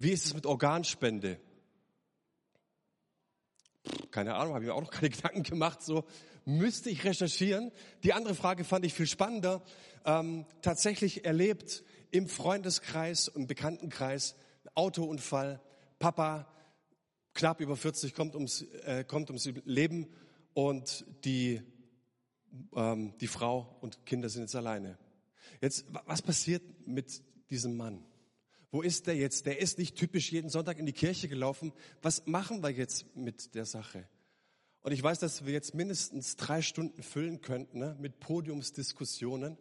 Wie 0.00 0.12
ist 0.12 0.24
es 0.24 0.32
mit 0.32 0.46
Organspende? 0.46 1.38
Keine 4.10 4.34
Ahnung, 4.34 4.54
habe 4.54 4.64
ich 4.64 4.68
mir 4.68 4.74
auch 4.74 4.80
noch 4.80 4.90
keine 4.90 5.10
Gedanken 5.10 5.42
gemacht. 5.42 5.82
So 5.82 6.04
müsste 6.46 6.88
ich 6.88 7.04
recherchieren. 7.04 7.70
Die 8.02 8.14
andere 8.14 8.34
Frage 8.34 8.64
fand 8.64 8.86
ich 8.86 8.94
viel 8.94 9.06
spannender. 9.06 9.62
Ähm, 10.06 10.46
tatsächlich 10.62 11.26
erlebt 11.26 11.84
im 12.10 12.28
Freundeskreis, 12.28 13.28
im 13.28 13.46
Bekanntenkreis, 13.46 14.36
Autounfall, 14.74 15.60
Papa, 15.98 16.50
knapp 17.34 17.60
über 17.60 17.76
40, 17.76 18.14
kommt 18.14 18.34
ums, 18.34 18.62
äh, 18.62 19.04
kommt 19.06 19.28
ums 19.28 19.44
Leben 19.66 20.08
und 20.54 21.04
die, 21.26 21.60
ähm, 22.74 23.12
die 23.18 23.26
Frau 23.26 23.76
und 23.82 24.06
Kinder 24.06 24.30
sind 24.30 24.42
jetzt 24.42 24.56
alleine. 24.56 24.98
Jetzt, 25.60 25.84
was 26.06 26.22
passiert 26.22 26.62
mit 26.86 27.22
diesem 27.50 27.76
Mann? 27.76 28.02
Wo 28.70 28.82
ist 28.82 29.06
der 29.06 29.16
jetzt? 29.16 29.46
Der 29.46 29.58
ist 29.58 29.78
nicht 29.78 29.96
typisch 29.96 30.30
jeden 30.30 30.48
Sonntag 30.48 30.78
in 30.78 30.86
die 30.86 30.92
Kirche 30.92 31.28
gelaufen. 31.28 31.72
Was 32.02 32.26
machen 32.26 32.62
wir 32.62 32.70
jetzt 32.70 33.16
mit 33.16 33.54
der 33.54 33.64
Sache? 33.64 34.08
Und 34.82 34.92
ich 34.92 35.02
weiß, 35.02 35.18
dass 35.18 35.44
wir 35.44 35.52
jetzt 35.52 35.74
mindestens 35.74 36.36
drei 36.36 36.62
Stunden 36.62 37.02
füllen 37.02 37.40
könnten 37.40 37.80
ne, 37.80 37.96
mit 37.98 38.20
Podiumsdiskussionen. 38.20 39.58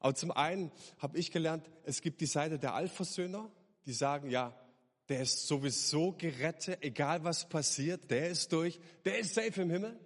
Aber 0.00 0.14
zum 0.14 0.32
einen 0.32 0.72
habe 0.98 1.18
ich 1.18 1.30
gelernt, 1.30 1.70
es 1.84 2.00
gibt 2.00 2.20
die 2.20 2.26
Seite 2.26 2.58
der 2.58 2.74
Allversöhner, 2.74 3.52
die 3.86 3.92
sagen, 3.92 4.30
ja, 4.30 4.58
der 5.08 5.20
ist 5.20 5.46
sowieso 5.46 6.12
gerettet, 6.12 6.78
egal 6.80 7.22
was 7.22 7.48
passiert, 7.48 8.10
der 8.10 8.30
ist 8.30 8.52
durch, 8.52 8.80
der 9.04 9.18
ist 9.18 9.34
safe 9.34 9.62
im 9.62 9.70
Himmel. 9.70 10.00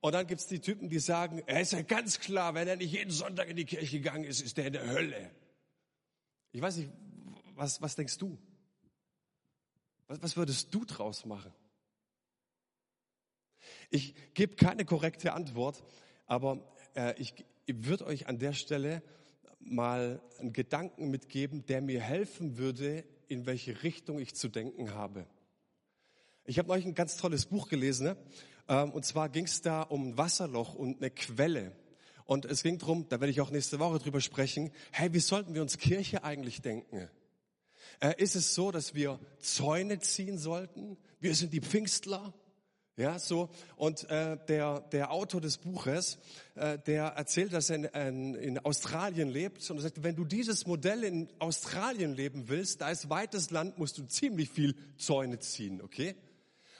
Und 0.00 0.12
dann 0.12 0.26
gibt's 0.26 0.46
die 0.46 0.60
Typen, 0.60 0.88
die 0.88 0.98
sagen, 0.98 1.42
er 1.46 1.60
ist 1.60 1.72
ja 1.72 1.82
ganz 1.82 2.20
klar, 2.20 2.54
wenn 2.54 2.66
er 2.66 2.76
nicht 2.76 2.92
jeden 2.92 3.10
Sonntag 3.10 3.48
in 3.48 3.56
die 3.56 3.64
Kirche 3.64 3.98
gegangen 3.98 4.24
ist, 4.24 4.40
ist 4.40 4.58
er 4.58 4.66
in 4.66 4.72
der 4.72 4.86
Hölle. 4.90 5.30
Ich 6.52 6.60
weiß 6.60 6.76
nicht, 6.76 6.90
was, 7.56 7.80
was 7.80 7.96
denkst 7.96 8.18
du? 8.18 8.38
Was, 10.06 10.22
was 10.22 10.36
würdest 10.36 10.74
du 10.74 10.84
draus 10.84 11.24
machen? 11.24 11.52
Ich 13.90 14.14
gebe 14.34 14.56
keine 14.56 14.84
korrekte 14.84 15.32
Antwort, 15.32 15.82
aber 16.26 16.60
äh, 16.94 17.20
ich, 17.20 17.34
ich 17.66 17.84
würde 17.84 18.06
euch 18.06 18.28
an 18.28 18.38
der 18.38 18.52
Stelle 18.52 19.02
mal 19.60 20.20
einen 20.38 20.52
Gedanken 20.52 21.10
mitgeben, 21.10 21.64
der 21.66 21.80
mir 21.80 22.00
helfen 22.00 22.58
würde, 22.58 23.04
in 23.28 23.46
welche 23.46 23.82
Richtung 23.82 24.18
ich 24.18 24.34
zu 24.34 24.48
denken 24.48 24.94
habe. 24.94 25.26
Ich 26.44 26.58
habe 26.58 26.70
euch 26.70 26.84
ein 26.84 26.94
ganz 26.94 27.16
tolles 27.16 27.46
Buch 27.46 27.68
gelesen, 27.68 28.04
ne? 28.04 28.16
Ähm, 28.68 28.92
und 28.92 29.04
zwar 29.04 29.28
ging 29.28 29.44
es 29.44 29.62
da 29.62 29.82
um 29.82 30.08
ein 30.08 30.18
Wasserloch 30.18 30.74
und 30.74 30.98
eine 30.98 31.10
Quelle. 31.10 31.72
Und 32.26 32.46
es 32.46 32.62
ging 32.62 32.78
darum, 32.78 33.08
da 33.08 33.20
werde 33.20 33.30
ich 33.30 33.40
auch 33.40 33.50
nächste 33.50 33.78
Woche 33.78 33.98
drüber 33.98 34.20
sprechen, 34.20 34.70
hey, 34.92 35.12
wie 35.12 35.20
sollten 35.20 35.54
wir 35.54 35.62
uns 35.62 35.78
Kirche 35.78 36.24
eigentlich 36.24 36.62
denken? 36.62 37.08
Äh, 38.00 38.14
ist 38.22 38.36
es 38.36 38.54
so, 38.54 38.70
dass 38.70 38.94
wir 38.94 39.18
Zäune 39.40 39.98
ziehen 40.00 40.38
sollten? 40.38 40.96
Wir 41.20 41.34
sind 41.34 41.52
die 41.52 41.60
Pfingstler. 41.60 42.34
Ja, 42.96 43.18
so. 43.18 43.50
Und 43.74 44.08
äh, 44.08 44.38
der, 44.46 44.80
der 44.92 45.10
Autor 45.10 45.40
des 45.40 45.58
Buches, 45.58 46.18
äh, 46.54 46.78
der 46.78 47.06
erzählt, 47.06 47.52
dass 47.52 47.68
er 47.68 47.92
in, 48.08 48.34
in 48.34 48.58
Australien 48.60 49.28
lebt 49.28 49.68
und 49.68 49.78
er 49.78 49.82
sagt, 49.82 50.04
wenn 50.04 50.14
du 50.14 50.24
dieses 50.24 50.66
Modell 50.66 51.02
in 51.02 51.28
Australien 51.40 52.14
leben 52.14 52.48
willst, 52.48 52.80
da 52.80 52.90
ist 52.90 53.10
weites 53.10 53.50
Land, 53.50 53.78
musst 53.78 53.98
du 53.98 54.04
ziemlich 54.04 54.48
viel 54.48 54.76
Zäune 54.96 55.40
ziehen, 55.40 55.82
okay? 55.82 56.14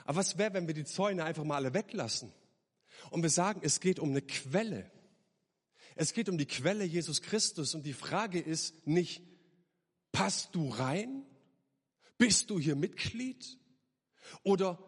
Aber 0.04 0.18
was 0.18 0.38
wäre, 0.38 0.54
wenn 0.54 0.68
wir 0.68 0.74
die 0.74 0.84
Zäune 0.84 1.24
einfach 1.24 1.42
mal 1.42 1.56
alle 1.56 1.74
weglassen? 1.74 2.32
Und 3.10 3.22
wir 3.22 3.30
sagen, 3.30 3.60
es 3.64 3.80
geht 3.80 3.98
um 3.98 4.10
eine 4.10 4.22
Quelle. 4.22 4.88
Es 5.96 6.12
geht 6.12 6.28
um 6.28 6.38
die 6.38 6.46
Quelle 6.46 6.84
Jesus 6.84 7.22
Christus 7.22 7.74
und 7.74 7.84
die 7.84 7.92
Frage 7.92 8.38
ist 8.38 8.86
nicht, 8.86 9.22
passt 10.14 10.54
du 10.54 10.70
rein? 10.70 11.26
Bist 12.16 12.48
du 12.48 12.58
hier 12.58 12.76
Mitglied? 12.76 13.58
Oder 14.42 14.78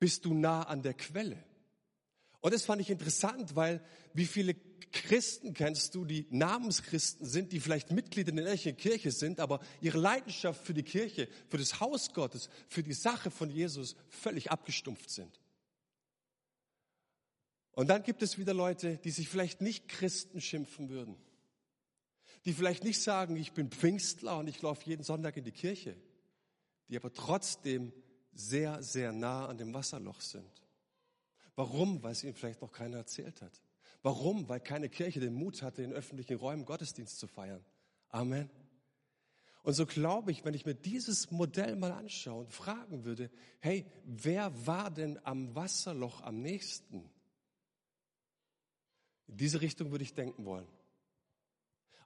bist 0.00 0.24
du 0.24 0.34
nah 0.34 0.62
an 0.62 0.82
der 0.82 0.94
Quelle? 0.94 1.44
Und 2.40 2.52
das 2.52 2.64
fand 2.64 2.80
ich 2.80 2.90
interessant, 2.90 3.54
weil 3.54 3.84
wie 4.12 4.26
viele 4.26 4.54
Christen 4.92 5.54
kennst 5.54 5.94
du, 5.94 6.04
die 6.04 6.26
Namenschristen 6.30 7.26
sind, 7.26 7.52
die 7.52 7.60
vielleicht 7.60 7.90
Mitglieder 7.90 8.30
in 8.30 8.36
der 8.36 8.56
Kirche 8.56 9.12
sind, 9.12 9.40
aber 9.40 9.60
ihre 9.80 9.98
Leidenschaft 9.98 10.64
für 10.64 10.74
die 10.74 10.82
Kirche, 10.82 11.28
für 11.48 11.58
das 11.58 11.80
Haus 11.80 12.12
Gottes, 12.12 12.48
für 12.68 12.82
die 12.82 12.92
Sache 12.92 13.30
von 13.30 13.50
Jesus 13.50 13.96
völlig 14.08 14.50
abgestumpft 14.50 15.10
sind. 15.10 15.40
Und 17.72 17.88
dann 17.88 18.02
gibt 18.02 18.22
es 18.22 18.38
wieder 18.38 18.54
Leute, 18.54 18.98
die 18.98 19.10
sich 19.10 19.28
vielleicht 19.28 19.60
nicht 19.60 19.88
Christen 19.88 20.40
schimpfen 20.40 20.90
würden, 20.90 21.16
die 22.44 22.52
vielleicht 22.52 22.84
nicht 22.84 23.02
sagen, 23.02 23.36
ich 23.36 23.52
bin 23.52 23.70
Pfingstler 23.70 24.38
und 24.38 24.48
ich 24.48 24.60
laufe 24.60 24.84
jeden 24.86 25.02
Sonntag 25.02 25.36
in 25.36 25.44
die 25.44 25.52
Kirche, 25.52 25.96
die 26.88 26.96
aber 26.96 27.12
trotzdem 27.12 27.92
sehr, 28.32 28.82
sehr 28.82 29.12
nah 29.12 29.46
an 29.46 29.58
dem 29.58 29.72
Wasserloch 29.72 30.20
sind. 30.20 30.50
Warum? 31.56 32.02
Weil 32.02 32.12
es 32.12 32.24
ihnen 32.24 32.34
vielleicht 32.34 32.60
noch 32.60 32.72
keiner 32.72 32.98
erzählt 32.98 33.40
hat. 33.42 33.62
Warum? 34.02 34.48
Weil 34.48 34.60
keine 34.60 34.88
Kirche 34.88 35.20
den 35.20 35.34
Mut 35.34 35.62
hatte, 35.62 35.82
in 35.82 35.92
öffentlichen 35.92 36.36
Räumen 36.36 36.64
Gottesdienst 36.64 37.18
zu 37.18 37.26
feiern. 37.26 37.64
Amen. 38.08 38.50
Und 39.62 39.72
so 39.72 39.86
glaube 39.86 40.30
ich, 40.30 40.44
wenn 40.44 40.52
ich 40.52 40.66
mir 40.66 40.74
dieses 40.74 41.30
Modell 41.30 41.74
mal 41.76 41.92
anschaue 41.92 42.40
und 42.40 42.52
fragen 42.52 43.04
würde, 43.04 43.30
hey, 43.60 43.86
wer 44.04 44.66
war 44.66 44.90
denn 44.90 45.18
am 45.24 45.54
Wasserloch 45.54 46.20
am 46.20 46.42
nächsten? 46.42 47.10
In 49.26 49.38
diese 49.38 49.62
Richtung 49.62 49.90
würde 49.90 50.04
ich 50.04 50.12
denken 50.12 50.44
wollen. 50.44 50.68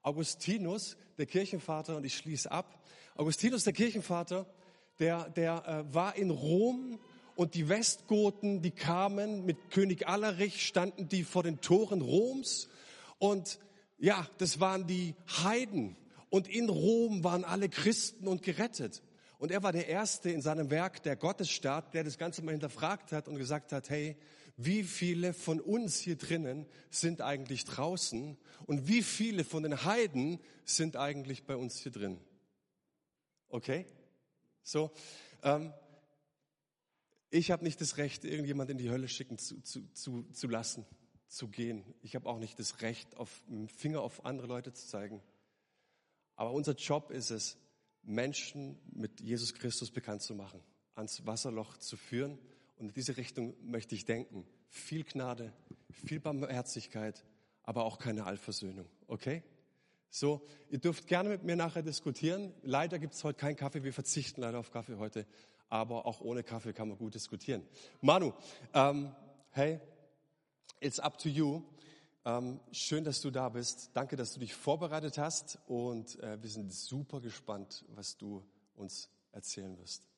Augustinus, 0.02 0.96
der 1.18 1.26
Kirchenvater, 1.26 1.96
und 1.96 2.04
ich 2.04 2.16
schließe 2.16 2.50
ab, 2.50 2.82
Augustinus, 3.16 3.64
der 3.64 3.72
Kirchenvater, 3.72 4.46
der, 4.98 5.28
der 5.30 5.66
äh, 5.66 5.94
war 5.94 6.16
in 6.16 6.30
Rom 6.30 6.98
und 7.34 7.54
die 7.54 7.68
Westgoten, 7.68 8.62
die 8.62 8.70
kamen 8.70 9.44
mit 9.44 9.70
König 9.70 10.08
Allerich, 10.08 10.66
standen 10.66 11.08
die 11.08 11.22
vor 11.24 11.42
den 11.42 11.60
Toren 11.60 12.00
Roms. 12.00 12.68
Und 13.18 13.60
ja, 13.98 14.26
das 14.38 14.60
waren 14.60 14.86
die 14.86 15.14
Heiden. 15.42 15.96
Und 16.30 16.48
in 16.48 16.68
Rom 16.68 17.22
waren 17.24 17.44
alle 17.44 17.68
Christen 17.68 18.26
und 18.26 18.42
gerettet. 18.42 19.02
Und 19.38 19.52
er 19.52 19.62
war 19.62 19.72
der 19.72 19.86
Erste 19.86 20.30
in 20.30 20.42
seinem 20.42 20.70
Werk, 20.70 21.02
der 21.04 21.14
Gottesstaat, 21.14 21.94
der 21.94 22.02
das 22.02 22.18
Ganze 22.18 22.42
mal 22.42 22.50
hinterfragt 22.50 23.12
hat 23.12 23.28
und 23.28 23.36
gesagt 23.36 23.72
hat, 23.72 23.88
hey, 23.88 24.16
wie 24.58 24.82
viele 24.82 25.32
von 25.32 25.60
uns 25.60 26.00
hier 26.00 26.16
drinnen 26.16 26.66
sind 26.90 27.20
eigentlich 27.20 27.64
draußen 27.64 28.36
und 28.66 28.88
wie 28.88 29.02
viele 29.02 29.44
von 29.44 29.62
den 29.62 29.84
Heiden 29.84 30.40
sind 30.64 30.96
eigentlich 30.96 31.44
bei 31.44 31.54
uns 31.56 31.78
hier 31.78 31.92
drin? 31.92 32.18
Okay? 33.48 33.86
So, 34.64 34.90
ähm, 35.44 35.72
ich 37.30 37.52
habe 37.52 37.62
nicht 37.62 37.80
das 37.80 37.98
Recht, 37.98 38.24
irgendjemand 38.24 38.68
in 38.70 38.78
die 38.78 38.90
Hölle 38.90 39.08
schicken 39.08 39.38
zu, 39.38 39.60
zu, 39.60 39.86
zu, 39.92 40.24
zu 40.32 40.48
lassen, 40.48 40.84
zu 41.28 41.46
gehen. 41.46 41.84
Ich 42.02 42.16
habe 42.16 42.28
auch 42.28 42.40
nicht 42.40 42.58
das 42.58 42.80
Recht, 42.82 43.16
auf, 43.16 43.42
Finger 43.68 44.02
auf 44.02 44.24
andere 44.24 44.48
Leute 44.48 44.72
zu 44.72 44.88
zeigen. 44.88 45.22
Aber 46.34 46.50
unser 46.50 46.74
Job 46.74 47.12
ist 47.12 47.30
es, 47.30 47.58
Menschen 48.02 48.80
mit 48.90 49.20
Jesus 49.20 49.54
Christus 49.54 49.92
bekannt 49.92 50.22
zu 50.22 50.34
machen, 50.34 50.60
ans 50.96 51.24
Wasserloch 51.26 51.76
zu 51.76 51.96
führen. 51.96 52.38
Und 52.78 52.88
in 52.88 52.94
diese 52.94 53.16
Richtung 53.16 53.54
möchte 53.60 53.94
ich 53.94 54.04
denken. 54.04 54.46
Viel 54.68 55.04
Gnade, 55.04 55.52
viel 55.90 56.20
Barmherzigkeit, 56.20 57.24
aber 57.62 57.84
auch 57.84 57.98
keine 57.98 58.24
Allversöhnung. 58.24 58.86
Okay? 59.06 59.42
So, 60.10 60.42
ihr 60.70 60.78
dürft 60.78 61.06
gerne 61.06 61.28
mit 61.28 61.44
mir 61.44 61.56
nachher 61.56 61.82
diskutieren. 61.82 62.54
Leider 62.62 62.98
gibt 62.98 63.14
es 63.14 63.24
heute 63.24 63.38
keinen 63.38 63.56
Kaffee. 63.56 63.82
Wir 63.82 63.92
verzichten 63.92 64.40
leider 64.40 64.58
auf 64.58 64.70
Kaffee 64.70 64.96
heute. 64.96 65.26
Aber 65.68 66.06
auch 66.06 66.20
ohne 66.20 66.42
Kaffee 66.42 66.72
kann 66.72 66.88
man 66.88 66.96
gut 66.96 67.14
diskutieren. 67.14 67.62
Manu, 68.00 68.32
ähm, 68.72 69.14
hey, 69.50 69.80
it's 70.80 70.98
up 70.98 71.18
to 71.18 71.28
you. 71.28 71.62
Ähm, 72.24 72.60
schön, 72.72 73.04
dass 73.04 73.20
du 73.20 73.30
da 73.30 73.48
bist. 73.50 73.90
Danke, 73.92 74.16
dass 74.16 74.32
du 74.32 74.40
dich 74.40 74.54
vorbereitet 74.54 75.18
hast. 75.18 75.58
Und 75.66 76.18
äh, 76.20 76.42
wir 76.42 76.48
sind 76.48 76.72
super 76.72 77.20
gespannt, 77.20 77.84
was 77.88 78.16
du 78.16 78.42
uns 78.74 79.10
erzählen 79.32 79.76
wirst. 79.78 80.08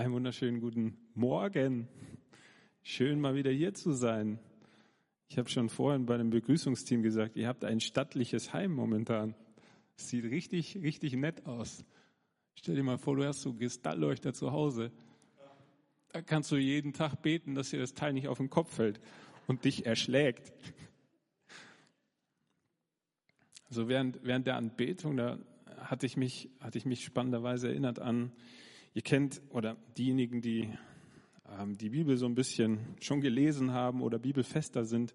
Einen 0.00 0.14
wunderschönen 0.14 0.62
guten 0.62 0.96
Morgen. 1.12 1.86
Schön 2.82 3.20
mal 3.20 3.34
wieder 3.34 3.50
hier 3.50 3.74
zu 3.74 3.92
sein. 3.92 4.38
Ich 5.28 5.36
habe 5.36 5.50
schon 5.50 5.68
vorhin 5.68 6.06
bei 6.06 6.16
dem 6.16 6.30
Begrüßungsteam 6.30 7.02
gesagt, 7.02 7.36
ihr 7.36 7.46
habt 7.46 7.66
ein 7.66 7.80
stattliches 7.80 8.54
Heim 8.54 8.72
momentan. 8.72 9.34
sieht 9.96 10.24
richtig, 10.24 10.76
richtig 10.76 11.12
nett 11.16 11.44
aus. 11.44 11.84
Stell 12.54 12.76
dir 12.76 12.82
mal 12.82 12.96
vor, 12.96 13.14
du 13.14 13.26
hast 13.26 13.42
so 13.42 13.52
Kristallleuchter 13.52 14.32
zu 14.32 14.52
Hause. 14.52 14.90
Da 16.14 16.22
kannst 16.22 16.50
du 16.50 16.56
jeden 16.56 16.94
Tag 16.94 17.20
beten, 17.20 17.54
dass 17.54 17.68
dir 17.68 17.80
das 17.80 17.92
Teil 17.92 18.14
nicht 18.14 18.28
auf 18.28 18.38
den 18.38 18.48
Kopf 18.48 18.74
fällt 18.74 19.02
und 19.48 19.66
dich 19.66 19.84
erschlägt. 19.84 20.50
So 23.68 23.86
während, 23.86 24.18
während 24.22 24.46
der 24.46 24.56
Anbetung, 24.56 25.18
da 25.18 25.38
hatte 25.76 26.06
ich 26.06 26.16
mich, 26.16 26.48
hatte 26.58 26.78
ich 26.78 26.86
mich 26.86 27.04
spannenderweise 27.04 27.68
erinnert 27.68 27.98
an, 27.98 28.32
ihr 28.94 29.02
kennt, 29.02 29.40
oder 29.50 29.76
diejenigen, 29.96 30.40
die 30.40 30.72
ähm, 31.58 31.76
die 31.76 31.90
Bibel 31.90 32.16
so 32.16 32.26
ein 32.26 32.34
bisschen 32.34 32.96
schon 33.00 33.20
gelesen 33.20 33.72
haben 33.72 34.02
oder 34.02 34.18
bibelfester 34.18 34.84
sind, 34.84 35.14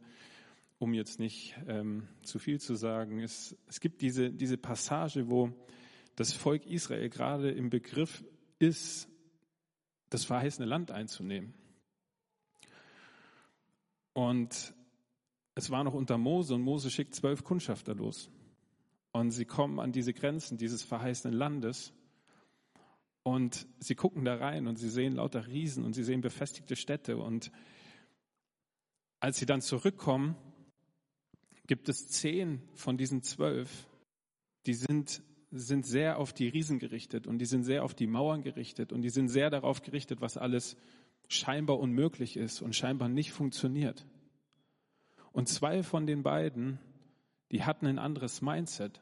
um 0.80 0.94
jetzt 0.94 1.20
nicht 1.20 1.56
ähm, 1.68 2.08
zu 2.24 2.40
viel 2.40 2.60
zu 2.60 2.76
sagen. 2.76 3.20
Es, 3.20 3.56
es 3.68 3.80
gibt 3.80 4.02
diese, 4.02 4.32
diese 4.32 4.58
Passage, 4.58 5.30
wo 5.30 5.52
das 6.16 6.34
Volk 6.34 6.66
Israel 6.66 7.10
gerade 7.10 7.52
im 7.52 7.70
Begriff 7.70 8.24
ist, 8.60 9.10
das 10.10 10.26
verheißene 10.26 10.68
Land 10.68 10.92
einzunehmen. 10.92 11.54
Und 14.14 14.74
es 15.56 15.70
war 15.70 15.84
noch 15.84 15.94
unter 15.94 16.18
Mose 16.18 16.56
und 16.56 16.62
Mose 16.62 16.90
schickt 16.90 17.16
zwölf 17.16 17.44
Kundschafter 17.44 17.96
los. 17.96 18.30
Und 19.12 19.32
sie 19.32 19.46
kommen 19.46 19.80
an 19.80 19.94
diese 19.94 20.14
Grenzen 20.14 20.58
dieses 20.58 20.84
verheißenen 20.84 21.36
Landes 21.36 21.94
und 23.26 23.66
sie 23.80 23.96
gucken 23.96 24.24
da 24.24 24.36
rein 24.36 24.68
und 24.68 24.78
sie 24.78 24.90
sehen 24.90 25.16
lauter 25.16 25.48
Riesen 25.48 25.84
und 25.84 25.94
sie 25.94 26.04
sehen 26.04 26.22
befestigte 26.22 26.76
Städte. 26.76 27.18
Und 27.18 27.52
als 29.20 29.38
sie 29.38 29.48
dann 29.48 29.62
zurückkommen, 29.62 30.36
gibt 31.66 31.90
es 31.90 32.08
zehn 32.08 32.62
von 32.76 32.98
diesen 32.98 33.24
zwölf, 33.24 33.88
die 34.68 34.76
sind, 34.76 35.24
sind 35.50 35.88
sehr 35.88 36.20
auf 36.20 36.34
die 36.34 36.48
Riesen 36.48 36.78
gerichtet 36.78 37.26
und 37.26 37.40
die 37.40 37.48
sind 37.48 37.64
sehr 37.64 37.84
auf 37.84 37.96
die 37.96 38.06
Mauern 38.06 38.44
gerichtet 38.44 38.94
und 38.94 39.02
die 39.02 39.10
sind 39.10 39.30
sehr 39.30 39.50
darauf 39.50 39.82
gerichtet, 39.82 40.22
was 40.22 40.38
alles 40.38 40.78
scheinbar 41.28 41.80
unmöglich 41.80 42.38
ist 42.38 42.62
und 42.62 42.76
scheinbar 42.76 43.10
nicht 43.10 43.32
funktioniert. 43.32 44.06
Und 45.32 45.50
zwei 45.50 45.82
von 45.82 46.06
den 46.06 46.22
beiden, 46.22 46.78
die 47.52 47.64
hatten 47.64 47.88
ein 47.88 47.98
anderes 47.98 48.44
Mindset. 48.44 49.02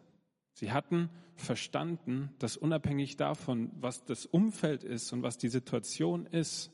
Sie 0.54 0.72
hatten 0.72 1.10
verstanden, 1.36 2.30
dass 2.40 2.58
unabhängig 2.58 3.18
davon, 3.18 3.72
was 3.80 4.06
das 4.06 4.26
Umfeld 4.26 4.84
ist 4.84 5.12
und 5.12 5.24
was 5.24 5.38
die 5.38 5.50
Situation 5.50 6.26
ist, 6.28 6.72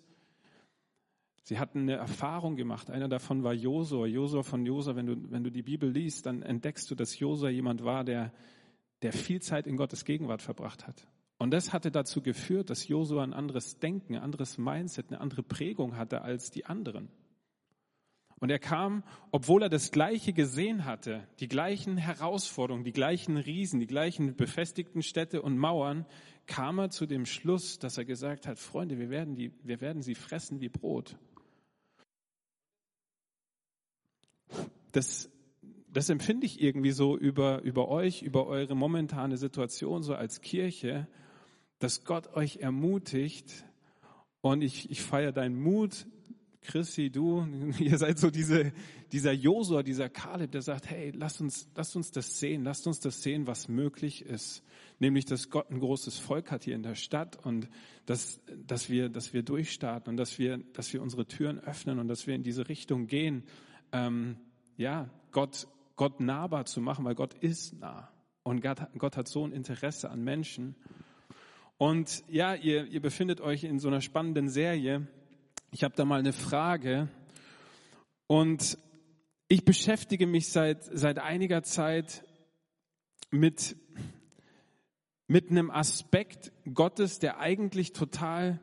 sie 1.44 1.60
hatten 1.60 1.80
eine 1.80 1.96
Erfahrung 1.96 2.56
gemacht. 2.56 2.92
Einer 2.92 3.08
davon 3.08 3.44
war 3.44 3.54
Josua. 3.54 4.06
Josua 4.06 4.44
von 4.44 4.66
Josua, 4.66 4.96
wenn 4.96 5.06
du, 5.06 5.32
wenn 5.32 5.44
du 5.44 5.52
die 5.52 5.64
Bibel 5.64 5.90
liest, 5.90 6.26
dann 6.26 6.42
entdeckst 6.42 6.92
du, 6.92 6.96
dass 6.96 7.18
Josua 7.18 7.50
jemand 7.50 7.84
war, 7.84 8.04
der, 8.04 8.34
der 9.02 9.14
viel 9.14 9.42
Zeit 9.42 9.66
in 9.66 9.78
Gottes 9.78 10.04
Gegenwart 10.06 10.42
verbracht 10.42 10.86
hat. 10.86 11.08
Und 11.38 11.52
das 11.52 11.72
hatte 11.72 11.90
dazu 11.90 12.22
geführt, 12.22 12.70
dass 12.70 12.90
Josua 12.90 13.24
ein 13.24 13.34
anderes 13.34 13.80
Denken, 13.80 14.16
ein 14.16 14.22
anderes 14.22 14.58
Mindset, 14.58 15.08
eine 15.10 15.22
andere 15.22 15.42
Prägung 15.42 15.96
hatte 15.96 16.22
als 16.22 16.52
die 16.52 16.66
anderen. 16.66 17.08
Und 18.40 18.50
er 18.50 18.60
kam, 18.60 19.04
obwohl 19.32 19.64
er 19.64 19.70
das 19.70 19.92
Gleiche 19.92 20.32
gesehen 20.32 20.86
hatte, 20.86 21.28
die 21.40 21.50
gleichen 21.50 21.98
Herausforderungen, 21.98 22.86
die 22.86 22.94
gleichen 22.94 23.36
Riesen, 23.36 23.80
die 23.80 23.88
gleichen 23.88 24.36
befestigten 24.36 25.02
Städte 25.02 25.42
und 25.42 25.58
Mauern, 25.58 26.06
kam 26.46 26.80
er 26.80 26.90
zu 26.90 27.06
dem 27.06 27.26
Schluss, 27.26 27.80
dass 27.80 27.98
er 27.98 28.06
gesagt 28.06 28.48
hat, 28.48 28.58
Freunde, 28.58 28.98
wir 28.98 29.10
werden, 29.10 29.36
die, 29.36 29.52
wir 29.64 29.82
werden 29.82 30.02
sie 30.02 30.16
fressen 30.16 30.62
wie 30.62 30.70
Brot. 30.70 31.18
Das, 34.94 35.30
das 35.92 36.10
empfinde 36.10 36.46
ich 36.46 36.62
irgendwie 36.62 36.92
so 36.92 37.18
über, 37.18 37.62
über 37.62 37.90
euch, 37.90 38.22
über 38.22 38.48
eure 38.48 38.76
momentane 38.76 39.38
Situation, 39.38 40.02
so 40.02 40.16
als 40.16 40.42
Kirche, 40.42 41.08
dass 41.80 42.06
Gott 42.06 42.34
euch 42.34 42.58
ermutigt 42.58 43.66
und 44.42 44.62
ich, 44.62 44.90
ich 44.90 45.02
feiere 45.02 45.34
deinen 45.34 45.60
Mut, 45.62 46.08
Chrissy, 46.62 47.10
du, 47.10 47.48
ihr 47.80 47.98
seid 47.98 48.20
so 48.20 48.30
diese, 48.30 48.72
dieser 49.12 49.32
Josua, 49.32 49.84
dieser 49.84 50.10
Kaleb, 50.10 50.52
der 50.52 50.62
sagt, 50.62 50.90
hey, 50.90 51.12
lasst 51.12 51.42
uns, 51.42 51.70
lasst 51.76 51.96
uns 51.96 52.12
das 52.12 52.40
sehen, 52.40 52.64
lasst 52.64 52.88
uns 52.88 53.00
das 53.00 53.22
sehen, 53.22 53.48
was 53.48 53.68
möglich 53.68 54.26
ist. 54.26 54.64
Nämlich, 55.00 55.26
dass 55.26 55.50
Gott 55.50 55.72
ein 55.72 55.80
großes 55.80 56.18
Volk 56.18 56.52
hat 56.52 56.66
hier 56.66 56.76
in 56.76 56.84
der 56.84 56.96
Stadt 56.96 57.44
und 57.46 57.70
dass, 58.06 58.42
dass 58.68 58.90
wir, 58.90 59.08
dass 59.10 59.34
wir 59.34 59.44
durchstarten 59.44 60.12
und 60.12 60.18
dass 60.18 60.38
wir, 60.38 60.58
dass 60.74 60.92
wir 60.92 61.02
unsere 61.02 61.26
Türen 61.26 61.60
öffnen 61.60 62.00
und 62.00 62.08
dass 62.08 62.28
wir 62.28 62.36
in 62.36 62.44
diese 62.44 62.68
Richtung 62.68 63.08
gehen, 63.08 63.44
ähm, 63.92 64.38
ja, 64.78 65.10
Gott, 65.32 65.68
Gott 65.96 66.20
nahbar 66.20 66.66
zu 66.66 66.82
machen, 66.82 67.06
weil 67.06 67.16
Gott 67.16 67.34
ist 67.36 67.80
nah. 67.80 68.12
Und 68.44 68.62
Gott, 68.62 68.80
Gott 68.98 69.18
hat 69.18 69.28
so 69.28 69.46
ein 69.46 69.52
Interesse 69.52 70.10
an 70.10 70.24
Menschen. 70.24 70.76
Und 71.78 72.24
ja, 72.28 72.56
ihr, 72.56 72.86
ihr 72.88 73.02
befindet 73.02 73.40
euch 73.42 73.64
in 73.64 73.80
so 73.80 73.88
einer 73.88 74.02
spannenden 74.02 74.50
Serie, 74.50 75.08
ich 75.72 75.84
habe 75.84 75.96
da 75.96 76.06
mal 76.06 76.20
eine 76.20 76.34
Frage 76.34 77.08
und 78.28 78.78
ich 79.48 79.66
beschäftige 79.66 80.28
mich 80.28 80.50
seit, 80.50 80.84
seit 80.84 81.20
einiger 81.20 81.64
Zeit 81.64 82.24
mit, 83.32 83.76
mit 85.28 85.50
einem 85.50 85.70
Aspekt 85.72 86.52
Gottes, 86.74 87.20
der 87.20 87.40
eigentlich 87.40 87.94
total 87.94 88.60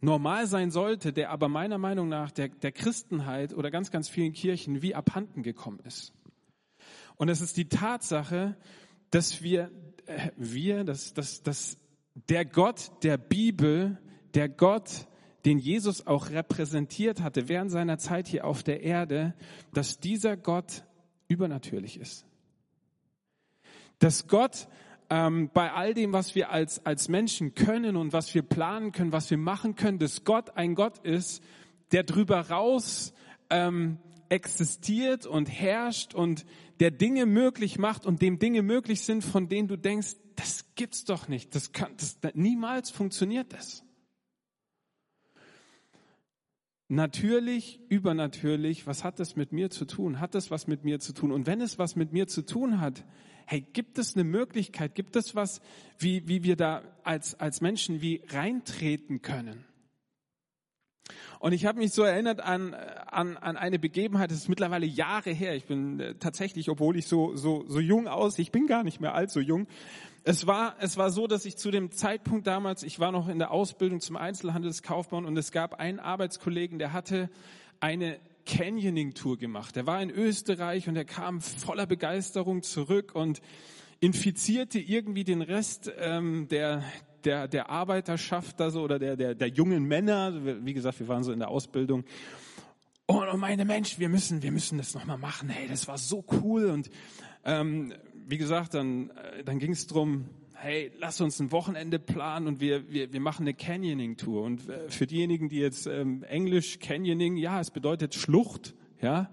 normal 0.00 0.46
sein 0.46 0.70
sollte, 0.70 1.12
der 1.12 1.30
aber 1.30 1.48
meiner 1.48 1.78
Meinung 1.78 2.08
nach 2.08 2.30
der, 2.30 2.48
der 2.48 2.72
Christenheit 2.72 3.54
oder 3.54 3.70
ganz, 3.70 3.90
ganz 3.90 4.08
vielen 4.08 4.34
Kirchen 4.34 4.82
wie 4.82 4.94
abhanden 4.94 5.42
gekommen 5.42 5.80
ist. 5.84 6.12
Und 7.16 7.28
es 7.30 7.40
ist 7.40 7.56
die 7.56 7.68
Tatsache, 7.68 8.56
dass 9.10 9.42
wir, 9.42 9.70
äh, 10.06 10.30
wir, 10.36 10.84
dass, 10.84 11.14
dass, 11.14 11.42
dass 11.42 11.78
der 12.28 12.44
Gott 12.44 12.90
der 13.02 13.16
Bibel, 13.16 13.98
der 14.34 14.48
Gott, 14.50 15.06
den 15.44 15.58
Jesus 15.58 16.06
auch 16.06 16.30
repräsentiert 16.30 17.20
hatte 17.20 17.48
während 17.48 17.70
seiner 17.70 17.98
Zeit 17.98 18.28
hier 18.28 18.46
auf 18.46 18.62
der 18.62 18.82
Erde, 18.82 19.34
dass 19.72 20.00
dieser 20.00 20.36
Gott 20.36 20.84
übernatürlich 21.28 22.00
ist. 22.00 22.26
Dass 23.98 24.26
Gott 24.26 24.68
ähm, 25.10 25.50
bei 25.52 25.72
all 25.72 25.94
dem, 25.94 26.12
was 26.12 26.34
wir 26.34 26.50
als, 26.50 26.84
als 26.86 27.08
Menschen 27.08 27.54
können 27.54 27.96
und 27.96 28.12
was 28.12 28.34
wir 28.34 28.42
planen 28.42 28.92
können, 28.92 29.12
was 29.12 29.30
wir 29.30 29.38
machen 29.38 29.74
können, 29.74 29.98
dass 29.98 30.24
Gott 30.24 30.56
ein 30.56 30.74
Gott 30.74 30.98
ist, 30.98 31.42
der 31.92 32.04
drüber 32.04 32.48
raus 32.48 33.12
ähm, 33.50 33.98
existiert 34.28 35.26
und 35.26 35.48
herrscht 35.48 36.14
und 36.14 36.46
der 36.80 36.90
Dinge 36.90 37.26
möglich 37.26 37.78
macht 37.78 38.06
und 38.06 38.22
dem 38.22 38.38
Dinge 38.38 38.62
möglich 38.62 39.02
sind, 39.02 39.22
von 39.22 39.48
denen 39.48 39.68
du 39.68 39.76
denkst, 39.76 40.16
das 40.36 40.74
gibt's 40.74 41.04
doch 41.04 41.28
nicht, 41.28 41.54
das 41.54 41.72
kann, 41.72 41.92
das, 41.96 42.18
niemals 42.34 42.90
funktioniert 42.90 43.52
das. 43.52 43.84
Natürlich, 46.88 47.80
übernatürlich, 47.88 48.86
was 48.86 49.04
hat 49.04 49.18
das 49.18 49.36
mit 49.36 49.52
mir 49.52 49.70
zu 49.70 49.86
tun? 49.86 50.20
Hat 50.20 50.34
das 50.34 50.50
was 50.50 50.66
mit 50.66 50.84
mir 50.84 51.00
zu 51.00 51.14
tun? 51.14 51.32
Und 51.32 51.46
wenn 51.46 51.60
es 51.60 51.78
was 51.78 51.96
mit 51.96 52.12
mir 52.12 52.26
zu 52.26 52.44
tun 52.44 52.80
hat, 52.80 53.04
hey, 53.46 53.62
gibt 53.72 53.98
es 53.98 54.14
eine 54.14 54.24
Möglichkeit, 54.24 54.94
gibt 54.94 55.16
es 55.16 55.34
was, 55.34 55.60
wie, 55.98 56.28
wie 56.28 56.42
wir 56.42 56.56
da 56.56 56.82
als, 57.02 57.38
als 57.40 57.60
Menschen 57.60 58.02
wie 58.02 58.22
reintreten 58.28 59.22
können? 59.22 59.64
Und 61.38 61.52
ich 61.52 61.66
habe 61.66 61.78
mich 61.78 61.92
so 61.92 62.02
erinnert 62.02 62.40
an, 62.40 62.74
an, 62.74 63.36
an 63.36 63.56
eine 63.56 63.78
Begebenheit, 63.78 64.30
das 64.30 64.38
ist 64.38 64.48
mittlerweile 64.48 64.86
Jahre 64.86 65.30
her. 65.30 65.54
Ich 65.54 65.66
bin 65.66 66.00
äh, 66.00 66.14
tatsächlich, 66.14 66.70
obwohl 66.70 66.96
ich 66.96 67.06
so, 67.06 67.36
so, 67.36 67.64
so 67.68 67.80
jung 67.80 68.08
aussehe, 68.08 68.42
ich 68.42 68.52
bin 68.52 68.66
gar 68.66 68.82
nicht 68.82 69.00
mehr 69.00 69.14
allzu 69.14 69.40
jung, 69.40 69.66
es 70.26 70.46
war, 70.46 70.76
es 70.80 70.96
war 70.96 71.10
so, 71.10 71.26
dass 71.26 71.44
ich 71.44 71.58
zu 71.58 71.70
dem 71.70 71.90
Zeitpunkt 71.90 72.46
damals, 72.46 72.82
ich 72.82 72.98
war 72.98 73.12
noch 73.12 73.28
in 73.28 73.38
der 73.38 73.50
Ausbildung 73.50 74.00
zum 74.00 74.16
Einzelhandelskaufmann 74.16 75.26
und 75.26 75.36
es 75.36 75.52
gab 75.52 75.74
einen 75.74 76.00
Arbeitskollegen, 76.00 76.78
der 76.78 76.94
hatte 76.94 77.28
eine 77.80 78.18
Canyoning-Tour 78.46 79.36
gemacht. 79.36 79.76
Der 79.76 79.86
war 79.86 80.00
in 80.00 80.10
Österreich 80.10 80.88
und 80.88 80.96
er 80.96 81.04
kam 81.04 81.42
voller 81.42 81.86
Begeisterung 81.86 82.62
zurück 82.62 83.14
und 83.14 83.42
infizierte 84.00 84.78
irgendwie 84.78 85.24
den 85.24 85.42
Rest 85.42 85.92
ähm, 85.98 86.48
der, 86.48 86.82
der, 87.24 87.48
der 87.48 87.70
Arbeiterschaft 87.70 88.60
also, 88.60 88.82
oder 88.82 88.98
der, 88.98 89.16
der, 89.16 89.34
der 89.34 89.48
jungen 89.48 89.84
Männer. 89.84 90.32
Wie 90.64 90.74
gesagt, 90.74 91.00
wir 91.00 91.08
waren 91.08 91.24
so 91.24 91.32
in 91.32 91.38
der 91.38 91.48
Ausbildung. 91.48 92.04
Und 93.06 93.28
oh 93.32 93.36
meine 93.36 93.64
Mensch, 93.64 93.98
wir 93.98 94.08
müssen, 94.08 94.42
wir 94.42 94.50
müssen 94.50 94.78
das 94.78 94.94
nochmal 94.94 95.18
machen. 95.18 95.48
Hey, 95.48 95.68
das 95.68 95.86
war 95.88 95.98
so 95.98 96.24
cool. 96.42 96.66
Und 96.66 96.90
ähm, 97.44 97.92
wie 98.26 98.38
gesagt, 98.38 98.74
dann, 98.74 99.10
äh, 99.10 99.44
dann 99.44 99.58
ging 99.58 99.72
es 99.72 99.86
darum, 99.86 100.30
hey, 100.54 100.90
lass 100.98 101.20
uns 101.20 101.38
ein 101.40 101.52
Wochenende 101.52 101.98
planen 101.98 102.46
und 102.46 102.60
wir, 102.60 102.90
wir, 102.90 103.12
wir 103.12 103.20
machen 103.20 103.42
eine 103.42 103.52
Canyoning-Tour. 103.52 104.42
Und 104.42 104.68
äh, 104.68 104.88
für 104.88 105.06
diejenigen, 105.06 105.50
die 105.50 105.58
jetzt 105.58 105.86
ähm, 105.86 106.22
Englisch 106.24 106.78
Canyoning, 106.78 107.36
ja, 107.36 107.60
es 107.60 107.70
bedeutet 107.70 108.14
Schlucht, 108.14 108.74
ja. 109.02 109.30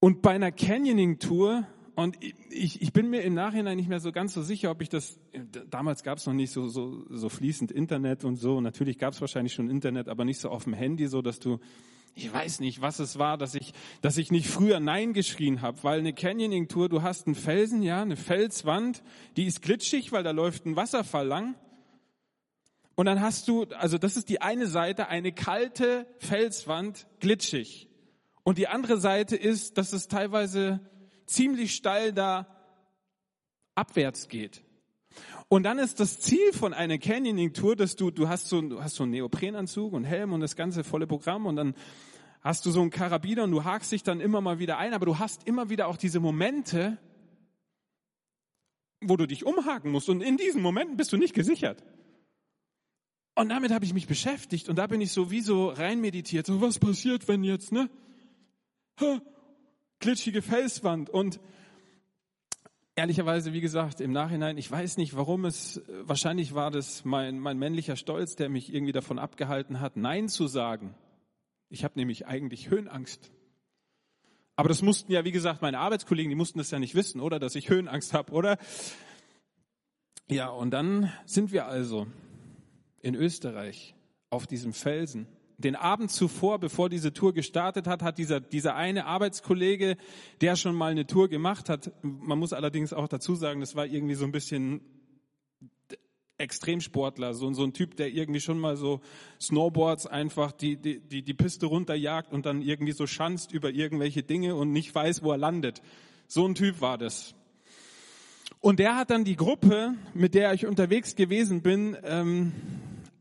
Und 0.00 0.22
bei 0.22 0.30
einer 0.30 0.52
Canyoning-Tour, 0.52 1.66
und 1.96 2.18
ich, 2.50 2.82
ich 2.82 2.92
bin 2.92 3.08
mir 3.08 3.22
im 3.22 3.32
Nachhinein 3.32 3.78
nicht 3.78 3.88
mehr 3.88 4.00
so 4.00 4.12
ganz 4.12 4.34
so 4.34 4.42
sicher, 4.42 4.70
ob 4.70 4.82
ich 4.82 4.90
das, 4.90 5.18
damals 5.70 6.02
gab 6.02 6.18
es 6.18 6.26
noch 6.26 6.34
nicht 6.34 6.52
so, 6.52 6.68
so, 6.68 7.06
so 7.08 7.30
fließend 7.30 7.72
Internet 7.72 8.24
und 8.24 8.36
so, 8.36 8.60
natürlich 8.60 8.98
gab 8.98 9.14
es 9.14 9.20
wahrscheinlich 9.22 9.54
schon 9.54 9.70
Internet, 9.70 10.08
aber 10.08 10.26
nicht 10.26 10.38
so 10.38 10.50
auf 10.50 10.64
dem 10.64 10.74
Handy, 10.74 11.06
so 11.06 11.22
dass 11.22 11.40
du 11.40 11.58
ich 12.18 12.32
weiß 12.32 12.60
nicht, 12.60 12.80
was 12.80 12.98
es 12.98 13.18
war, 13.18 13.36
dass 13.36 13.54
ich, 13.54 13.74
dass 14.00 14.16
ich 14.16 14.30
nicht 14.30 14.48
früher 14.48 14.80
Nein 14.80 15.12
geschrien 15.12 15.60
habe, 15.60 15.84
weil 15.84 15.98
eine 15.98 16.14
Canyoning-Tour, 16.14 16.88
du 16.88 17.02
hast 17.02 17.26
einen 17.26 17.34
Felsen, 17.34 17.82
ja, 17.82 18.00
eine 18.00 18.16
Felswand, 18.16 19.02
die 19.36 19.44
ist 19.44 19.60
glitschig, 19.60 20.12
weil 20.12 20.22
da 20.22 20.30
läuft 20.30 20.64
ein 20.64 20.76
Wasserfall 20.76 21.26
lang. 21.26 21.56
Und 22.94 23.04
dann 23.04 23.20
hast 23.20 23.48
du, 23.48 23.64
also 23.64 23.98
das 23.98 24.16
ist 24.16 24.30
die 24.30 24.40
eine 24.40 24.66
Seite, 24.66 25.08
eine 25.08 25.30
kalte 25.32 26.06
Felswand, 26.16 27.06
glitschig. 27.20 27.90
Und 28.44 28.56
die 28.56 28.68
andere 28.68 28.98
Seite 28.98 29.36
ist, 29.36 29.76
dass 29.76 29.92
es 29.92 30.08
teilweise 30.08 30.80
ziemlich 31.26 31.74
steil 31.74 32.12
da 32.12 32.46
abwärts 33.74 34.28
geht. 34.28 34.62
Und 35.48 35.62
dann 35.62 35.78
ist 35.78 36.00
das 36.00 36.20
Ziel 36.20 36.52
von 36.52 36.74
einer 36.74 36.98
Canyoning-Tour, 36.98 37.76
dass 37.76 37.96
du, 37.96 38.10
du 38.10 38.28
hast 38.28 38.48
so, 38.48 38.60
du 38.60 38.82
hast 38.82 38.96
so 38.96 39.04
einen 39.04 39.12
Neoprenanzug 39.12 39.92
und 39.92 40.04
Helm 40.04 40.32
und 40.32 40.40
das 40.40 40.56
ganze 40.56 40.82
volle 40.82 41.06
Programm 41.06 41.46
und 41.46 41.56
dann 41.56 41.74
hast 42.40 42.66
du 42.66 42.70
so 42.70 42.80
einen 42.80 42.90
Karabiner 42.90 43.44
und 43.44 43.52
du 43.52 43.64
hakst 43.64 43.92
dich 43.92 44.02
dann 44.02 44.20
immer 44.20 44.40
mal 44.40 44.58
wieder 44.58 44.78
ein, 44.78 44.94
aber 44.94 45.06
du 45.06 45.18
hast 45.18 45.46
immer 45.46 45.70
wieder 45.70 45.88
auch 45.88 45.96
diese 45.96 46.20
Momente, 46.20 46.98
wo 49.00 49.16
du 49.16 49.26
dich 49.26 49.44
umhaken 49.44 49.90
musst 49.90 50.08
und 50.08 50.20
in 50.20 50.36
diesen 50.36 50.62
Momenten 50.62 50.96
bist 50.96 51.12
du 51.12 51.16
nicht 51.16 51.34
gesichert. 51.34 51.84
Und 53.34 53.50
damit 53.50 53.70
habe 53.70 53.84
ich 53.84 53.92
mich 53.92 54.06
beschäftigt 54.06 54.68
und 54.68 54.76
da 54.76 54.86
bin 54.86 55.00
ich 55.00 55.12
so 55.12 55.30
wie 55.30 55.42
so 55.42 55.68
rein 55.68 56.00
meditiert, 56.00 56.46
so 56.46 56.60
was 56.60 56.78
passiert, 56.78 57.28
wenn 57.28 57.44
jetzt, 57.44 57.70
ne? 57.70 57.90
Glitschige 59.98 60.42
Felswand 60.42 61.10
und 61.10 61.40
ehrlicherweise, 62.96 63.52
wie 63.52 63.60
gesagt, 63.60 64.00
im 64.00 64.12
Nachhinein, 64.12 64.58
ich 64.58 64.70
weiß 64.70 64.96
nicht, 64.96 65.16
warum 65.16 65.44
es, 65.44 65.82
wahrscheinlich 66.02 66.54
war 66.54 66.70
das 66.70 67.04
mein, 67.04 67.38
mein 67.38 67.58
männlicher 67.58 67.96
Stolz, 67.96 68.36
der 68.36 68.48
mich 68.48 68.74
irgendwie 68.74 68.92
davon 68.92 69.18
abgehalten 69.18 69.80
hat, 69.80 69.96
Nein 69.96 70.28
zu 70.28 70.46
sagen. 70.46 70.94
Ich 71.68 71.84
habe 71.84 71.98
nämlich 71.98 72.26
eigentlich 72.26 72.70
Höhenangst. 72.70 73.30
Aber 74.56 74.70
das 74.70 74.80
mussten 74.80 75.12
ja, 75.12 75.24
wie 75.24 75.32
gesagt, 75.32 75.60
meine 75.60 75.78
Arbeitskollegen, 75.78 76.30
die 76.30 76.36
mussten 76.36 76.58
das 76.58 76.70
ja 76.70 76.78
nicht 76.78 76.94
wissen, 76.94 77.20
oder? 77.20 77.38
Dass 77.38 77.54
ich 77.54 77.68
Höhenangst 77.68 78.14
habe, 78.14 78.32
oder? 78.32 78.56
Ja, 80.28 80.48
und 80.48 80.70
dann 80.70 81.12
sind 81.26 81.52
wir 81.52 81.66
also 81.66 82.06
in 83.02 83.14
Österreich 83.14 83.94
auf 84.30 84.46
diesem 84.46 84.72
Felsen. 84.72 85.26
Den 85.58 85.74
Abend 85.74 86.10
zuvor, 86.10 86.58
bevor 86.58 86.90
diese 86.90 87.12
Tour 87.12 87.32
gestartet 87.32 87.86
hat, 87.86 88.02
hat 88.02 88.18
dieser, 88.18 88.40
dieser 88.40 88.74
eine 88.76 89.06
Arbeitskollege, 89.06 89.96
der 90.42 90.56
schon 90.56 90.74
mal 90.74 90.90
eine 90.90 91.06
Tour 91.06 91.28
gemacht 91.28 91.68
hat, 91.70 91.92
man 92.02 92.38
muss 92.38 92.52
allerdings 92.52 92.92
auch 92.92 93.08
dazu 93.08 93.34
sagen, 93.34 93.60
das 93.60 93.74
war 93.74 93.86
irgendwie 93.86 94.14
so 94.14 94.26
ein 94.26 94.32
bisschen 94.32 94.82
Extremsportler, 96.38 97.32
so, 97.32 97.50
so 97.54 97.64
ein 97.64 97.72
Typ, 97.72 97.96
der 97.96 98.08
irgendwie 98.08 98.40
schon 98.40 98.58
mal 98.58 98.76
so 98.76 99.00
Snowboards 99.40 100.06
einfach 100.06 100.52
die, 100.52 100.76
die, 100.76 101.00
die, 101.00 101.22
die 101.22 101.34
Piste 101.34 101.66
runterjagt 101.66 102.32
und 102.32 102.44
dann 102.44 102.60
irgendwie 102.60 102.92
so 102.92 103.06
schanzt 103.06 103.52
über 103.52 103.70
irgendwelche 103.70 104.22
Dinge 104.22 104.54
und 104.54 104.72
nicht 104.72 104.94
weiß, 104.94 105.22
wo 105.22 105.32
er 105.32 105.38
landet. 105.38 105.80
So 106.26 106.46
ein 106.46 106.54
Typ 106.54 106.82
war 106.82 106.98
das. 106.98 107.34
Und 108.60 108.78
der 108.78 108.96
hat 108.96 109.10
dann 109.10 109.24
die 109.24 109.36
Gruppe, 109.36 109.94
mit 110.12 110.34
der 110.34 110.52
ich 110.52 110.66
unterwegs 110.66 111.16
gewesen 111.16 111.62
bin, 111.62 111.96
ähm, 112.04 112.52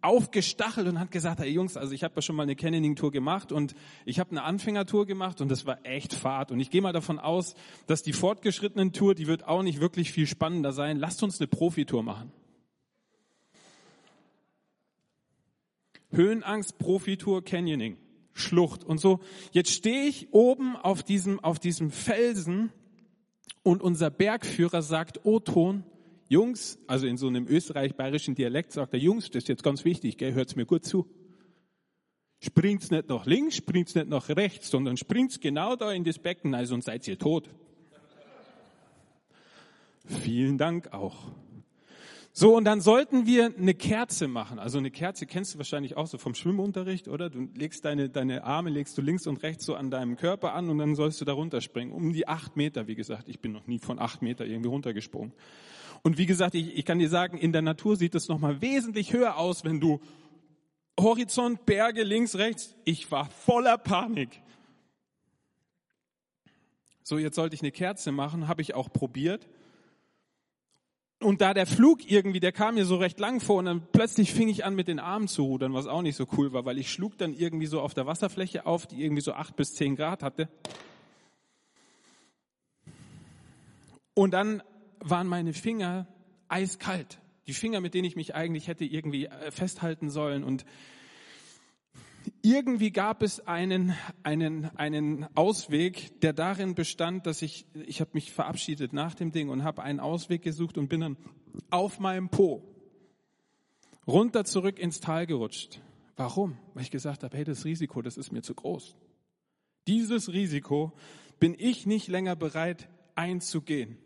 aufgestachelt 0.06 0.88
und 0.88 1.00
hat 1.00 1.12
gesagt, 1.12 1.40
hey 1.40 1.50
Jungs, 1.50 1.78
also 1.78 1.94
ich 1.94 2.04
habe 2.04 2.16
ja 2.16 2.22
schon 2.22 2.36
mal 2.36 2.44
eine 2.44 2.56
Canyoning-Tour 2.56 3.12
gemacht 3.12 3.52
und 3.52 3.76
ich 4.06 4.20
habe 4.20 4.32
eine 4.32 4.44
Anfängertour 4.44 5.06
gemacht 5.06 5.42
und 5.42 5.50
das 5.50 5.66
war 5.66 5.80
echt 5.84 6.14
Fahrt. 6.14 6.52
Und 6.52 6.60
ich 6.60 6.70
gehe 6.70 6.82
mal 6.82 6.94
davon 6.94 7.20
aus, 7.20 7.56
dass 7.88 8.04
die 8.04 8.14
fortgeschrittenen 8.14 8.94
Tour, 8.94 9.16
die 9.16 9.28
wird 9.28 9.48
auch 9.48 9.64
nicht 9.64 9.82
wirklich 9.82 10.12
viel 10.12 10.28
spannender 10.28 10.72
sein. 10.72 10.98
Lasst 10.98 11.24
uns 11.24 11.40
eine 11.40 11.48
Profitour 11.48 12.04
machen. 12.04 12.32
Höhenangst, 16.12 16.78
Profitour, 16.78 17.44
Canyoning, 17.44 17.98
Schlucht 18.32 18.84
und 18.84 19.00
so. 19.00 19.20
Jetzt 19.52 19.72
stehe 19.72 20.06
ich 20.06 20.34
oben 20.34 20.76
auf 20.76 21.04
diesem, 21.04 21.40
auf 21.40 21.60
diesem 21.60 21.90
Felsen 21.90 22.72
und 23.64 23.82
unser 23.82 24.12
Bergführer 24.12 24.84
sagt, 24.84 25.26
O-Ton, 25.26 25.84
Jungs, 26.28 26.80
also 26.88 27.06
in 27.08 27.18
so 27.18 27.28
einem 27.28 27.48
österreich-bayerischen 27.48 28.36
Dialekt 28.36 28.72
sagt 28.72 28.94
er, 28.94 29.00
Jungs, 29.00 29.30
das 29.30 29.44
ist 29.44 29.50
jetzt 29.50 29.64
ganz 29.64 29.86
wichtig, 29.86 30.18
gell, 30.18 30.34
hört's 30.34 30.56
mir 30.56 30.66
gut 30.66 30.86
zu. 30.86 31.08
Springt's 32.40 32.92
nicht 32.92 33.10
nach 33.10 33.26
links, 33.26 33.58
springt's 33.58 33.96
nicht 33.96 34.10
nach 34.10 34.30
rechts, 34.30 34.70
sondern 34.70 34.98
springt's 34.98 35.40
genau 35.40 35.76
da 35.76 35.92
in 35.92 36.04
das 36.04 36.20
Becken, 36.20 36.54
also 36.54 36.76
und 36.76 36.84
seid 36.84 37.08
ihr 37.08 37.18
tot. 37.18 37.50
Vielen 40.08 40.58
Dank 40.58 40.94
auch. 40.94 41.32
So, 42.38 42.58
und 42.58 42.66
dann 42.66 42.82
sollten 42.82 43.26
wir 43.26 43.54
eine 43.58 43.74
Kerze 43.74 44.28
machen. 44.28 44.60
Also 44.60 44.78
eine 44.78 44.92
Kerze 44.92 45.26
kennst 45.26 45.54
du 45.54 45.58
wahrscheinlich 45.58 45.96
auch 45.96 46.06
so 46.06 46.18
vom 46.18 46.36
Schwimmunterricht, 46.36 47.08
oder? 47.08 47.30
Du 47.30 47.48
legst 47.56 47.86
deine, 47.86 48.10
deine 48.10 48.44
Arme, 48.44 48.72
legst 48.72 48.98
du 48.98 49.02
links 49.02 49.26
und 49.26 49.42
rechts 49.42 49.66
so 49.66 49.74
an 49.76 49.90
deinem 49.90 50.18
Körper 50.18 50.54
an 50.54 50.70
und 50.70 50.78
dann 50.80 50.96
sollst 50.96 51.22
du 51.22 51.26
da 51.26 51.32
runterspringen. 51.32 51.94
Um 51.94 52.12
die 52.12 52.28
acht 52.28 52.58
Meter, 52.58 52.88
wie 52.88 52.96
gesagt. 52.96 53.30
Ich 53.30 53.40
bin 53.40 53.54
noch 53.54 53.68
nie 53.68 53.80
von 53.80 54.00
acht 54.00 54.22
Meter 54.22 54.46
irgendwie 54.46 54.68
runtergesprungen. 54.68 55.32
Und 56.06 56.20
wie 56.20 56.28
gesagt, 56.28 56.54
ich, 56.54 56.78
ich 56.78 56.86
kann 56.86 57.00
dir 57.00 57.10
sagen, 57.10 57.36
in 57.36 57.52
der 57.52 57.64
Natur 57.64 57.96
sieht 57.96 58.14
es 58.14 58.28
nochmal 58.28 58.62
wesentlich 58.62 59.12
höher 59.12 59.38
aus, 59.38 59.64
wenn 59.64 59.80
du 59.80 60.00
Horizont, 61.00 61.66
Berge, 61.66 62.04
links, 62.04 62.36
rechts. 62.36 62.76
Ich 62.84 63.10
war 63.10 63.28
voller 63.28 63.80
Panik. 63.80 64.44
So, 67.02 67.18
jetzt 67.18 67.34
sollte 67.34 67.56
ich 67.56 67.64
eine 67.64 67.72
Kerze 67.72 68.12
machen, 68.12 68.48
habe 68.48 68.62
ich 68.62 68.76
auch 68.76 68.94
probiert. 68.94 69.48
Und 71.22 71.42
da 71.42 71.56
der 71.56 71.66
Flug 71.66 72.08
irgendwie, 72.08 72.40
der 72.40 72.52
kam 72.52 72.76
mir 72.76 72.86
so 72.86 72.98
recht 72.98 73.20
lang 73.20 73.40
vor 73.40 73.58
und 73.58 73.66
dann 73.66 73.88
plötzlich 73.92 74.32
fing 74.32 74.48
ich 74.48 74.64
an 74.64 74.76
mit 74.76 74.88
den 74.88 75.00
Armen 75.00 75.28
zu 75.28 75.42
rudern, 75.42 75.74
was 75.74 75.88
auch 75.88 76.04
nicht 76.04 76.18
so 76.18 76.28
cool 76.38 76.54
war, 76.54 76.66
weil 76.66 76.78
ich 76.78 76.92
schlug 76.92 77.18
dann 77.18 77.34
irgendwie 77.34 77.66
so 77.66 77.82
auf 77.82 77.96
der 77.96 78.06
Wasserfläche 78.06 78.68
auf, 78.68 78.86
die 78.86 79.04
irgendwie 79.04 79.24
so 79.24 79.34
acht 79.34 79.56
bis 79.56 79.74
zehn 79.74 79.96
Grad 79.96 80.22
hatte. 80.22 80.50
Und 84.14 84.36
dann 84.36 84.62
waren 85.10 85.28
meine 85.28 85.54
Finger 85.54 86.08
eiskalt. 86.48 87.20
Die 87.48 87.54
Finger, 87.54 87.80
mit 87.80 87.94
denen 87.94 88.06
ich 88.06 88.16
mich 88.16 88.36
eigentlich 88.36 88.68
hätte 88.68 88.86
irgendwie 88.86 89.28
äh, 89.28 89.52
festhalten 89.52 90.10
sollen 90.10 90.44
und 90.44 90.66
irgendwie 92.42 92.92
gab 92.92 93.22
es 93.22 93.46
einen, 93.48 93.94
einen, 94.24 94.66
einen 94.78 95.28
Ausweg, 95.36 96.20
der 96.22 96.34
darin 96.34 96.74
bestand, 96.74 97.28
dass 97.28 97.44
ich, 97.44 97.68
ich 97.86 98.02
habe 98.02 98.12
mich 98.14 98.32
verabschiedet 98.32 98.94
nach 98.94 99.14
dem 99.14 99.32
Ding 99.32 99.50
und 99.50 99.64
habe 99.64 99.84
einen 99.84 100.00
Ausweg 100.00 100.42
gesucht 100.42 100.78
und 100.78 100.88
bin 100.88 101.02
dann 101.02 101.18
auf 101.70 102.00
meinem 102.00 102.30
Po 102.30 102.64
runter 104.08 104.44
zurück 104.44 104.80
ins 104.80 105.00
Tal 105.00 105.28
gerutscht. 105.28 105.82
Warum? 106.16 106.58
Weil 106.74 106.84
ich 106.84 106.92
gesagt 106.92 107.24
habe, 107.24 107.36
hey, 107.38 107.44
das 107.44 107.66
Risiko, 107.66 108.02
das 108.02 108.18
ist 108.18 108.32
mir 108.32 108.42
zu 108.42 108.56
groß. 108.56 108.96
Dieses 109.88 110.32
Risiko 110.32 110.94
bin 111.40 111.56
ich 111.58 111.86
nicht 111.86 112.08
länger 112.08 112.36
bereit 112.36 112.90
einzugehen. 113.16 113.98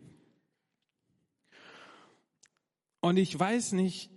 Und 3.00 3.16
ich 3.16 3.38
weiß 3.38 3.72
nicht, 3.72 4.10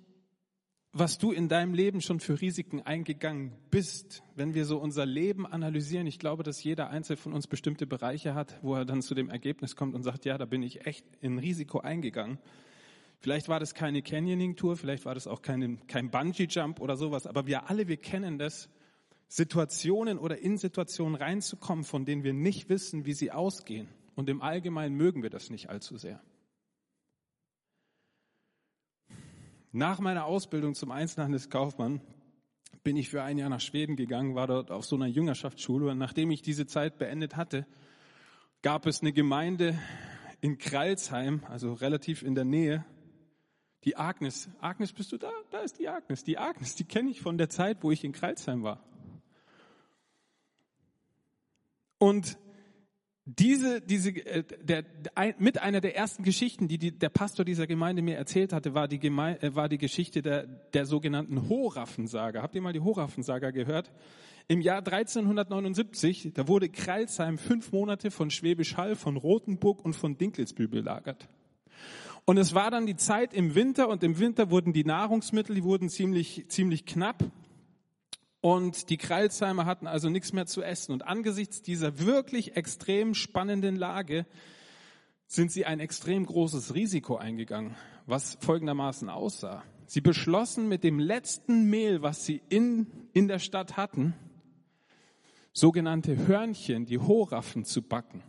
was 0.91 1.17
du 1.17 1.31
in 1.31 1.49
deinem 1.49 1.73
Leben 1.73 2.01
schon 2.01 2.19
für 2.19 2.39
Risiken 2.39 2.81
eingegangen 2.81 3.51
bist, 3.71 4.21
wenn 4.35 4.53
wir 4.53 4.65
so 4.65 4.77
unser 4.77 5.07
Leben 5.07 5.47
analysieren. 5.47 6.05
Ich 6.05 6.19
glaube, 6.19 6.43
dass 6.43 6.63
jeder 6.63 6.91
Einzelne 6.91 7.17
von 7.17 7.33
uns 7.33 7.47
bestimmte 7.47 7.87
Bereiche 7.87 8.35
hat, 8.35 8.59
wo 8.61 8.75
er 8.75 8.85
dann 8.85 9.01
zu 9.01 9.15
dem 9.15 9.29
Ergebnis 9.29 9.75
kommt 9.75 9.95
und 9.95 10.03
sagt, 10.03 10.25
ja, 10.25 10.37
da 10.37 10.45
bin 10.45 10.61
ich 10.61 10.85
echt 10.85 11.05
in 11.19 11.39
Risiko 11.39 11.79
eingegangen. 11.79 12.37
Vielleicht 13.19 13.49
war 13.49 13.59
das 13.59 13.73
keine 13.73 14.03
Canyoning-Tour, 14.03 14.77
vielleicht 14.77 15.05
war 15.05 15.15
das 15.15 15.27
auch 15.27 15.41
keine, 15.41 15.77
kein 15.87 16.11
Bungee-Jump 16.11 16.79
oder 16.79 16.95
sowas, 16.95 17.25
aber 17.25 17.47
wir 17.47 17.69
alle, 17.69 17.87
wir 17.87 17.97
kennen 17.97 18.37
das, 18.37 18.69
Situationen 19.29 20.19
oder 20.19 20.37
in 20.37 20.57
Situationen 20.57 21.15
reinzukommen, 21.15 21.85
von 21.85 22.05
denen 22.05 22.23
wir 22.23 22.33
nicht 22.33 22.69
wissen, 22.69 23.07
wie 23.07 23.13
sie 23.13 23.31
ausgehen. 23.31 23.87
Und 24.13 24.29
im 24.29 24.43
Allgemeinen 24.43 24.93
mögen 24.95 25.23
wir 25.23 25.31
das 25.31 25.49
nicht 25.49 25.71
allzu 25.71 25.97
sehr. 25.97 26.21
Nach 29.75 29.99
meiner 29.99 30.25
Ausbildung 30.25 30.75
zum 30.75 30.91
Einzelhandelskaufmann 30.91 31.99
bin 32.83 32.95
ich 32.95 33.09
für 33.09 33.23
ein 33.23 33.39
Jahr 33.39 33.49
nach 33.49 33.59
Schweden 33.59 33.95
gegangen, 33.95 34.35
war 34.35 34.45
dort 34.45 34.69
auf 34.69 34.85
so 34.85 34.95
einer 34.95 35.07
Jüngerschaftsschule 35.07 35.89
und 35.89 35.97
nachdem 35.97 36.29
ich 36.29 36.43
diese 36.43 36.67
Zeit 36.67 36.99
beendet 36.99 37.35
hatte, 37.35 37.65
gab 38.61 38.85
es 38.85 39.01
eine 39.01 39.13
Gemeinde 39.13 39.79
in 40.41 40.59
Kreilsheim, 40.59 41.41
also 41.49 41.73
relativ 41.73 42.21
in 42.21 42.35
der 42.35 42.45
Nähe, 42.45 42.85
die 43.83 43.97
Agnes. 43.97 44.47
Agnes, 44.61 44.93
bist 44.93 45.11
du 45.11 45.17
da? 45.17 45.31
Da 45.49 45.61
ist 45.61 45.79
die 45.79 45.89
Agnes. 45.89 46.23
Die 46.23 46.37
Agnes, 46.37 46.75
die 46.75 46.85
kenne 46.85 47.09
ich 47.09 47.21
von 47.21 47.39
der 47.39 47.49
Zeit, 47.49 47.79
wo 47.81 47.89
ich 47.89 48.03
in 48.03 48.11
Kreilsheim 48.11 48.61
war. 48.61 48.79
Und 51.97 52.37
diese, 53.25 53.79
diese, 53.79 54.09
äh, 54.09 54.43
der, 54.61 54.83
mit 55.37 55.61
einer 55.61 55.79
der 55.79 55.95
ersten 55.95 56.23
Geschichten, 56.23 56.67
die, 56.67 56.77
die 56.77 56.91
der 56.91 57.09
Pastor 57.09 57.45
dieser 57.45 57.67
Gemeinde 57.67 58.01
mir 58.01 58.17
erzählt 58.17 58.51
hatte, 58.51 58.73
war 58.73 58.89
die, 58.89 58.99
Geme 58.99 59.41
äh, 59.41 59.55
war 59.55 59.69
die 59.69 59.77
Geschichte 59.77 60.21
der, 60.21 60.43
der 60.45 60.85
sogenannten 60.85 61.47
Horaffensaga. 61.47 62.41
Habt 62.41 62.55
ihr 62.55 62.61
mal 62.61 62.73
die 62.73 62.81
Horaffensaga 62.81 63.51
gehört? 63.51 63.91
Im 64.49 64.59
Jahr 64.59 64.79
1379, 64.79 66.31
da 66.33 66.49
wurde 66.49 66.67
Kreilsheim 66.67 67.37
fünf 67.37 67.71
Monate 67.71 68.11
von 68.11 68.29
Schwäbisch 68.29 68.75
Hall, 68.75 68.97
von 68.97 69.15
Rothenburg 69.15 69.85
und 69.85 69.95
von 69.95 70.17
Dinkelsbühl 70.17 70.67
belagert. 70.67 71.29
Und 72.25 72.37
es 72.37 72.53
war 72.53 72.71
dann 72.71 72.85
die 72.85 72.97
Zeit 72.97 73.33
im 73.33 73.55
Winter 73.55 73.87
und 73.87 74.03
im 74.03 74.19
Winter 74.19 74.49
wurden 74.49 74.73
die 74.73 74.83
Nahrungsmittel, 74.83 75.55
die 75.55 75.63
wurden 75.63 75.87
ziemlich, 75.87 76.45
ziemlich 76.49 76.85
knapp. 76.85 77.23
Und 78.43 78.89
die 78.89 78.97
Kreilsheimer 78.97 79.65
hatten 79.65 79.87
also 79.87 80.09
nichts 80.09 80.33
mehr 80.33 80.45
zu 80.45 80.61
essen. 80.61 80.91
Und 80.91 81.07
angesichts 81.07 81.61
dieser 81.61 81.99
wirklich 81.99 82.57
extrem 82.57 83.13
spannenden 83.13 83.77
Lage 83.77 84.25
sind 85.27 85.49
sie 85.49 85.65
ein 85.65 85.79
extrem 85.79 86.25
großes 86.25 86.73
Risiko 86.75 87.15
eingegangen, 87.15 87.77
was 88.05 88.37
folgendermaßen 88.41 89.07
aussah. 89.07 89.63
Sie 89.85 90.01
beschlossen 90.01 90.67
mit 90.67 90.83
dem 90.83 90.99
letzten 90.99 91.69
Mehl, 91.69 92.01
was 92.01 92.25
sie 92.25 92.41
in, 92.49 92.87
in 93.13 93.29
der 93.29 93.39
Stadt 93.39 93.77
hatten, 93.77 94.13
sogenannte 95.53 96.27
Hörnchen, 96.27 96.85
die 96.85 96.99
Horaffen 96.99 97.63
zu 97.63 97.81
backen. 97.81 98.23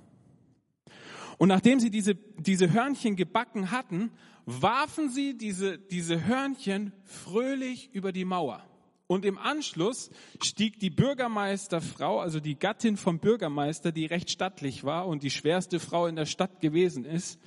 Und 1.39 1.49
nachdem 1.49 1.81
sie 1.81 1.91
diese, 1.91 2.15
diese 2.15 2.73
Hörnchen 2.73 3.17
gebacken 3.17 3.73
hatten, 3.73 4.13
warfen 4.47 5.11
sie 5.11 5.37
diese, 5.37 5.77
diese 5.77 6.25
Hörnchen 6.25 6.93
fröhlich 7.03 7.93
über 7.93 8.13
die 8.13 8.25
Mauer 8.25 8.65
Und 9.07 9.27
im 9.27 9.37
Anschluss 9.37 10.11
stieg 10.43 10.79
die 10.81 10.91
Bürgermeisterfrau, 10.91 12.21
also 12.21 12.41
die 12.41 12.59
Gattin 12.59 12.97
vom 12.97 13.19
Bürgermeister, 13.19 13.93
die 13.93 14.07
recht 14.07 14.31
stattlich 14.31 14.85
war 14.85 15.07
und 15.07 15.23
die 15.23 15.31
schwerste 15.31 15.79
Frau 15.79 16.07
in 16.07 16.17
der 16.17 16.25
Stadt 16.25 16.61
gewesen 16.61 17.05
ist, 17.05 17.39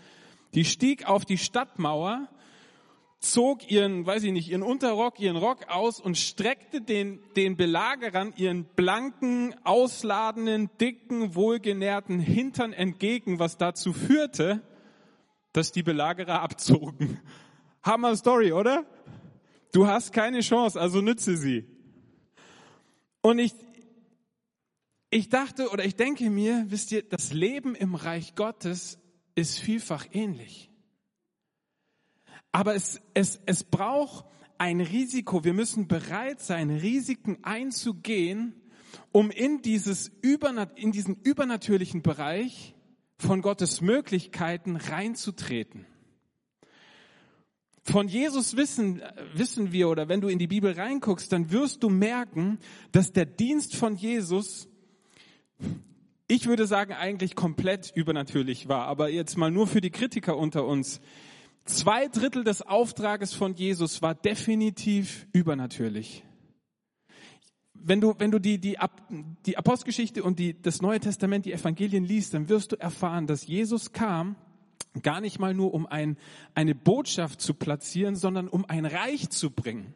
die 0.54 0.66
stieg 0.66 1.08
auf 1.08 1.26
die 1.26 1.40
Stadtmauer, 1.40 2.30
zog 3.20 3.72
ihren, 3.72 4.06
weiß 4.06 4.24
ich 4.24 4.32
nicht, 4.32 4.50
ihren 4.50 4.62
Unterrock, 4.62 5.20
ihren 5.20 5.38
Rock 5.38 5.70
aus 5.70 6.00
und 6.00 6.18
streckte 6.18 6.82
den, 6.82 7.20
den 7.36 7.58
Belagerern 7.58 8.34
ihren 8.38 8.66
blanken, 8.66 9.56
ausladenden, 9.64 10.70
dicken, 10.80 11.34
wohlgenährten 11.34 12.20
Hintern 12.20 12.74
entgegen, 12.74 13.40
was 13.40 13.58
dazu 13.58 13.94
führte, 13.94 14.62
dass 15.54 15.72
die 15.72 15.82
Belagerer 15.84 16.42
abzogen. 16.42 17.20
Hammer 17.82 18.16
Story, 18.16 18.52
oder? 18.52 18.86
Du 19.78 19.86
hast 19.86 20.12
keine 20.12 20.40
Chance, 20.40 20.82
also 20.82 21.02
nütze 21.02 21.38
sie. 21.38 21.64
Und 23.22 23.38
ich, 23.38 23.54
ich 25.12 25.30
dachte 25.30 25.70
oder 25.70 25.86
ich 25.86 25.96
denke 25.96 26.32
mir, 26.32 26.66
wisst 26.70 26.92
ihr, 26.92 27.08
das 27.08 27.32
Leben 27.32 27.76
im 27.76 27.94
Reich 27.94 28.34
Gottes 28.34 28.98
ist 29.36 29.60
vielfach 29.60 30.08
ähnlich. 30.14 30.72
Aber 32.52 32.74
es, 32.74 33.00
es, 33.14 33.40
es 33.46 33.64
braucht 33.64 34.26
ein 34.58 34.82
Risiko. 34.82 35.44
Wir 35.44 35.54
müssen 35.54 35.88
bereit 35.88 36.42
sein, 36.42 36.72
Risiken 36.72 37.38
einzugehen, 37.44 38.56
um 39.12 39.30
in, 39.30 39.62
dieses 39.62 40.08
Übernat 40.24 40.80
in 40.80 40.92
diesen 40.92 41.22
übernatürlichen 41.22 42.02
Bereich 42.02 42.74
von 43.20 43.44
Gottes 43.44 43.82
Möglichkeiten 43.82 44.76
reinzutreten. 44.76 45.86
Von 47.90 48.10
Jesus 48.10 48.58
wissen, 48.58 49.02
wissen 49.34 49.72
wir, 49.72 49.88
oder 49.88 50.10
wenn 50.10 50.20
du 50.20 50.28
in 50.28 50.40
die 50.40 50.48
Bibel 50.48 50.74
reinguckst, 50.74 51.32
dann 51.32 51.52
wirst 51.52 51.84
du 51.84 51.90
merken, 51.90 52.60
dass 52.92 53.14
der 53.14 53.26
Dienst 53.26 53.78
von 53.78 53.96
Jesus, 53.96 54.68
ich 56.28 56.48
würde 56.48 56.68
sagen, 56.68 56.92
eigentlich 56.92 57.36
komplett 57.36 57.94
übernatürlich 57.96 58.68
war. 58.68 58.88
Aber 58.88 59.08
jetzt 59.08 59.38
mal 59.38 59.52
nur 59.52 59.68
für 59.68 59.80
die 59.80 59.90
Kritiker 59.90 60.36
unter 60.36 60.66
uns. 60.66 61.00
Zwei 61.64 62.10
Drittel 62.10 62.44
des 62.44 62.62
Auftrages 62.62 63.34
von 63.34 63.54
Jesus 63.54 64.02
war 64.02 64.16
definitiv 64.16 65.26
übernatürlich. 65.32 66.26
Wenn 67.74 68.02
du, 68.02 68.16
wenn 68.18 68.32
du 68.32 68.40
die, 68.40 68.60
die, 68.60 68.78
die 69.46 69.58
Apostelgeschichte 69.58 70.24
und 70.24 70.40
die, 70.40 70.62
das 70.62 70.82
Neue 70.82 71.00
Testament, 71.00 71.46
die 71.46 71.54
Evangelien 71.54 72.04
liest, 72.04 72.34
dann 72.34 72.50
wirst 72.50 72.74
du 72.74 72.76
erfahren, 72.76 73.28
dass 73.28 73.48
Jesus 73.48 73.94
kam 73.94 74.36
Gar 75.02 75.22
nicht 75.22 75.40
mal 75.40 75.54
nur, 75.54 75.74
um 75.74 75.86
ein, 75.86 76.18
eine 76.54 76.76
Botschaft 76.76 77.42
zu 77.42 77.54
platzieren, 77.54 78.16
sondern 78.16 78.48
um 78.48 78.66
ein 78.66 78.86
Reich 78.86 79.30
zu 79.30 79.52
bringen. 79.52 79.94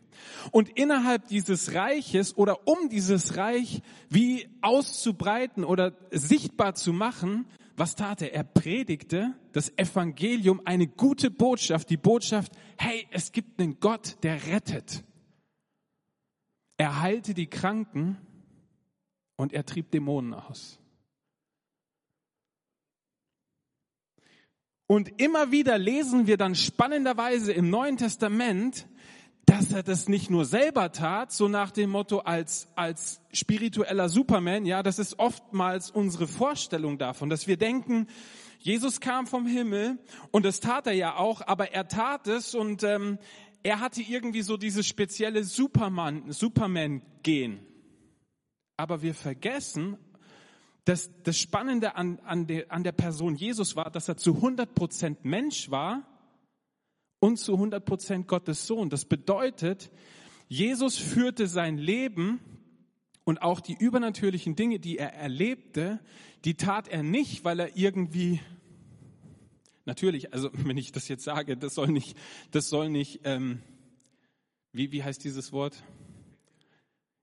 Und 0.51 0.69
innerhalb 0.69 1.27
dieses 1.27 1.73
Reiches 1.73 2.37
oder 2.37 2.67
um 2.67 2.89
dieses 2.89 3.37
Reich 3.37 3.81
wie 4.09 4.47
auszubreiten 4.61 5.63
oder 5.63 5.93
sichtbar 6.11 6.75
zu 6.75 6.93
machen, 6.93 7.45
was 7.77 7.95
tat 7.95 8.21
er? 8.21 8.33
Er 8.33 8.43
predigte 8.43 9.33
das 9.53 9.75
Evangelium, 9.77 10.61
eine 10.65 10.87
gute 10.87 11.31
Botschaft, 11.31 11.89
die 11.89 11.97
Botschaft, 11.97 12.51
hey, 12.77 13.07
es 13.11 13.31
gibt 13.31 13.59
einen 13.59 13.79
Gott, 13.79 14.17
der 14.23 14.45
rettet. 14.47 15.03
Er 16.77 17.01
heilte 17.01 17.33
die 17.33 17.47
Kranken 17.47 18.17
und 19.35 19.53
er 19.53 19.65
trieb 19.65 19.91
Dämonen 19.91 20.33
aus. 20.33 20.80
Und 24.91 25.21
immer 25.21 25.53
wieder 25.53 25.77
lesen 25.77 26.27
wir 26.27 26.35
dann 26.35 26.53
spannenderweise 26.53 27.53
im 27.53 27.69
Neuen 27.69 27.95
Testament, 27.95 28.89
dass 29.45 29.71
er 29.71 29.83
das 29.83 30.09
nicht 30.09 30.29
nur 30.29 30.43
selber 30.43 30.91
tat, 30.91 31.31
so 31.31 31.47
nach 31.47 31.71
dem 31.71 31.91
Motto 31.91 32.19
als, 32.19 32.67
als 32.75 33.21
spiritueller 33.31 34.09
Superman, 34.09 34.65
ja, 34.65 34.83
das 34.83 34.99
ist 34.99 35.17
oftmals 35.17 35.91
unsere 35.91 36.27
Vorstellung 36.27 36.97
davon, 36.97 37.29
dass 37.29 37.47
wir 37.47 37.55
denken, 37.55 38.07
Jesus 38.59 38.99
kam 38.99 39.27
vom 39.27 39.47
Himmel 39.47 39.97
und 40.31 40.43
das 40.43 40.59
tat 40.59 40.87
er 40.87 40.93
ja 40.93 41.15
auch, 41.15 41.39
aber 41.47 41.71
er 41.71 41.87
tat 41.87 42.27
es 42.27 42.53
und 42.53 42.83
ähm, 42.83 43.17
er 43.63 43.79
hatte 43.79 44.01
irgendwie 44.01 44.41
so 44.41 44.57
dieses 44.57 44.85
spezielle 44.85 45.45
Superman, 45.45 46.33
Superman-Gen. 46.33 47.61
Aber 48.75 49.01
wir 49.01 49.13
vergessen 49.13 49.97
das, 50.85 51.11
das 51.23 51.37
Spannende 51.37 51.95
an, 51.95 52.19
an, 52.19 52.47
der, 52.47 52.71
an 52.71 52.83
der 52.83 52.91
Person 52.91 53.35
Jesus 53.35 53.75
war, 53.75 53.91
dass 53.91 54.07
er 54.07 54.17
zu 54.17 54.35
100 54.35 54.73
Prozent 54.73 55.25
Mensch 55.25 55.69
war 55.69 56.07
und 57.19 57.37
zu 57.37 57.53
100 57.53 57.85
Prozent 57.85 58.27
Gottes 58.27 58.65
Sohn. 58.65 58.89
Das 58.89 59.05
bedeutet, 59.05 59.91
Jesus 60.47 60.97
führte 60.97 61.47
sein 61.47 61.77
Leben 61.77 62.39
und 63.23 63.41
auch 63.41 63.59
die 63.59 63.75
übernatürlichen 63.77 64.55
Dinge, 64.55 64.79
die 64.79 64.97
er 64.97 65.13
erlebte, 65.13 65.99
die 66.45 66.55
tat 66.55 66.87
er 66.87 67.03
nicht, 67.03 67.45
weil 67.45 67.59
er 67.59 67.77
irgendwie 67.77 68.39
Natürlich, 69.85 70.33
also 70.33 70.49
wenn 70.53 70.77
ich 70.77 70.91
das 70.91 71.07
jetzt 71.07 71.23
sage, 71.23 71.57
das 71.57 71.75
soll 71.75 71.87
nicht, 71.87 72.17
das 72.51 72.69
soll 72.69 72.89
nicht, 72.89 73.21
ähm, 73.23 73.61
wie, 74.71 74.91
wie 74.91 75.03
heißt 75.03 75.23
dieses 75.23 75.51
Wort? 75.51 75.83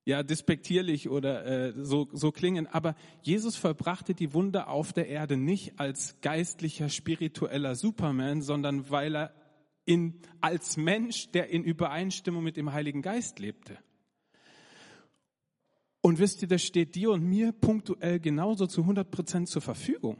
Ja, 0.08 0.22
despektierlich 0.22 1.10
oder 1.10 1.44
äh, 1.44 1.72
so, 1.84 2.08
so 2.12 2.32
klingen. 2.32 2.66
Aber 2.66 2.94
Jesus 3.20 3.56
vollbrachte 3.56 4.14
die 4.14 4.32
Wunder 4.32 4.68
auf 4.68 4.94
der 4.94 5.06
Erde 5.06 5.36
nicht 5.36 5.78
als 5.78 6.18
geistlicher, 6.22 6.88
spiritueller 6.88 7.74
Superman, 7.74 8.40
sondern 8.40 8.88
weil 8.88 9.14
er 9.14 9.34
in, 9.84 10.18
als 10.40 10.78
Mensch, 10.78 11.30
der 11.32 11.50
in 11.50 11.62
Übereinstimmung 11.62 12.42
mit 12.42 12.56
dem 12.56 12.72
Heiligen 12.72 13.02
Geist 13.02 13.38
lebte. 13.38 13.76
Und 16.00 16.18
wisst 16.18 16.40
ihr, 16.40 16.48
das 16.48 16.62
steht 16.62 16.94
dir 16.94 17.10
und 17.10 17.22
mir 17.24 17.52
punktuell 17.52 18.18
genauso 18.18 18.66
zu 18.66 18.80
100 18.80 19.10
Prozent 19.10 19.50
zur 19.50 19.60
Verfügung. 19.60 20.16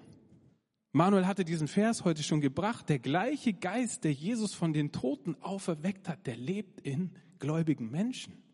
Manuel 0.93 1.27
hatte 1.27 1.47
diesen 1.47 1.67
Vers 1.67 2.05
heute 2.05 2.23
schon 2.23 2.43
gebracht. 2.43 2.91
Der 2.91 2.99
gleiche 2.99 3.55
Geist, 3.55 4.05
der 4.05 4.13
Jesus 4.13 4.53
von 4.53 4.75
den 4.75 4.93
Toten 4.93 5.35
auferweckt 5.41 6.11
hat, 6.11 6.27
der 6.27 6.37
lebt 6.37 6.83
in 6.83 7.13
gläubigen 7.39 7.91
Menschen. 7.91 8.48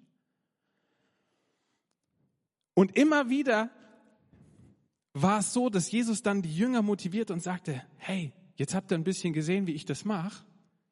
Und 2.74 2.96
immer 2.96 3.30
wieder 3.30 3.70
war 5.12 5.38
es 5.38 5.52
so, 5.52 5.70
dass 5.70 5.90
Jesus 5.90 6.22
dann 6.22 6.42
die 6.42 6.54
Jünger 6.54 6.82
motiviert 6.82 7.30
und 7.30 7.40
sagte, 7.40 7.82
hey, 7.96 8.32
jetzt 8.56 8.74
habt 8.74 8.90
ihr 8.90 8.98
ein 8.98 9.04
bisschen 9.04 9.32
gesehen, 9.32 9.66
wie 9.66 9.74
ich 9.74 9.84
das 9.84 10.04
mache, 10.04 10.44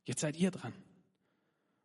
jetzt 0.04 0.20
seid 0.20 0.38
ihr 0.38 0.50
dran. 0.50 0.72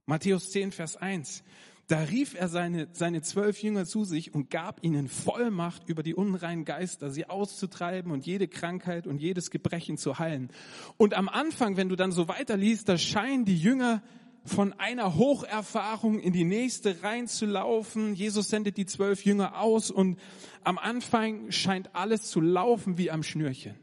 Matthäus 0.05 0.51
10, 0.51 0.71
Vers 0.71 0.95
1. 0.95 1.43
Da 1.87 2.01
rief 2.01 2.33
er 2.33 2.49
seine, 2.49 2.89
seine 2.91 3.21
zwölf 3.21 3.63
Jünger 3.63 3.85
zu 3.85 4.03
sich 4.03 4.33
und 4.33 4.49
gab 4.49 4.83
ihnen 4.83 5.07
Vollmacht 5.07 5.87
über 5.87 6.03
die 6.03 6.13
unreinen 6.13 6.65
Geister, 6.65 7.09
sie 7.11 7.29
auszutreiben 7.29 8.11
und 8.11 8.25
jede 8.25 8.49
Krankheit 8.49 9.07
und 9.07 9.19
jedes 9.19 9.51
Gebrechen 9.51 9.97
zu 9.97 10.19
heilen. 10.19 10.49
Und 10.97 11.13
am 11.13 11.29
Anfang, 11.29 11.77
wenn 11.77 11.87
du 11.87 11.95
dann 11.95 12.11
so 12.11 12.27
weiterliest, 12.27 12.89
da 12.89 12.97
scheinen 12.97 13.45
die 13.45 13.57
Jünger 13.57 14.03
von 14.47 14.73
einer 14.73 15.15
Hocherfahrung 15.15 16.19
in 16.19 16.33
die 16.33 16.43
nächste 16.43 17.03
reinzulaufen. 17.03 18.13
Jesus 18.15 18.49
sendet 18.49 18.77
die 18.77 18.85
zwölf 18.85 19.25
Jünger 19.25 19.59
aus 19.59 19.91
und 19.91 20.19
am 20.63 20.77
Anfang 20.77 21.51
scheint 21.51 21.95
alles 21.95 22.23
zu 22.23 22.41
laufen 22.41 22.97
wie 22.97 23.11
am 23.11 23.23
Schnürchen. 23.23 23.75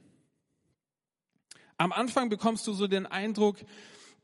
Am 1.76 1.92
Anfang 1.92 2.28
bekommst 2.28 2.66
du 2.66 2.72
so 2.72 2.86
den 2.86 3.06
Eindruck, 3.06 3.58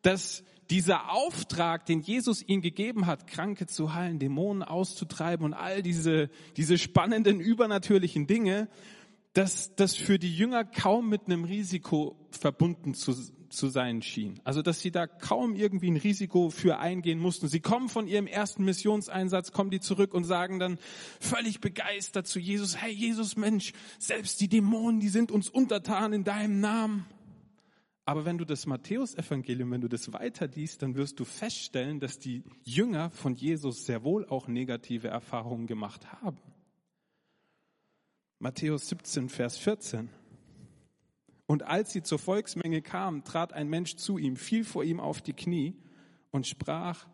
dass 0.03 0.45
dieser 0.71 1.11
Auftrag, 1.11 1.85
den 1.85 2.01
Jesus 2.01 2.47
ihnen 2.47 2.63
gegeben 2.63 3.07
hat, 3.07 3.27
Kranke 3.27 3.67
zu 3.67 3.93
heilen, 3.93 4.19
Dämonen 4.21 4.63
auszutreiben 4.63 5.45
und 5.45 5.53
all 5.53 5.83
diese, 5.83 6.31
diese 6.57 6.79
spannenden 6.79 7.41
übernatürlichen 7.41 8.27
Dinge, 8.27 8.69
dass 9.33 9.75
das 9.75 9.97
für 9.97 10.19
die 10.19 10.35
Jünger 10.35 10.65
kaum 10.65 11.09
mit 11.09 11.27
einem 11.27 11.45
Risiko 11.45 12.17
verbunden 12.31 12.95
zu, 12.95 13.15
zu 13.51 13.69
sein 13.69 14.03
schien. 14.03 14.41
Also, 14.45 14.63
dass 14.63 14.81
sie 14.81 14.91
da 14.91 15.07
kaum 15.07 15.55
irgendwie 15.55 15.91
ein 15.91 15.97
Risiko 15.97 16.51
für 16.51 16.79
eingehen 16.79 17.19
mussten. 17.19 17.49
Sie 17.49 17.61
kommen 17.61 17.89
von 17.89 18.07
ihrem 18.07 18.27
ersten 18.27 18.65
Missionseinsatz, 18.65 19.53
kommen 19.53 19.71
die 19.71 19.81
zurück 19.81 20.15
und 20.15 20.25
sagen 20.25 20.59
dann 20.59 20.79
völlig 21.21 21.61
begeistert 21.61 22.27
zu 22.27 22.39
Jesus, 22.39 22.81
hey 22.81 22.93
Jesus 22.93 23.37
Mensch, 23.37 23.73
selbst 23.99 24.41
die 24.41 24.49
Dämonen, 24.49 25.01
die 25.01 25.09
sind 25.09 25.31
uns 25.31 25.49
untertan 25.49 26.13
in 26.13 26.25
deinem 26.25 26.61
Namen. 26.61 27.07
Aber 28.05 28.25
wenn 28.25 28.39
du 28.39 28.45
das 28.45 28.67
Matthäusevangelium, 28.67 29.71
wenn 29.71 29.83
du 29.83 29.89
das 29.89 30.13
weiter 30.13 30.49
liest, 30.49 30.83
dann 30.83 30.97
wirst 30.97 31.21
du 31.21 31.25
feststellen, 31.25 32.01
dass 32.01 32.19
die 32.19 32.43
Jünger 32.65 33.11
von 33.11 33.35
Jesus 33.35 33.87
sehr 33.87 34.03
wohl 34.03 34.27
auch 34.27 34.49
negative 34.49 35.09
Erfahrungen 35.09 35.67
gemacht 35.67 36.11
haben. 36.13 36.39
Matthäus 38.41 38.89
17, 38.89 39.29
Vers 39.29 39.59
14. 39.59 40.09
Und 41.51 41.65
als 41.65 41.91
sie 41.91 42.05
zur 42.05 42.21
Volksmenge 42.21 42.81
kamen, 42.81 43.25
trat 43.25 43.53
ein 43.53 43.69
Mensch 43.69 43.97
zu 43.97 44.19
ihm, 44.19 44.37
fiel 44.37 44.63
vor 44.63 44.85
ihm 44.85 45.01
auf 45.01 45.21
die 45.21 45.33
Knie 45.33 45.75
und 46.31 46.47
sprach, 46.47 47.09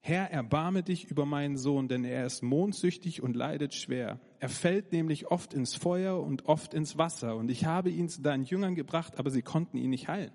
Herr, 0.00 0.28
erbarme 0.32 0.82
dich 0.82 1.08
über 1.08 1.24
meinen 1.24 1.56
Sohn, 1.56 1.86
denn 1.86 2.02
er 2.02 2.26
ist 2.26 2.42
mondsüchtig 2.42 3.22
und 3.22 3.36
leidet 3.36 3.72
schwer. 3.72 4.18
Er 4.40 4.48
fällt 4.48 4.90
nämlich 4.90 5.28
oft 5.28 5.54
ins 5.54 5.76
Feuer 5.76 6.20
und 6.20 6.46
oft 6.46 6.74
ins 6.74 6.98
Wasser. 6.98 7.36
Und 7.36 7.48
ich 7.48 7.64
habe 7.64 7.90
ihn 7.90 8.08
zu 8.08 8.22
deinen 8.22 8.42
Jüngern 8.42 8.74
gebracht, 8.74 9.20
aber 9.20 9.30
sie 9.30 9.42
konnten 9.42 9.76
ihn 9.76 9.90
nicht 9.90 10.08
heilen. 10.08 10.32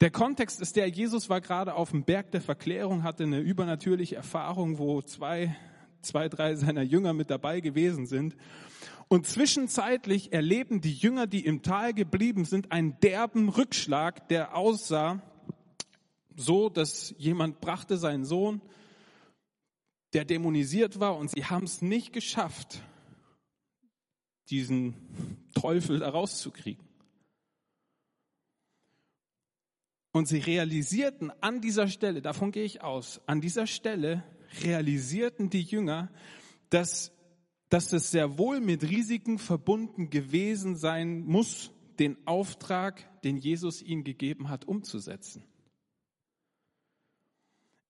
Der 0.00 0.10
Kontext 0.10 0.60
ist 0.60 0.74
der, 0.74 0.88
Jesus 0.88 1.30
war 1.30 1.40
gerade 1.40 1.74
auf 1.74 1.92
dem 1.92 2.02
Berg 2.02 2.32
der 2.32 2.40
Verklärung, 2.40 3.04
hatte 3.04 3.22
eine 3.22 3.38
übernatürliche 3.38 4.16
Erfahrung, 4.16 4.78
wo 4.78 5.02
zwei, 5.02 5.54
zwei, 6.02 6.28
drei 6.28 6.56
seiner 6.56 6.82
Jünger 6.82 7.12
mit 7.12 7.30
dabei 7.30 7.60
gewesen 7.60 8.06
sind. 8.06 8.34
Und 9.08 9.26
zwischenzeitlich 9.26 10.32
erleben 10.32 10.80
die 10.80 10.94
Jünger, 10.94 11.26
die 11.26 11.44
im 11.44 11.62
Tal 11.62 11.94
geblieben 11.94 12.44
sind, 12.44 12.72
einen 12.72 12.98
derben 13.00 13.48
Rückschlag, 13.48 14.28
der 14.28 14.56
aussah 14.56 15.22
so, 16.34 16.68
dass 16.68 17.14
jemand 17.16 17.60
brachte 17.60 17.96
seinen 17.96 18.24
Sohn, 18.24 18.60
der 20.12 20.24
dämonisiert 20.24 21.00
war, 21.00 21.16
und 21.16 21.30
sie 21.30 21.44
haben 21.44 21.64
es 21.64 21.82
nicht 21.82 22.12
geschafft, 22.12 22.82
diesen 24.50 24.94
Teufel 25.54 26.00
da 26.00 26.10
rauszukriegen. 26.10 26.86
Und 30.12 30.26
sie 30.26 30.38
realisierten 30.38 31.30
an 31.42 31.60
dieser 31.60 31.88
Stelle, 31.88 32.22
davon 32.22 32.50
gehe 32.52 32.64
ich 32.64 32.82
aus, 32.82 33.20
an 33.26 33.40
dieser 33.40 33.66
Stelle 33.66 34.24
realisierten 34.62 35.50
die 35.50 35.62
Jünger, 35.62 36.10
dass, 36.70 37.12
dass 37.68 37.92
es 37.92 38.10
sehr 38.10 38.38
wohl 38.38 38.60
mit 38.60 38.82
Risiken 38.82 39.38
verbunden 39.38 40.10
gewesen 40.10 40.76
sein 40.76 41.24
muss, 41.24 41.72
den 41.98 42.16
Auftrag, 42.26 43.22
den 43.22 43.38
Jesus 43.38 43.82
ihnen 43.82 44.04
gegeben 44.04 44.48
hat, 44.48 44.66
umzusetzen. 44.66 45.42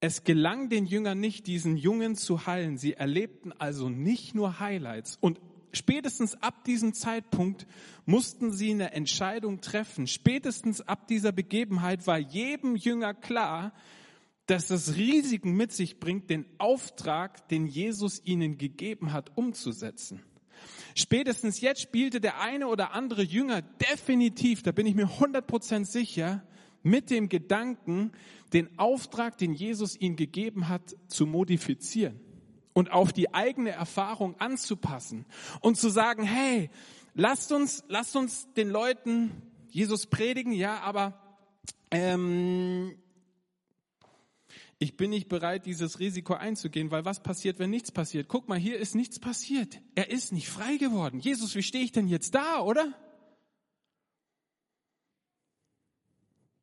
Es 0.00 0.24
gelang 0.24 0.68
den 0.68 0.86
Jüngern 0.86 1.18
nicht, 1.20 1.46
diesen 1.46 1.76
Jungen 1.76 2.16
zu 2.16 2.46
heilen. 2.46 2.76
Sie 2.76 2.94
erlebten 2.94 3.52
also 3.52 3.88
nicht 3.88 4.34
nur 4.34 4.60
Highlights. 4.60 5.18
Und 5.20 5.40
spätestens 5.72 6.40
ab 6.42 6.64
diesem 6.64 6.92
Zeitpunkt 6.92 7.66
mussten 8.04 8.52
sie 8.52 8.70
eine 8.70 8.92
Entscheidung 8.92 9.60
treffen. 9.60 10.06
Spätestens 10.06 10.80
ab 10.82 11.08
dieser 11.08 11.32
Begebenheit 11.32 12.06
war 12.06 12.18
jedem 12.18 12.76
Jünger 12.76 13.14
klar, 13.14 13.72
dass 14.46 14.70
es 14.70 14.96
Risiken 14.96 15.52
mit 15.52 15.72
sich 15.72 15.98
bringt, 15.98 16.30
den 16.30 16.46
Auftrag, 16.58 17.48
den 17.48 17.66
Jesus 17.66 18.22
ihnen 18.24 18.58
gegeben 18.58 19.12
hat, 19.12 19.36
umzusetzen. 19.36 20.22
Spätestens 20.94 21.60
jetzt 21.60 21.82
spielte 21.82 22.20
der 22.20 22.40
eine 22.40 22.68
oder 22.68 22.92
andere 22.92 23.22
Jünger 23.22 23.62
definitiv, 23.62 24.62
da 24.62 24.72
bin 24.72 24.86
ich 24.86 24.94
mir 24.94 25.08
100% 25.08 25.84
sicher, 25.84 26.42
mit 26.82 27.10
dem 27.10 27.28
Gedanken, 27.28 28.12
den 28.52 28.78
Auftrag, 28.78 29.36
den 29.38 29.52
Jesus 29.52 30.00
ihnen 30.00 30.14
gegeben 30.14 30.68
hat, 30.68 30.94
zu 31.08 31.26
modifizieren 31.26 32.20
und 32.72 32.92
auf 32.92 33.12
die 33.12 33.34
eigene 33.34 33.70
Erfahrung 33.70 34.38
anzupassen 34.38 35.26
und 35.60 35.76
zu 35.76 35.88
sagen, 35.88 36.22
hey, 36.22 36.70
lasst 37.14 37.50
uns, 37.50 37.84
lasst 37.88 38.14
uns 38.14 38.52
den 38.54 38.68
Leuten 38.68 39.30
Jesus 39.70 40.06
predigen, 40.06 40.52
ja, 40.52 40.80
aber 40.80 41.20
ähm, 41.90 42.96
ich 44.78 44.96
bin 44.96 45.10
nicht 45.10 45.28
bereit, 45.28 45.64
dieses 45.64 46.00
Risiko 46.00 46.34
einzugehen, 46.34 46.90
weil 46.90 47.04
was 47.04 47.22
passiert, 47.22 47.58
wenn 47.58 47.70
nichts 47.70 47.90
passiert? 47.90 48.28
Guck 48.28 48.48
mal, 48.48 48.58
hier 48.58 48.78
ist 48.78 48.94
nichts 48.94 49.18
passiert. 49.18 49.80
Er 49.94 50.10
ist 50.10 50.32
nicht 50.32 50.48
frei 50.48 50.76
geworden. 50.76 51.18
Jesus, 51.18 51.54
wie 51.54 51.62
stehe 51.62 51.84
ich 51.84 51.92
denn 51.92 52.08
jetzt 52.08 52.34
da, 52.34 52.60
oder? 52.60 52.94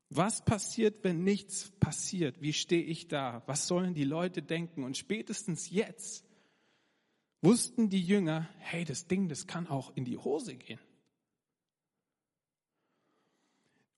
Was 0.09 0.45
passiert, 0.45 1.03
wenn 1.03 1.23
nichts 1.23 1.71
passiert? 1.79 2.39
Wie 2.39 2.53
stehe 2.53 2.83
ich 2.83 3.07
da? 3.07 3.41
Was 3.47 3.67
sollen 3.67 3.95
die 3.95 4.03
Leute 4.03 4.43
denken? 4.43 4.83
Und 4.83 4.95
spätestens 4.95 5.71
jetzt 5.71 6.23
wussten 7.41 7.89
die 7.89 8.01
Jünger, 8.01 8.47
hey, 8.59 8.85
das 8.85 9.07
Ding, 9.07 9.27
das 9.27 9.47
kann 9.47 9.67
auch 9.67 9.91
in 9.95 10.05
die 10.05 10.19
Hose 10.19 10.55
gehen. 10.55 10.79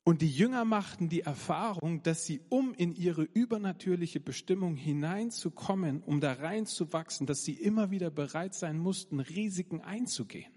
Und 0.08 0.22
die 0.22 0.30
Jünger 0.30 0.66
machten 0.66 1.10
die 1.10 1.22
Erfahrung, 1.22 2.04
dass 2.04 2.26
sie, 2.26 2.40
um 2.50 2.76
in 2.76 2.94
ihre 2.94 3.24
übernatürliche 3.24 4.20
Bestimmung 4.20 4.76
hineinzukommen, 4.76 6.04
um 6.04 6.22
da 6.22 6.34
reinzuwachsen, 6.34 7.26
dass 7.26 7.44
sie 7.44 7.54
immer 7.54 7.90
wieder 7.90 8.12
bereit 8.12 8.54
sein 8.54 8.78
mussten, 8.78 9.20
Risiken 9.20 9.82
einzugehen. 9.82 10.54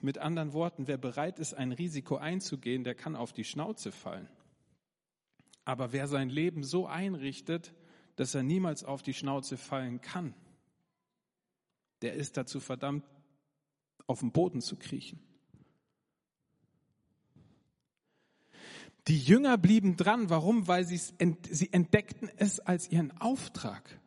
Mit 0.00 0.16
anderen 0.16 0.54
Worten, 0.54 0.88
wer 0.88 0.96
bereit 0.96 1.38
ist, 1.38 1.52
ein 1.52 1.72
Risiko 1.72 2.16
einzugehen, 2.16 2.84
der 2.84 2.94
kann 2.94 3.16
auf 3.16 3.34
die 3.34 3.44
Schnauze 3.44 3.92
fallen. 3.92 4.30
Aber 5.66 5.92
wer 5.92 6.08
sein 6.08 6.30
Leben 6.30 6.64
so 6.64 6.86
einrichtet, 6.86 7.74
dass 8.16 8.34
er 8.34 8.42
niemals 8.42 8.82
auf 8.82 9.02
die 9.02 9.12
Schnauze 9.12 9.58
fallen 9.58 10.00
kann, 10.00 10.34
der 12.00 12.14
ist 12.14 12.38
dazu 12.38 12.60
verdammt, 12.60 13.04
auf 14.06 14.20
den 14.20 14.32
Boden 14.32 14.62
zu 14.62 14.76
kriechen. 14.76 15.20
Die 19.10 19.18
Jünger 19.18 19.58
blieben 19.58 19.96
dran. 19.96 20.30
Warum? 20.30 20.68
Weil 20.68 20.84
sie 20.84 21.00
entdeckten 21.72 22.30
es 22.36 22.60
als 22.60 22.88
ihren 22.92 23.10
Auftrag. 23.20 23.98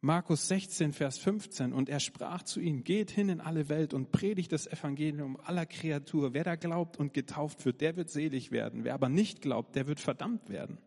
Markus 0.00 0.48
16, 0.48 0.92
Vers 0.92 1.18
15. 1.18 1.72
Und 1.72 1.88
er 1.88 2.00
sprach 2.00 2.42
zu 2.42 2.58
ihnen, 2.58 2.82
geht 2.82 3.12
hin 3.12 3.28
in 3.28 3.40
alle 3.40 3.68
Welt 3.68 3.94
und 3.94 4.10
predigt 4.10 4.50
das 4.50 4.66
Evangelium 4.66 5.38
aller 5.40 5.66
Kreatur. 5.66 6.34
Wer 6.34 6.42
da 6.42 6.56
glaubt 6.56 6.96
und 6.96 7.14
getauft 7.14 7.64
wird, 7.64 7.80
der 7.80 7.94
wird 7.94 8.10
selig 8.10 8.50
werden. 8.50 8.82
Wer 8.82 8.94
aber 8.94 9.08
nicht 9.08 9.40
glaubt, 9.40 9.76
der 9.76 9.86
wird 9.86 10.00
verdammt 10.00 10.50
werden. 10.50 10.78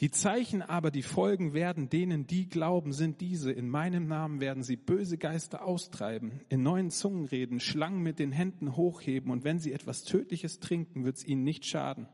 Die 0.00 0.10
Zeichen 0.10 0.60
aber, 0.60 0.90
die 0.90 1.02
folgen 1.02 1.54
werden 1.54 1.88
denen, 1.88 2.26
die 2.26 2.48
glauben, 2.50 2.92
sind 2.92 3.22
diese. 3.22 3.50
In 3.50 3.70
meinem 3.70 4.06
Namen 4.06 4.40
werden 4.40 4.62
sie 4.62 4.76
böse 4.76 5.16
Geister 5.16 5.64
austreiben, 5.64 6.42
in 6.50 6.62
neuen 6.62 6.90
Zungen 6.90 7.24
reden, 7.24 7.60
Schlangen 7.60 8.02
mit 8.02 8.18
den 8.18 8.30
Händen 8.30 8.76
hochheben 8.76 9.30
und 9.30 9.44
wenn 9.44 9.58
sie 9.58 9.72
etwas 9.72 10.04
Tödliches 10.04 10.60
trinken, 10.60 11.04
wird 11.04 11.16
es 11.16 11.24
ihnen 11.24 11.44
nicht 11.44 11.64
schaden. 11.64 12.08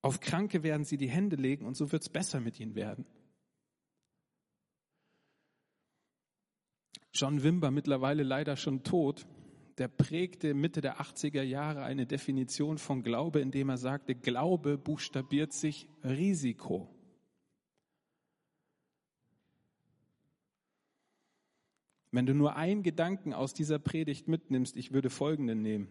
Auf 0.00 0.20
Kranke 0.20 0.62
werden 0.62 0.84
sie 0.84 0.96
die 0.96 1.10
Hände 1.10 1.36
legen 1.36 1.66
und 1.66 1.76
so 1.76 1.92
wird 1.92 2.02
es 2.02 2.08
besser 2.08 2.40
mit 2.40 2.58
ihnen 2.58 2.74
werden. 2.74 3.04
John 7.12 7.42
Wimber, 7.42 7.70
mittlerweile 7.70 8.22
leider 8.22 8.56
schon 8.56 8.82
tot, 8.82 9.26
der 9.78 9.88
prägte 9.88 10.54
Mitte 10.54 10.80
der 10.80 11.00
80er 11.00 11.42
Jahre 11.42 11.82
eine 11.82 12.06
Definition 12.06 12.78
von 12.78 13.02
Glaube, 13.02 13.40
indem 13.40 13.68
er 13.68 13.76
sagte, 13.76 14.14
Glaube 14.14 14.78
buchstabiert 14.78 15.52
sich 15.52 15.88
Risiko. 16.04 16.88
Wenn 22.12 22.26
du 22.26 22.34
nur 22.34 22.54
einen 22.54 22.84
Gedanken 22.84 23.32
aus 23.32 23.54
dieser 23.54 23.80
Predigt 23.80 24.28
mitnimmst, 24.28 24.76
ich 24.76 24.92
würde 24.92 25.10
folgenden 25.10 25.62
nehmen. 25.62 25.88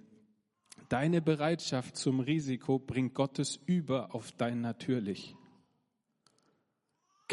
Deine 0.87 1.21
Bereitschaft 1.21 1.97
zum 1.97 2.21
Risiko 2.21 2.79
bringt 2.79 3.13
Gottes 3.13 3.59
über 3.65 4.15
auf 4.15 4.31
dein 4.31 4.61
Natürlich. 4.61 5.35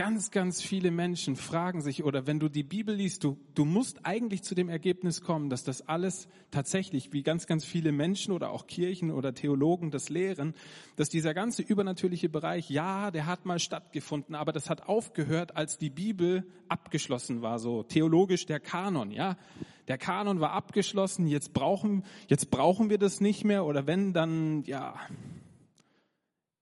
Ganz, 0.00 0.30
ganz 0.30 0.62
viele 0.62 0.90
Menschen 0.90 1.36
fragen 1.36 1.82
sich, 1.82 2.04
oder 2.04 2.26
wenn 2.26 2.40
du 2.40 2.48
die 2.48 2.62
Bibel 2.62 2.94
liest, 2.94 3.22
du, 3.22 3.36
du 3.54 3.66
musst 3.66 4.06
eigentlich 4.06 4.42
zu 4.42 4.54
dem 4.54 4.70
Ergebnis 4.70 5.20
kommen, 5.20 5.50
dass 5.50 5.62
das 5.62 5.86
alles 5.88 6.26
tatsächlich, 6.50 7.12
wie 7.12 7.22
ganz, 7.22 7.46
ganz 7.46 7.66
viele 7.66 7.92
Menschen 7.92 8.32
oder 8.32 8.50
auch 8.50 8.66
Kirchen 8.66 9.10
oder 9.10 9.34
Theologen 9.34 9.90
das 9.90 10.08
lehren, 10.08 10.54
dass 10.96 11.10
dieser 11.10 11.34
ganze 11.34 11.60
übernatürliche 11.60 12.30
Bereich, 12.30 12.70
ja, 12.70 13.10
der 13.10 13.26
hat 13.26 13.44
mal 13.44 13.58
stattgefunden, 13.58 14.34
aber 14.34 14.52
das 14.52 14.70
hat 14.70 14.88
aufgehört, 14.88 15.54
als 15.54 15.76
die 15.76 15.90
Bibel 15.90 16.46
abgeschlossen 16.68 17.42
war, 17.42 17.58
so 17.58 17.82
theologisch 17.82 18.46
der 18.46 18.58
Kanon, 18.58 19.10
ja. 19.10 19.36
Der 19.86 19.98
Kanon 19.98 20.40
war 20.40 20.52
abgeschlossen, 20.52 21.26
jetzt 21.26 21.52
brauchen, 21.52 22.06
jetzt 22.28 22.50
brauchen 22.50 22.88
wir 22.88 22.96
das 22.96 23.20
nicht 23.20 23.44
mehr, 23.44 23.66
oder 23.66 23.86
wenn, 23.86 24.14
dann, 24.14 24.62
ja, 24.62 24.94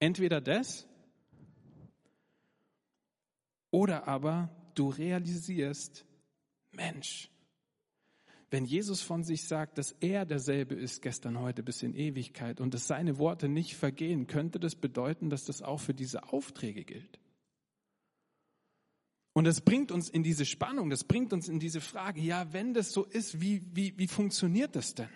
entweder 0.00 0.40
das 0.40 0.87
oder 3.70 4.08
aber 4.08 4.50
du 4.74 4.88
realisierst, 4.88 6.04
Mensch, 6.72 7.30
wenn 8.50 8.64
Jesus 8.64 9.02
von 9.02 9.24
sich 9.24 9.44
sagt, 9.44 9.76
dass 9.76 9.92
er 10.00 10.24
derselbe 10.24 10.74
ist 10.74 11.02
gestern, 11.02 11.38
heute 11.38 11.62
bis 11.62 11.82
in 11.82 11.94
Ewigkeit 11.94 12.60
und 12.60 12.72
dass 12.72 12.86
seine 12.86 13.18
Worte 13.18 13.48
nicht 13.48 13.76
vergehen, 13.76 14.26
könnte 14.26 14.58
das 14.58 14.74
bedeuten, 14.74 15.28
dass 15.28 15.44
das 15.44 15.60
auch 15.60 15.80
für 15.80 15.92
diese 15.92 16.32
Aufträge 16.32 16.84
gilt. 16.84 17.18
Und 19.34 19.44
das 19.44 19.60
bringt 19.60 19.92
uns 19.92 20.08
in 20.08 20.22
diese 20.22 20.46
Spannung, 20.46 20.88
das 20.88 21.04
bringt 21.04 21.32
uns 21.32 21.48
in 21.48 21.60
diese 21.60 21.80
Frage, 21.80 22.20
ja, 22.20 22.52
wenn 22.52 22.72
das 22.72 22.90
so 22.90 23.04
ist, 23.04 23.40
wie, 23.40 23.62
wie, 23.72 23.96
wie 23.98 24.08
funktioniert 24.08 24.74
das 24.74 24.94
denn? 24.94 25.10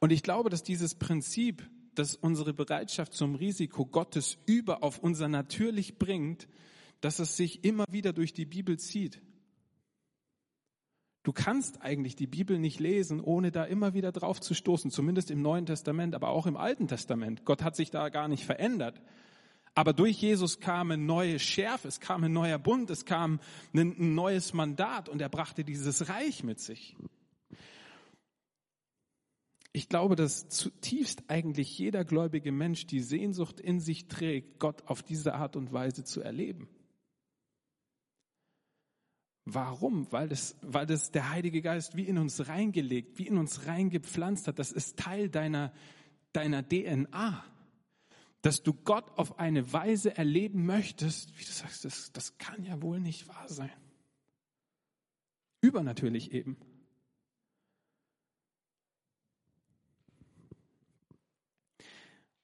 Und 0.00 0.10
ich 0.10 0.22
glaube, 0.22 0.50
dass 0.50 0.62
dieses 0.62 0.94
Prinzip 0.94 1.62
dass 1.94 2.16
unsere 2.16 2.54
Bereitschaft 2.54 3.12
zum 3.12 3.34
Risiko 3.34 3.86
Gottes 3.86 4.38
über 4.46 4.82
auf 4.82 4.98
unser 4.98 5.28
Natürlich 5.28 5.98
bringt, 5.98 6.48
dass 7.00 7.18
es 7.18 7.36
sich 7.36 7.64
immer 7.64 7.84
wieder 7.90 8.12
durch 8.12 8.32
die 8.32 8.44
Bibel 8.44 8.78
zieht. 8.78 9.20
Du 11.22 11.32
kannst 11.32 11.82
eigentlich 11.82 12.16
die 12.16 12.26
Bibel 12.26 12.58
nicht 12.58 12.80
lesen, 12.80 13.20
ohne 13.20 13.50
da 13.52 13.64
immer 13.64 13.92
wieder 13.92 14.10
drauf 14.10 14.40
zu 14.40 14.54
stoßen, 14.54 14.90
zumindest 14.90 15.30
im 15.30 15.42
Neuen 15.42 15.66
Testament, 15.66 16.14
aber 16.14 16.30
auch 16.30 16.46
im 16.46 16.56
Alten 16.56 16.88
Testament. 16.88 17.44
Gott 17.44 17.62
hat 17.62 17.76
sich 17.76 17.90
da 17.90 18.08
gar 18.08 18.26
nicht 18.26 18.44
verändert. 18.44 19.02
Aber 19.74 19.92
durch 19.92 20.20
Jesus 20.20 20.60
kam 20.60 20.90
eine 20.90 21.02
neue 21.02 21.38
Schärfe, 21.38 21.88
es 21.88 22.00
kam 22.00 22.24
ein 22.24 22.32
neuer 22.32 22.58
Bund, 22.58 22.90
es 22.90 23.04
kam 23.04 23.38
ein 23.74 24.14
neues 24.14 24.52
Mandat 24.52 25.08
und 25.08 25.20
er 25.20 25.28
brachte 25.28 25.62
dieses 25.62 26.08
Reich 26.08 26.42
mit 26.42 26.58
sich. 26.58 26.96
Ich 29.72 29.88
glaube, 29.88 30.16
dass 30.16 30.48
zutiefst 30.48 31.22
eigentlich 31.28 31.78
jeder 31.78 32.04
gläubige 32.04 32.50
Mensch 32.50 32.86
die 32.86 33.00
Sehnsucht 33.00 33.60
in 33.60 33.78
sich 33.78 34.08
trägt, 34.08 34.58
Gott 34.58 34.82
auf 34.86 35.02
diese 35.02 35.34
Art 35.34 35.54
und 35.54 35.72
Weise 35.72 36.04
zu 36.04 36.20
erleben. 36.20 36.68
Warum? 39.44 40.10
Weil 40.12 40.28
das, 40.28 40.56
weil 40.60 40.86
das 40.86 41.12
der 41.12 41.30
Heilige 41.30 41.62
Geist 41.62 41.96
wie 41.96 42.04
in 42.04 42.18
uns 42.18 42.48
reingelegt, 42.48 43.18
wie 43.18 43.26
in 43.26 43.38
uns 43.38 43.66
reingepflanzt 43.66 44.48
hat. 44.48 44.58
Das 44.58 44.72
ist 44.72 44.98
Teil 44.98 45.28
deiner, 45.28 45.72
deiner 46.32 46.66
DNA. 46.66 47.44
Dass 48.42 48.62
du 48.62 48.72
Gott 48.72 49.18
auf 49.18 49.38
eine 49.38 49.72
Weise 49.72 50.16
erleben 50.16 50.66
möchtest, 50.66 51.38
wie 51.38 51.44
du 51.44 51.50
sagst, 51.50 51.84
das, 51.84 52.10
das 52.12 52.38
kann 52.38 52.64
ja 52.64 52.80
wohl 52.80 52.98
nicht 52.98 53.28
wahr 53.28 53.48
sein. 53.48 53.70
Übernatürlich 55.60 56.32
eben. 56.32 56.56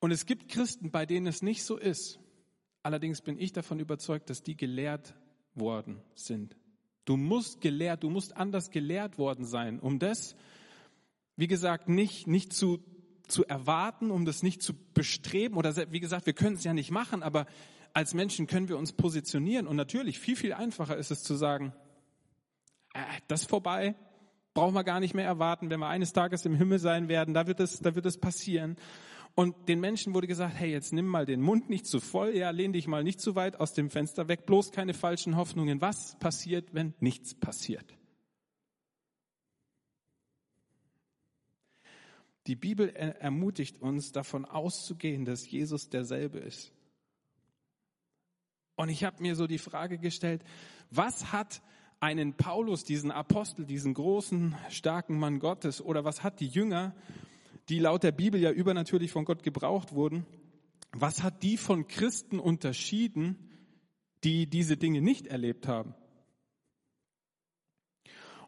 Und 0.00 0.10
es 0.10 0.26
gibt 0.26 0.48
Christen, 0.48 0.90
bei 0.90 1.06
denen 1.06 1.26
es 1.26 1.42
nicht 1.42 1.64
so 1.64 1.76
ist. 1.76 2.18
Allerdings 2.82 3.22
bin 3.22 3.38
ich 3.38 3.52
davon 3.52 3.80
überzeugt, 3.80 4.30
dass 4.30 4.42
die 4.42 4.56
gelehrt 4.56 5.14
worden 5.54 6.00
sind. 6.14 6.56
Du 7.04 7.16
musst 7.16 7.60
gelehrt, 7.60 8.02
du 8.02 8.10
musst 8.10 8.36
anders 8.36 8.70
gelehrt 8.70 9.18
worden 9.18 9.44
sein, 9.44 9.80
um 9.80 9.98
das, 9.98 10.36
wie 11.36 11.46
gesagt, 11.46 11.88
nicht, 11.88 12.26
nicht 12.26 12.52
zu, 12.52 12.80
zu 13.28 13.44
erwarten, 13.44 14.10
um 14.10 14.24
das 14.24 14.42
nicht 14.42 14.62
zu 14.62 14.74
bestreben 14.92 15.56
oder 15.56 15.74
wie 15.90 16.00
gesagt, 16.00 16.26
wir 16.26 16.32
können 16.32 16.56
es 16.56 16.64
ja 16.64 16.74
nicht 16.74 16.90
machen, 16.90 17.22
aber 17.22 17.46
als 17.92 18.12
Menschen 18.12 18.46
können 18.46 18.68
wir 18.68 18.76
uns 18.76 18.92
positionieren 18.92 19.66
und 19.66 19.76
natürlich 19.76 20.18
viel, 20.18 20.36
viel 20.36 20.52
einfacher 20.52 20.96
ist 20.96 21.10
es 21.10 21.22
zu 21.22 21.34
sagen, 21.34 21.72
äh, 22.92 23.00
das 23.28 23.44
vorbei, 23.44 23.94
brauchen 24.52 24.74
wir 24.74 24.84
gar 24.84 25.00
nicht 25.00 25.14
mehr 25.14 25.26
erwarten, 25.26 25.70
wenn 25.70 25.80
wir 25.80 25.88
eines 25.88 26.12
Tages 26.12 26.44
im 26.44 26.54
Himmel 26.54 26.78
sein 26.78 27.08
werden, 27.08 27.34
da 27.34 27.46
wird 27.46 27.60
es 27.60 28.18
passieren. 28.18 28.76
Und 29.38 29.68
den 29.68 29.80
Menschen 29.80 30.14
wurde 30.14 30.26
gesagt, 30.26 30.54
hey, 30.56 30.70
jetzt 30.70 30.94
nimm 30.94 31.06
mal 31.06 31.26
den 31.26 31.42
Mund 31.42 31.68
nicht 31.68 31.86
zu 31.86 32.00
voll, 32.00 32.34
ja, 32.34 32.48
lehn 32.48 32.72
dich 32.72 32.86
mal 32.86 33.04
nicht 33.04 33.20
zu 33.20 33.34
weit 33.34 33.60
aus 33.60 33.74
dem 33.74 33.90
Fenster 33.90 34.28
weg, 34.28 34.46
bloß 34.46 34.72
keine 34.72 34.94
falschen 34.94 35.36
Hoffnungen. 35.36 35.82
Was 35.82 36.18
passiert, 36.18 36.72
wenn 36.72 36.94
nichts 37.00 37.34
passiert? 37.34 37.98
Die 42.46 42.56
Bibel 42.56 42.88
ermutigt 42.88 43.82
uns, 43.82 44.10
davon 44.10 44.46
auszugehen, 44.46 45.26
dass 45.26 45.50
Jesus 45.50 45.90
derselbe 45.90 46.38
ist. 46.38 46.72
Und 48.74 48.88
ich 48.88 49.04
habe 49.04 49.20
mir 49.22 49.36
so 49.36 49.46
die 49.46 49.58
Frage 49.58 49.98
gestellt, 49.98 50.44
was 50.90 51.32
hat 51.32 51.60
einen 52.00 52.38
Paulus, 52.38 52.84
diesen 52.84 53.10
Apostel, 53.10 53.66
diesen 53.66 53.92
großen, 53.92 54.56
starken 54.70 55.18
Mann 55.18 55.40
Gottes, 55.40 55.82
oder 55.82 56.06
was 56.06 56.22
hat 56.22 56.40
die 56.40 56.48
Jünger 56.48 56.94
die 57.68 57.78
laut 57.78 58.02
der 58.02 58.12
Bibel 58.12 58.40
ja 58.40 58.50
übernatürlich 58.50 59.10
von 59.10 59.24
Gott 59.24 59.42
gebraucht 59.42 59.92
wurden, 59.92 60.26
was 60.92 61.22
hat 61.22 61.42
die 61.42 61.56
von 61.56 61.88
Christen 61.88 62.38
unterschieden, 62.38 63.36
die 64.24 64.46
diese 64.46 64.76
Dinge 64.76 65.02
nicht 65.02 65.26
erlebt 65.26 65.68
haben? 65.68 65.94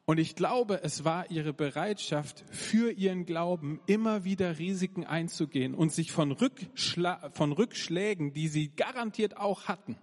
Und 0.08 0.16
ich 0.16 0.36
glaube, 0.36 0.82
es 0.82 1.04
war 1.04 1.30
ihre 1.30 1.52
Bereitschaft, 1.52 2.42
für 2.48 2.90
ihren 2.90 3.26
Glauben 3.26 3.78
immer 3.84 4.24
wieder 4.24 4.58
Risiken 4.58 5.04
einzugehen 5.04 5.74
und 5.74 5.92
sich 5.92 6.12
von, 6.12 6.32
Rückschla 6.32 7.28
von 7.30 7.52
Rückschlägen, 7.52 8.32
die 8.32 8.48
sie 8.48 8.74
garantiert 8.74 9.36
auch 9.36 9.64
hatten, 9.64 9.98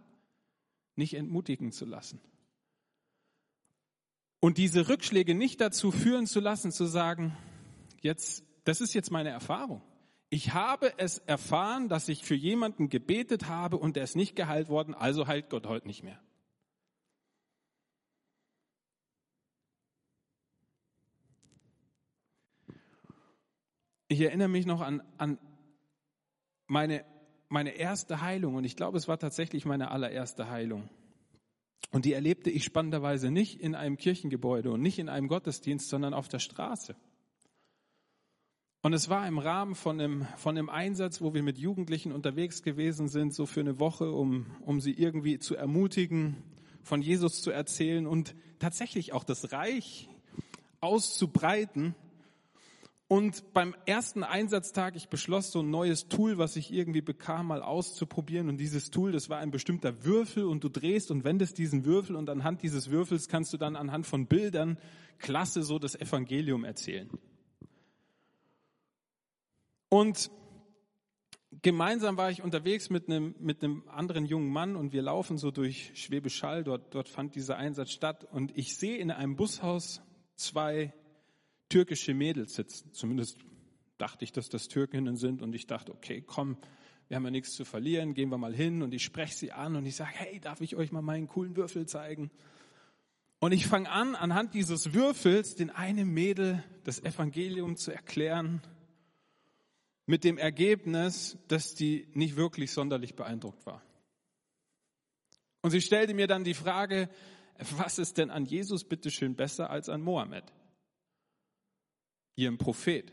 nicht 0.95 1.15
entmutigen 1.15 1.71
zu 1.71 1.85
lassen. 1.85 2.21
Und 4.39 4.59
diese 4.59 4.89
Rückschläge 4.89 5.33
nicht 5.33 5.59
dazu 5.59 5.89
führen 5.89 6.27
zu 6.27 6.39
lassen, 6.39 6.71
zu 6.71 6.85
sagen, 6.85 7.35
jetzt 8.01 8.43
das 8.65 8.81
ist 8.81 8.93
jetzt 8.93 9.11
meine 9.11 9.29
Erfahrung. 9.29 9.81
Ich 10.29 10.53
habe 10.53 10.91
es 10.97 11.19
erfahren, 11.19 11.87
dass 11.87 12.09
ich 12.09 12.23
für 12.23 12.35
jemanden 12.35 12.89
gebetet 12.89 13.47
habe 13.47 13.77
und 13.77 13.95
der 13.95 14.03
ist 14.03 14.15
nicht 14.15 14.35
geheilt 14.35 14.67
worden, 14.69 14.93
also 14.93 15.27
heilt 15.27 15.49
Gott 15.49 15.67
heute 15.67 15.87
nicht 15.87 16.03
mehr. 16.03 16.19
Ich 24.07 24.19
erinnere 24.21 24.49
mich 24.49 24.65
noch 24.65 24.81
an, 24.81 25.01
an 25.17 25.39
meine, 26.67 27.05
meine 27.49 27.71
erste 27.71 28.21
Heilung 28.21 28.55
und 28.55 28.63
ich 28.63 28.75
glaube, 28.75 28.97
es 28.97 29.07
war 29.07 29.19
tatsächlich 29.19 29.65
meine 29.65 29.91
allererste 29.91 30.49
Heilung. 30.49 30.89
Und 31.91 32.05
die 32.05 32.13
erlebte 32.13 32.49
ich 32.49 32.63
spannenderweise 32.63 33.31
nicht 33.31 33.61
in 33.61 33.75
einem 33.75 33.97
Kirchengebäude 33.97 34.71
und 34.71 34.81
nicht 34.81 34.99
in 34.99 35.09
einem 35.09 35.27
Gottesdienst, 35.27 35.87
sondern 35.87 36.13
auf 36.13 36.27
der 36.27 36.39
Straße. 36.39 36.95
Und 38.85 38.93
es 38.93 39.09
war 39.09 39.27
im 39.27 39.39
Rahmen 39.39 39.73
von 39.73 39.99
einem, 39.99 40.27
von 40.37 40.55
einem 40.55 40.69
Einsatz, 40.69 41.19
wo 41.19 41.33
wir 41.33 41.41
mit 41.41 41.57
Jugendlichen 41.57 42.11
unterwegs 42.11 42.61
gewesen 42.61 43.07
sind, 43.07 43.33
so 43.33 43.47
für 43.47 43.61
eine 43.61 43.79
Woche, 43.79 44.11
um, 44.11 44.45
um 44.61 44.79
sie 44.79 44.91
irgendwie 44.91 45.39
zu 45.39 45.55
ermutigen, 45.55 46.35
von 46.83 47.01
Jesus 47.01 47.41
zu 47.41 47.49
erzählen 47.49 48.05
und 48.05 48.35
tatsächlich 48.59 49.11
auch 49.11 49.23
das 49.23 49.51
Reich 49.51 50.07
auszubreiten. 50.81 51.95
Und 53.07 53.53
beim 53.53 53.73
ersten 53.87 54.23
Einsatztag, 54.23 54.95
ich 54.95 55.09
beschloss, 55.09 55.51
so 55.51 55.61
ein 55.61 55.71
neues 55.71 56.07
Tool, 56.07 56.37
was 56.37 56.55
ich 56.55 56.71
irgendwie 56.71 57.01
bekam, 57.01 57.47
mal 57.47 57.63
auszuprobieren. 57.63 58.49
Und 58.49 58.57
dieses 58.57 58.91
Tool, 58.91 59.11
das 59.11 59.29
war 59.31 59.39
ein 59.39 59.49
bestimmter 59.49 60.05
Würfel 60.05 60.43
und 60.43 60.63
du 60.63 60.69
drehst 60.69 61.09
und 61.09 61.23
wendest 61.23 61.57
diesen 61.57 61.85
Würfel 61.85 62.15
und 62.15 62.29
anhand 62.29 62.61
dieses 62.61 62.91
Würfels 62.91 63.29
kannst 63.29 63.51
du 63.51 63.57
dann 63.57 63.75
anhand 63.75 64.05
von 64.05 64.27
Bildern 64.27 64.77
klasse 65.17 65.63
so 65.63 65.79
das 65.79 65.95
Evangelium 65.95 66.63
erzählen. 66.63 67.09
Und 69.95 70.29
gemeinsam 71.61 72.17
war 72.17 72.29
ich 72.29 72.43
unterwegs 72.43 72.89
mit 72.89 73.07
einem, 73.07 73.33
mit 73.39 73.63
einem 73.63 73.87
anderen 73.87 74.25
jungen 74.25 74.49
Mann 74.49 74.75
und 74.75 74.91
wir 74.91 75.01
laufen 75.01 75.37
so 75.37 75.51
durch 75.51 75.91
Schwäbisch 75.93 76.43
Hall. 76.43 76.65
Dort, 76.65 76.93
dort 76.93 77.07
fand 77.07 77.33
dieser 77.33 77.55
Einsatz 77.55 77.91
statt 77.91 78.27
und 78.29 78.51
ich 78.57 78.75
sehe 78.75 78.97
in 78.97 79.09
einem 79.09 79.37
Bushaus 79.37 80.01
zwei 80.35 80.93
türkische 81.69 82.13
Mädels 82.13 82.55
sitzen. 82.55 82.91
Zumindest 82.91 83.37
dachte 83.97 84.25
ich, 84.25 84.33
dass 84.33 84.49
das 84.49 84.67
Türkinnen 84.67 85.15
sind 85.15 85.41
und 85.41 85.55
ich 85.55 85.65
dachte, 85.65 85.93
okay, 85.93 86.21
komm, 86.21 86.57
wir 87.07 87.15
haben 87.15 87.23
ja 87.23 87.31
nichts 87.31 87.53
zu 87.53 87.63
verlieren, 87.63 88.15
gehen 88.15 88.27
wir 88.27 88.37
mal 88.37 88.53
hin 88.53 88.81
und 88.81 88.93
ich 88.93 89.05
spreche 89.05 89.33
sie 89.33 89.53
an 89.53 89.77
und 89.77 89.85
ich 89.85 89.95
sage, 89.95 90.11
hey, 90.13 90.41
darf 90.41 90.59
ich 90.59 90.75
euch 90.75 90.91
mal 90.91 91.03
meinen 91.03 91.29
coolen 91.29 91.55
Würfel 91.55 91.85
zeigen? 91.85 92.31
Und 93.39 93.53
ich 93.53 93.65
fange 93.65 93.89
an, 93.89 94.15
anhand 94.15 94.55
dieses 94.55 94.93
Würfels 94.93 95.55
den 95.55 95.69
einen 95.69 96.09
Mädel 96.09 96.61
das 96.83 97.01
Evangelium 97.01 97.77
zu 97.77 97.93
erklären 97.93 98.61
mit 100.05 100.23
dem 100.23 100.37
Ergebnis, 100.37 101.37
dass 101.47 101.75
die 101.75 102.07
nicht 102.13 102.35
wirklich 102.35 102.71
sonderlich 102.71 103.15
beeindruckt 103.15 103.65
war. 103.65 103.81
Und 105.61 105.71
sie 105.71 105.81
stellte 105.81 106.13
mir 106.13 106.27
dann 106.27 106.43
die 106.43 106.53
Frage, 106.53 107.09
was 107.77 107.97
ist 107.97 108.17
denn 108.17 108.29
an 108.29 108.45
Jesus 108.45 108.83
bitteschön 108.83 109.35
besser 109.35 109.69
als 109.69 109.89
an 109.89 110.01
Mohammed, 110.01 110.43
ihrem 112.35 112.57
Prophet? 112.57 113.11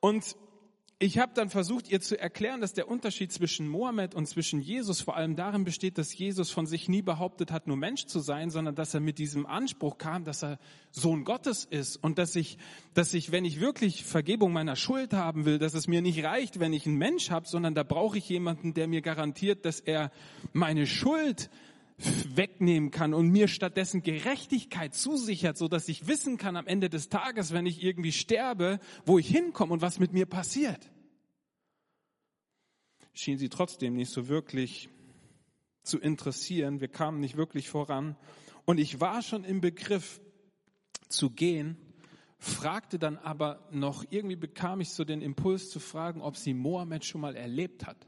Und 0.00 0.34
ich 1.02 1.18
habe 1.18 1.32
dann 1.34 1.48
versucht, 1.48 1.90
ihr 1.90 2.02
zu 2.02 2.20
erklären, 2.20 2.60
dass 2.60 2.74
der 2.74 2.86
Unterschied 2.86 3.32
zwischen 3.32 3.66
Mohammed 3.66 4.14
und 4.14 4.26
zwischen 4.26 4.60
Jesus 4.60 5.00
vor 5.00 5.16
allem 5.16 5.34
darin 5.34 5.64
besteht, 5.64 5.96
dass 5.96 6.14
Jesus 6.14 6.50
von 6.50 6.66
sich 6.66 6.90
nie 6.90 7.00
behauptet 7.00 7.50
hat, 7.50 7.66
nur 7.66 7.78
Mensch 7.78 8.04
zu 8.04 8.20
sein, 8.20 8.50
sondern 8.50 8.74
dass 8.74 8.92
er 8.92 9.00
mit 9.00 9.18
diesem 9.18 9.46
Anspruch 9.46 9.96
kam, 9.96 10.24
dass 10.24 10.44
er 10.44 10.58
Sohn 10.90 11.24
Gottes 11.24 11.64
ist 11.64 11.96
und 11.96 12.18
dass 12.18 12.36
ich, 12.36 12.58
dass 12.92 13.14
ich, 13.14 13.32
wenn 13.32 13.46
ich 13.46 13.62
wirklich 13.62 14.04
Vergebung 14.04 14.52
meiner 14.52 14.76
Schuld 14.76 15.14
haben 15.14 15.46
will, 15.46 15.58
dass 15.58 15.72
es 15.72 15.88
mir 15.88 16.02
nicht 16.02 16.22
reicht, 16.22 16.60
wenn 16.60 16.74
ich 16.74 16.84
einen 16.84 16.98
Mensch 16.98 17.30
habe, 17.30 17.48
sondern 17.48 17.74
da 17.74 17.82
brauche 17.82 18.18
ich 18.18 18.28
jemanden, 18.28 18.74
der 18.74 18.86
mir 18.86 19.00
garantiert, 19.00 19.64
dass 19.64 19.80
er 19.80 20.12
meine 20.52 20.86
Schuld 20.86 21.48
wegnehmen 22.34 22.90
kann 22.90 23.14
und 23.14 23.28
mir 23.28 23.48
stattdessen 23.48 24.02
Gerechtigkeit 24.02 24.94
zusichert, 24.94 25.58
so 25.58 25.68
dass 25.68 25.88
ich 25.88 26.06
wissen 26.06 26.36
kann 26.38 26.56
am 26.56 26.66
Ende 26.66 26.88
des 26.88 27.08
Tages, 27.08 27.52
wenn 27.52 27.66
ich 27.66 27.82
irgendwie 27.82 28.12
sterbe, 28.12 28.80
wo 29.04 29.18
ich 29.18 29.28
hinkomme 29.28 29.72
und 29.72 29.82
was 29.82 29.98
mit 29.98 30.12
mir 30.12 30.26
passiert. 30.26 30.90
Schien 33.12 33.38
sie 33.38 33.48
trotzdem 33.48 33.96
nicht 33.96 34.10
so 34.10 34.28
wirklich 34.28 34.88
zu 35.82 35.98
interessieren. 35.98 36.80
Wir 36.80 36.88
kamen 36.88 37.20
nicht 37.20 37.36
wirklich 37.36 37.68
voran. 37.68 38.16
Und 38.64 38.78
ich 38.78 39.00
war 39.00 39.22
schon 39.22 39.44
im 39.44 39.60
Begriff 39.60 40.20
zu 41.08 41.30
gehen, 41.30 41.76
fragte 42.38 42.98
dann 42.98 43.18
aber 43.18 43.68
noch, 43.72 44.04
irgendwie 44.10 44.36
bekam 44.36 44.80
ich 44.80 44.90
so 44.90 45.04
den 45.04 45.22
Impuls 45.22 45.70
zu 45.70 45.80
fragen, 45.80 46.22
ob 46.22 46.36
sie 46.36 46.54
Mohammed 46.54 47.04
schon 47.04 47.20
mal 47.20 47.36
erlebt 47.36 47.86
hat. 47.86 48.06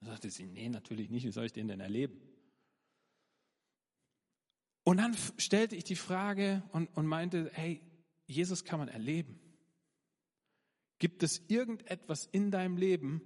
Da 0.00 0.10
sagte 0.10 0.30
sie, 0.30 0.46
nee, 0.46 0.68
natürlich 0.68 1.10
nicht, 1.10 1.24
wie 1.26 1.32
soll 1.32 1.46
ich 1.46 1.52
den 1.52 1.68
denn 1.68 1.80
erleben? 1.80 2.20
Und 4.88 4.96
dann 4.96 5.14
stellte 5.36 5.76
ich 5.76 5.84
die 5.84 5.96
Frage 5.96 6.62
und, 6.72 6.88
und 6.96 7.04
meinte, 7.04 7.50
hey, 7.52 7.82
Jesus 8.24 8.64
kann 8.64 8.78
man 8.78 8.88
erleben. 8.88 9.38
Gibt 10.98 11.22
es 11.22 11.42
irgendetwas 11.46 12.24
in 12.32 12.50
deinem 12.50 12.78
Leben, 12.78 13.20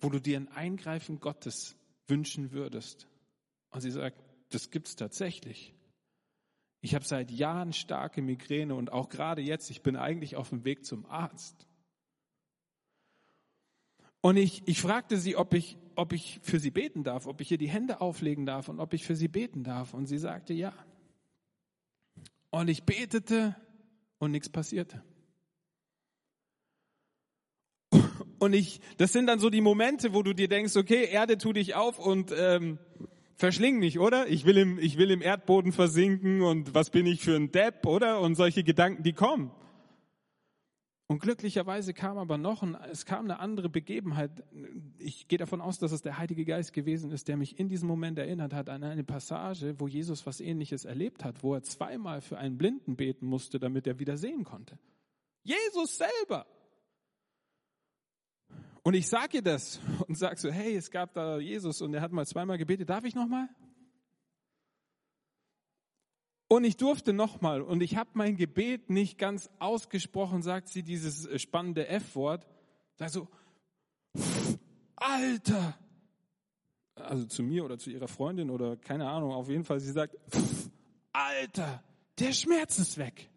wo 0.00 0.10
du 0.10 0.20
dir 0.20 0.36
ein 0.36 0.48
Eingreifen 0.48 1.18
Gottes 1.18 1.76
wünschen 2.08 2.52
würdest? 2.52 3.08
Und 3.70 3.80
sie 3.80 3.90
sagt, 3.90 4.22
das 4.50 4.70
gibt 4.70 4.88
es 4.88 4.96
tatsächlich. 4.96 5.72
Ich 6.82 6.94
habe 6.94 7.06
seit 7.06 7.30
Jahren 7.30 7.72
starke 7.72 8.20
Migräne 8.20 8.74
und 8.74 8.92
auch 8.92 9.08
gerade 9.08 9.40
jetzt, 9.40 9.70
ich 9.70 9.80
bin 9.80 9.96
eigentlich 9.96 10.36
auf 10.36 10.50
dem 10.50 10.66
Weg 10.66 10.84
zum 10.84 11.06
Arzt. 11.06 11.66
Und 14.20 14.36
ich, 14.36 14.60
ich 14.66 14.82
fragte 14.82 15.16
sie, 15.16 15.36
ob 15.36 15.54
ich, 15.54 15.78
ob 15.94 16.12
ich 16.12 16.38
für 16.42 16.60
sie 16.60 16.70
beten 16.70 17.02
darf, 17.02 17.26
ob 17.26 17.40
ich 17.40 17.50
ihr 17.50 17.56
die 17.56 17.70
Hände 17.70 18.02
auflegen 18.02 18.44
darf 18.44 18.68
und 18.68 18.78
ob 18.78 18.92
ich 18.92 19.06
für 19.06 19.16
sie 19.16 19.28
beten 19.28 19.64
darf. 19.64 19.94
Und 19.94 20.04
sie 20.04 20.18
sagte 20.18 20.52
ja. 20.52 20.74
Und 22.50 22.68
ich 22.68 22.84
betete 22.84 23.56
und 24.18 24.30
nichts 24.30 24.48
passierte. 24.48 25.02
Und 28.38 28.52
ich, 28.52 28.80
das 28.98 29.12
sind 29.12 29.26
dann 29.26 29.40
so 29.40 29.50
die 29.50 29.60
Momente, 29.60 30.14
wo 30.14 30.22
du 30.22 30.32
dir 30.32 30.48
denkst, 30.48 30.76
okay, 30.76 31.08
Erde 31.10 31.38
tu 31.38 31.52
dich 31.52 31.74
auf 31.74 31.98
und 31.98 32.32
ähm, 32.36 32.78
verschling 33.34 33.78
mich, 33.78 33.98
oder? 33.98 34.28
Ich 34.28 34.44
will 34.44 34.56
im, 34.58 34.78
ich 34.78 34.96
will 34.96 35.10
im 35.10 35.22
Erdboden 35.22 35.72
versinken 35.72 36.42
und 36.42 36.74
was 36.74 36.90
bin 36.90 37.06
ich 37.06 37.20
für 37.20 37.34
ein 37.34 37.50
Depp, 37.50 37.86
oder? 37.86 38.20
Und 38.20 38.36
solche 38.36 38.62
Gedanken, 38.62 39.02
die 39.02 39.12
kommen. 39.12 39.50
Und 41.10 41.20
glücklicherweise 41.20 41.94
kam 41.94 42.18
aber 42.18 42.36
noch, 42.36 42.62
ein, 42.62 42.74
es 42.92 43.06
kam 43.06 43.24
eine 43.24 43.40
andere 43.40 43.70
Begebenheit. 43.70 44.30
Ich 44.98 45.26
gehe 45.26 45.38
davon 45.38 45.62
aus, 45.62 45.78
dass 45.78 45.90
es 45.90 46.02
der 46.02 46.18
Heilige 46.18 46.44
Geist 46.44 46.74
gewesen 46.74 47.10
ist, 47.12 47.28
der 47.28 47.38
mich 47.38 47.58
in 47.58 47.70
diesem 47.70 47.88
Moment 47.88 48.18
erinnert 48.18 48.52
hat 48.52 48.68
an 48.68 48.84
eine 48.84 49.04
Passage, 49.04 49.80
wo 49.80 49.88
Jesus 49.88 50.26
was 50.26 50.40
Ähnliches 50.40 50.84
erlebt 50.84 51.24
hat, 51.24 51.42
wo 51.42 51.54
er 51.54 51.62
zweimal 51.62 52.20
für 52.20 52.36
einen 52.36 52.58
Blinden 52.58 52.96
beten 52.96 53.24
musste, 53.24 53.58
damit 53.58 53.86
er 53.86 53.98
wieder 53.98 54.18
sehen 54.18 54.44
konnte. 54.44 54.78
Jesus 55.44 55.96
selber. 55.96 56.46
Und 58.82 58.92
ich 58.92 59.08
sage 59.08 59.38
ihr 59.38 59.42
das 59.42 59.80
und 60.06 60.18
sage 60.18 60.38
so, 60.38 60.50
hey, 60.50 60.76
es 60.76 60.90
gab 60.90 61.14
da 61.14 61.38
Jesus 61.38 61.80
und 61.80 61.94
er 61.94 62.02
hat 62.02 62.12
mal 62.12 62.26
zweimal 62.26 62.58
gebetet. 62.58 62.90
Darf 62.90 63.04
ich 63.04 63.14
noch 63.14 63.28
mal? 63.28 63.48
Und 66.48 66.64
ich 66.64 66.78
durfte 66.78 67.12
nochmal, 67.12 67.60
und 67.60 67.82
ich 67.82 67.96
habe 67.96 68.10
mein 68.14 68.36
Gebet 68.36 68.88
nicht 68.88 69.18
ganz 69.18 69.50
ausgesprochen, 69.58 70.42
sagt 70.42 70.68
sie 70.68 70.82
dieses 70.82 71.26
äh, 71.26 71.38
spannende 71.38 71.86
F-Wort. 71.88 72.46
Sag 72.96 73.10
so, 73.10 73.28
Alter! 74.96 75.78
Also 76.94 77.26
zu 77.26 77.42
mir 77.42 77.64
oder 77.64 77.78
zu 77.78 77.90
ihrer 77.90 78.08
Freundin 78.08 78.50
oder 78.50 78.76
keine 78.76 79.08
Ahnung, 79.08 79.32
auf 79.32 79.48
jeden 79.48 79.64
Fall, 79.64 79.78
sie 79.78 79.92
sagt, 79.92 80.16
Alter, 81.12 81.84
der 82.18 82.32
Schmerz 82.32 82.78
ist 82.78 82.98
weg. 82.98 83.30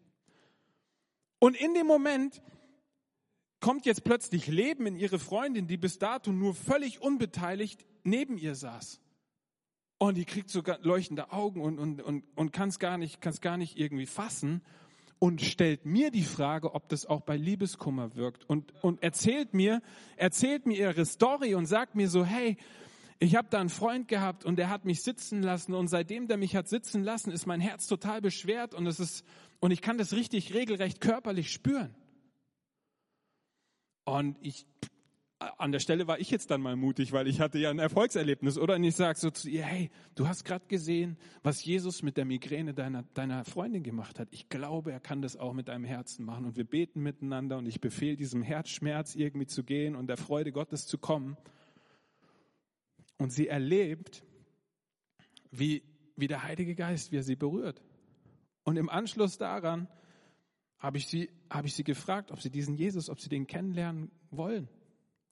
Und 1.38 1.56
in 1.56 1.74
dem 1.74 1.86
Moment 1.86 2.41
kommt 3.60 3.86
jetzt 3.86 4.04
plötzlich 4.04 4.47
Leben 4.47 4.88
in 4.88 4.95
ihre 4.95 5.19
Freundin, 5.19 5.67
die 5.67 5.78
bis 5.78 6.00
dato 6.00 6.32
nur 6.32 6.56
völlig 6.56 7.02
unbeteiligt 7.02 7.86
neben 8.04 8.38
ihr 8.38 8.56
saß. 8.56 9.00
Und 10.02 10.18
die 10.18 10.26
kriegt 10.26 10.50
sogar 10.50 10.80
leuchtende 10.82 11.32
Augen 11.32 11.62
und, 11.62 11.78
und, 11.78 12.02
und, 12.02 12.24
und 12.34 12.52
kann 12.52 12.70
es 12.70 12.80
gar, 12.80 12.98
nicht, 12.98 13.22
kann's 13.22 13.40
gar 13.40 13.56
nicht 13.56 13.78
irgendwie 13.78 14.08
fassen 14.08 14.64
und 15.20 15.42
stellt 15.42 15.86
mir 15.86 16.10
die 16.10 16.24
Frage, 16.24 16.74
ob 16.74 16.90
das 16.90 17.06
auch 17.06 17.22
bei 17.22 17.38
Liebeskummer 17.38 18.16
wirkt 18.16 18.50
und, 18.50 18.74
und 18.84 19.04
erzählt 19.04 19.54
mir, 19.54 19.80
erzählt 20.18 20.66
mir 20.66 20.76
ihre 20.76 21.06
Story 21.06 21.54
und 21.54 21.68
sagt 21.68 21.94
mir 21.94 22.10
so, 22.10 22.26
hey, 22.26 22.58
ich 23.20 23.36
habe 23.36 23.50
da 23.52 23.60
einen 23.60 23.70
Freund 23.70 24.08
gehabt 24.08 24.44
und 24.44 24.56
der 24.56 24.72
hat 24.72 24.86
mich 24.86 25.04
sitzen 25.04 25.44
lassen 25.44 25.76
und 25.76 25.88
seitdem 25.88 26.28
der 26.28 26.38
mich 26.38 26.56
hat 26.56 26.68
sitzen 26.68 27.04
lassen, 27.04 27.30
ist 27.30 27.46
mein 27.46 27.62
Herz 27.62 27.86
total 27.86 28.22
beschwert 28.22 28.74
und 28.74 28.88
es 28.88 29.00
ist 29.00 29.24
und 29.60 29.70
ich 29.70 29.84
kann 29.84 30.00
das 30.00 30.14
richtig 30.14 30.56
regelrecht 30.56 31.00
körperlich 31.00 31.52
spüren. 31.52 31.94
Und 34.06 34.36
ich 34.42 34.66
an 35.58 35.71
der 35.71 35.80
Stelle 35.80 36.08
war 36.08 36.19
ich 36.19 36.30
jetzt 36.30 36.51
dann 36.51 36.62
mal 36.62 36.75
mutig, 36.75 37.12
weil 37.13 37.27
ich 37.27 37.39
hatte 37.39 37.58
ja 37.58 37.71
ein 37.71 37.80
Erfolgserlebnis, 37.80 38.58
oder? 38.58 38.75
Und 38.75 38.84
ich 38.84 38.95
sage 38.95 39.17
so 39.17 39.32
zu 39.32 39.49
ihr, 39.49 39.63
hey, 39.63 39.89
du 40.15 40.27
hast 40.27 40.43
gerade 40.43 40.65
gesehen, 40.67 41.17
was 41.41 41.63
Jesus 41.65 42.04
mit 42.04 42.17
der 42.17 42.25
Migräne 42.25 42.73
deiner, 42.73 43.04
deiner 43.15 43.43
Freundin 43.43 43.82
gemacht 43.82 44.19
hat. 44.19 44.27
Ich 44.32 44.49
glaube, 44.49 44.91
er 44.91 44.99
kann 44.99 45.21
das 45.21 45.38
auch 45.38 45.54
mit 45.54 45.67
deinem 45.67 45.84
Herzen 45.84 46.25
machen. 46.25 46.45
Und 46.45 46.58
wir 46.58 46.63
beten 46.63 47.01
miteinander 47.01 47.58
und 47.58 47.65
ich 47.65 47.82
befehle 47.82 48.17
diesem 48.17 48.43
Herzschmerz 48.43 49.15
irgendwie 49.15 49.47
zu 49.47 49.63
gehen 49.63 49.95
und 49.95 50.08
der 50.08 50.17
Freude 50.17 50.51
Gottes 50.51 50.86
zu 50.86 50.99
kommen. 50.99 51.38
Und 53.17 53.32
sie 53.32 53.47
erlebt, 53.47 54.23
wie, 55.49 55.84
wie 56.15 56.27
der 56.27 56.43
Heilige 56.43 56.75
Geist, 56.75 57.12
wie 57.12 57.17
er 57.17 57.23
sie 57.23 57.36
berührt. 57.36 57.82
Und 58.63 58.77
im 58.77 58.89
Anschluss 58.89 59.38
daran 59.39 59.88
habe 60.77 60.97
ich 60.97 61.08
sie, 61.08 61.30
habe 61.49 61.67
ich 61.67 61.73
sie 61.73 61.84
gefragt, 61.84 62.32
ob 62.32 62.41
sie 62.41 62.51
diesen 62.51 62.75
Jesus, 62.75 63.10
ob 63.10 63.19
sie 63.19 63.30
den 63.30 63.47
kennenlernen 63.47 64.12
wollen. 64.30 64.69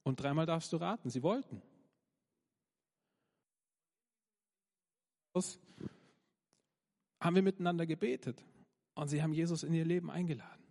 Und 0.10 0.20
dreimal 0.20 0.48
darfst 0.48 0.74
du 0.74 0.78
raten, 0.78 1.12
sie 1.12 1.22
wollten. 1.22 1.62
Haben 7.20 7.36
wir 7.36 7.44
miteinander 7.44 7.86
gebetet 7.86 8.44
und 8.96 9.08
sie 9.08 9.22
haben 9.22 9.34
Jesus 9.34 9.62
in 9.62 9.72
ihr 9.72 9.86
Leben 9.86 10.10
eingeladen. 10.10 10.64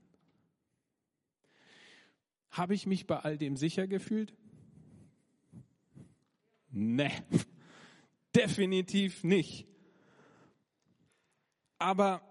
Habe 2.51 2.75
ich 2.75 2.85
mich 2.85 3.07
bei 3.07 3.21
all 3.21 3.39
dem 3.39 3.57
sicher 3.57 3.87
gefühlt? 3.87 4.35
Nee, 6.71 7.13
definitiv 8.35 9.23
nicht. 9.23 9.69
Aber 11.79 12.23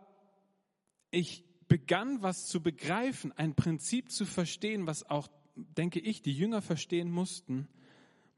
ich 1.11 1.45
begann 1.69 2.21
was 2.21 2.47
zu 2.47 2.61
begreifen, 2.61 3.31
ein 3.31 3.55
Prinzip 3.55 4.11
zu 4.11 4.25
verstehen, 4.25 4.87
was 4.87 5.09
auch 5.09 5.29
denke 5.57 5.99
ich, 5.99 6.21
die 6.21 6.33
Jünger 6.33 6.61
verstehen 6.61 7.11
mussten, 7.11 7.67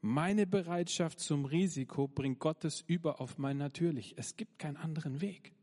meine 0.02 0.48
Bereitschaft 0.48 1.20
zum 1.20 1.46
Risiko 1.46 2.08
bringt 2.08 2.40
Gottes 2.40 2.84
über 2.88 3.20
auf 3.20 3.38
mein 3.38 3.58
Natürlich. 3.58 4.14
Es 4.18 4.38
gibt 4.38 4.58
keinen 4.58 4.78
anderen 4.78 5.20
Weg. 5.20 5.54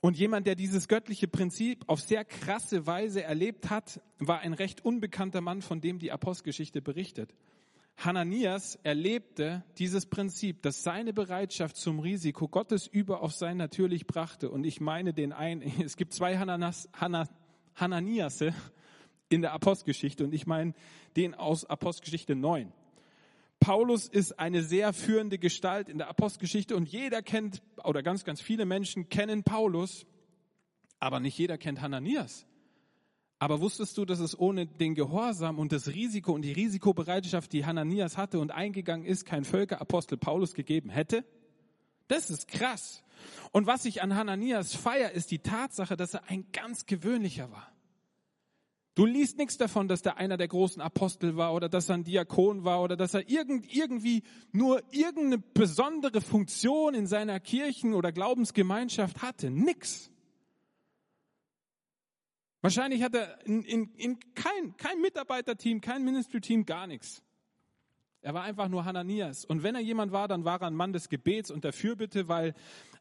Und 0.00 0.16
jemand, 0.16 0.46
der 0.46 0.54
dieses 0.54 0.86
göttliche 0.86 1.26
Prinzip 1.26 1.82
auf 1.88 2.00
sehr 2.00 2.24
krasse 2.24 2.86
Weise 2.86 3.24
erlebt 3.24 3.70
hat, 3.70 4.00
war 4.18 4.38
ein 4.38 4.52
recht 4.52 4.84
unbekannter 4.84 5.40
Mann, 5.40 5.62
von 5.62 5.80
dem 5.80 5.98
die 5.98 6.12
Apostelgeschichte 6.12 6.80
berichtet. 6.80 7.34
Hananias 7.96 8.78
erlebte 8.82 9.64
dieses 9.78 10.06
Prinzip, 10.06 10.62
dass 10.62 10.82
seine 10.82 11.14
Bereitschaft 11.14 11.76
zum 11.76 11.98
Risiko 11.98 12.46
Gottes 12.46 12.86
über 12.86 13.22
auf 13.22 13.32
sein 13.32 13.56
Natürlich 13.56 14.06
brachte. 14.06 14.50
Und 14.50 14.64
ich 14.64 14.80
meine 14.80 15.14
den 15.14 15.32
einen, 15.32 15.62
es 15.82 15.96
gibt 15.96 16.12
zwei 16.12 16.36
Hananas, 16.38 16.88
Hananiasse 17.76 18.54
in 19.28 19.42
der 19.42 19.52
Apostelgeschichte 19.52 20.24
und 20.24 20.34
ich 20.34 20.46
meine 20.46 20.74
den 21.16 21.34
aus 21.34 21.64
Apostelgeschichte 21.64 22.34
9. 22.34 22.72
Paulus 23.60 24.06
ist 24.06 24.38
eine 24.38 24.62
sehr 24.62 24.92
führende 24.92 25.38
Gestalt 25.38 25.88
in 25.88 25.98
der 25.98 26.08
Apostelgeschichte 26.08 26.76
und 26.76 26.88
jeder 26.88 27.22
kennt, 27.22 27.62
oder 27.84 28.02
ganz, 28.02 28.24
ganz 28.24 28.40
viele 28.40 28.66
Menschen 28.66 29.08
kennen 29.08 29.42
Paulus, 29.42 30.06
aber 30.98 31.20
nicht 31.20 31.38
jeder 31.38 31.58
kennt 31.58 31.80
Hananias. 31.80 32.46
Aber 33.38 33.60
wusstest 33.60 33.98
du, 33.98 34.04
dass 34.04 34.18
es 34.18 34.38
ohne 34.38 34.66
den 34.66 34.94
Gehorsam 34.94 35.58
und 35.58 35.72
das 35.72 35.88
Risiko 35.88 36.32
und 36.32 36.42
die 36.42 36.52
Risikobereitschaft, 36.52 37.52
die 37.52 37.66
Hananias 37.66 38.16
hatte 38.16 38.38
und 38.38 38.50
eingegangen 38.50 39.04
ist, 39.04 39.26
kein 39.26 39.44
Völkerapostel 39.44 40.16
Paulus 40.16 40.54
gegeben 40.54 40.88
hätte? 40.88 41.24
Das 42.08 42.30
ist 42.30 42.48
krass. 42.48 43.02
Und 43.52 43.66
was 43.66 43.84
ich 43.84 44.02
an 44.02 44.14
Hananias 44.14 44.74
feier, 44.74 45.10
ist 45.12 45.30
die 45.30 45.38
Tatsache, 45.38 45.96
dass 45.96 46.14
er 46.14 46.28
ein 46.28 46.46
ganz 46.52 46.86
gewöhnlicher 46.86 47.50
war. 47.50 47.72
Du 48.94 49.04
liest 49.04 49.36
nichts 49.36 49.58
davon, 49.58 49.88
dass 49.88 50.00
der 50.00 50.16
einer 50.16 50.38
der 50.38 50.48
großen 50.48 50.80
Apostel 50.80 51.36
war 51.36 51.52
oder 51.52 51.68
dass 51.68 51.90
er 51.90 51.96
ein 51.96 52.04
Diakon 52.04 52.64
war 52.64 52.82
oder 52.82 52.96
dass 52.96 53.12
er 53.12 53.28
irgend, 53.28 53.70
irgendwie 53.74 54.22
nur 54.52 54.82
irgendeine 54.90 55.36
besondere 55.38 56.22
Funktion 56.22 56.94
in 56.94 57.06
seiner 57.06 57.38
Kirchen- 57.38 57.92
oder 57.92 58.10
Glaubensgemeinschaft 58.10 59.20
hatte. 59.20 59.50
Nix. 59.50 60.10
Wahrscheinlich 62.62 63.02
hat 63.02 63.14
er 63.14 63.44
in, 63.44 63.62
in, 63.64 63.92
in 63.96 64.18
kein, 64.34 64.76
kein 64.78 65.00
Mitarbeiterteam, 65.02 65.82
kein 65.82 66.02
Ministry-Team, 66.02 66.64
gar 66.64 66.86
nichts. 66.86 67.22
Er 68.26 68.34
war 68.34 68.42
einfach 68.42 68.66
nur 68.66 68.84
Hananias. 68.84 69.44
Und 69.44 69.62
wenn 69.62 69.76
er 69.76 69.80
jemand 69.80 70.10
war, 70.10 70.26
dann 70.26 70.44
war 70.44 70.60
er 70.60 70.66
ein 70.66 70.74
Mann 70.74 70.92
des 70.92 71.08
Gebets 71.08 71.48
und 71.48 71.62
der 71.62 71.72
Fürbitte, 71.72 72.26
weil 72.26 72.54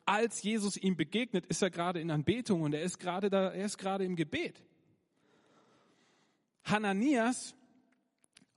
als 0.05 0.43
Jesus 0.43 0.77
ihm 0.77 0.95
begegnet, 0.95 1.47
ist 1.47 1.63
er 1.63 1.71
gerade 1.71 1.99
in 1.99 2.11
Anbetung 2.11 2.61
und 2.61 2.75
er 2.75 2.83
ist 2.83 2.99
gerade 2.99 3.31
da, 3.31 3.51
er 3.51 3.65
ist 3.65 3.79
gerade 3.79 4.05
im 4.05 4.15
Gebet. 4.15 4.61
Hananias 6.63 7.55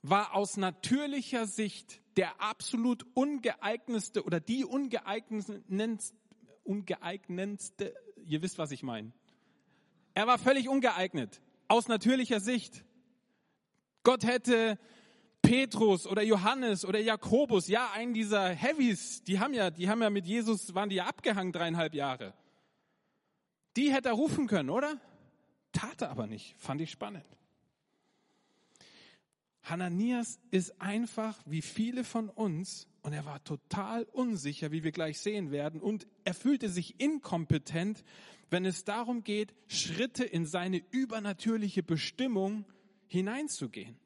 war 0.03 0.34
aus 0.34 0.59
natürlicher 0.59 1.47
Sicht 1.47 2.03
der 2.18 2.38
absolut 2.38 3.07
ungeeignetste 3.14 4.22
oder 4.22 4.38
die 4.38 4.66
ungeeignetste, 4.66 5.62
ungeeignetste, 6.64 7.95
ihr 8.26 8.42
wisst, 8.42 8.59
was 8.59 8.72
ich 8.72 8.82
meine. 8.82 9.14
Er 10.12 10.26
war 10.26 10.36
völlig 10.36 10.68
ungeeignet, 10.68 11.40
aus 11.66 11.88
natürlicher 11.88 12.40
Sicht. 12.40 12.84
Gott 14.03 14.22
hätte 14.22 14.78
Petrus 15.49 16.07
oder 16.07 16.22
Johannes 16.22 16.84
oder 16.84 17.01
Jakobus, 17.01 17.68
ja, 17.68 17.90
einen 17.92 18.12
dieser 18.12 18.51
Heavies, 18.51 19.22
die 19.24 19.40
haben 19.40 19.55
ja, 19.55 19.70
die 19.70 19.88
haben 19.88 20.03
ja 20.03 20.11
mit 20.11 20.26
Jesus, 20.26 20.74
waren 20.74 20.90
die 20.90 20.96
ja 20.96 21.07
abgehangen 21.07 21.53
dreieinhalb 21.53 21.94
Jahre. 21.94 22.34
Die 23.74 23.90
hätte 23.90 24.11
er 24.11 24.14
rufen 24.14 24.46
können, 24.46 24.68
oder? 24.68 25.01
Tat 25.72 26.03
er 26.03 26.11
aber 26.11 26.26
nicht. 26.26 26.55
Fand 26.59 26.82
ich 26.82 26.90
spannend. 26.90 27.24
Hananias 29.62 30.38
ist 30.51 30.82
einfach 30.82 31.38
wie 31.46 31.62
viele 31.62 32.05
von 32.05 32.28
uns, 32.28 32.86
und 33.01 33.14
er 33.14 33.24
war 33.24 33.42
total 33.42 34.03
unsicher, 34.05 34.70
wie 34.70 34.84
wir 34.84 34.92
gleich 34.92 35.18
sehen 35.18 35.51
werden, 35.51 35.80
und 35.80 36.07
er 36.24 36.34
fühlte 36.34 36.68
sich 36.68 37.01
inkompetent, 37.01 38.05
wenn 38.51 38.66
es 38.66 38.84
darum 38.84 39.24
geht, 39.24 39.55
Schritte 39.66 40.24
in 40.24 40.44
seine 40.44 40.82
übernatürliche 40.90 41.82
Bestimmung 41.82 42.66
hineinzugehen. 43.07 43.96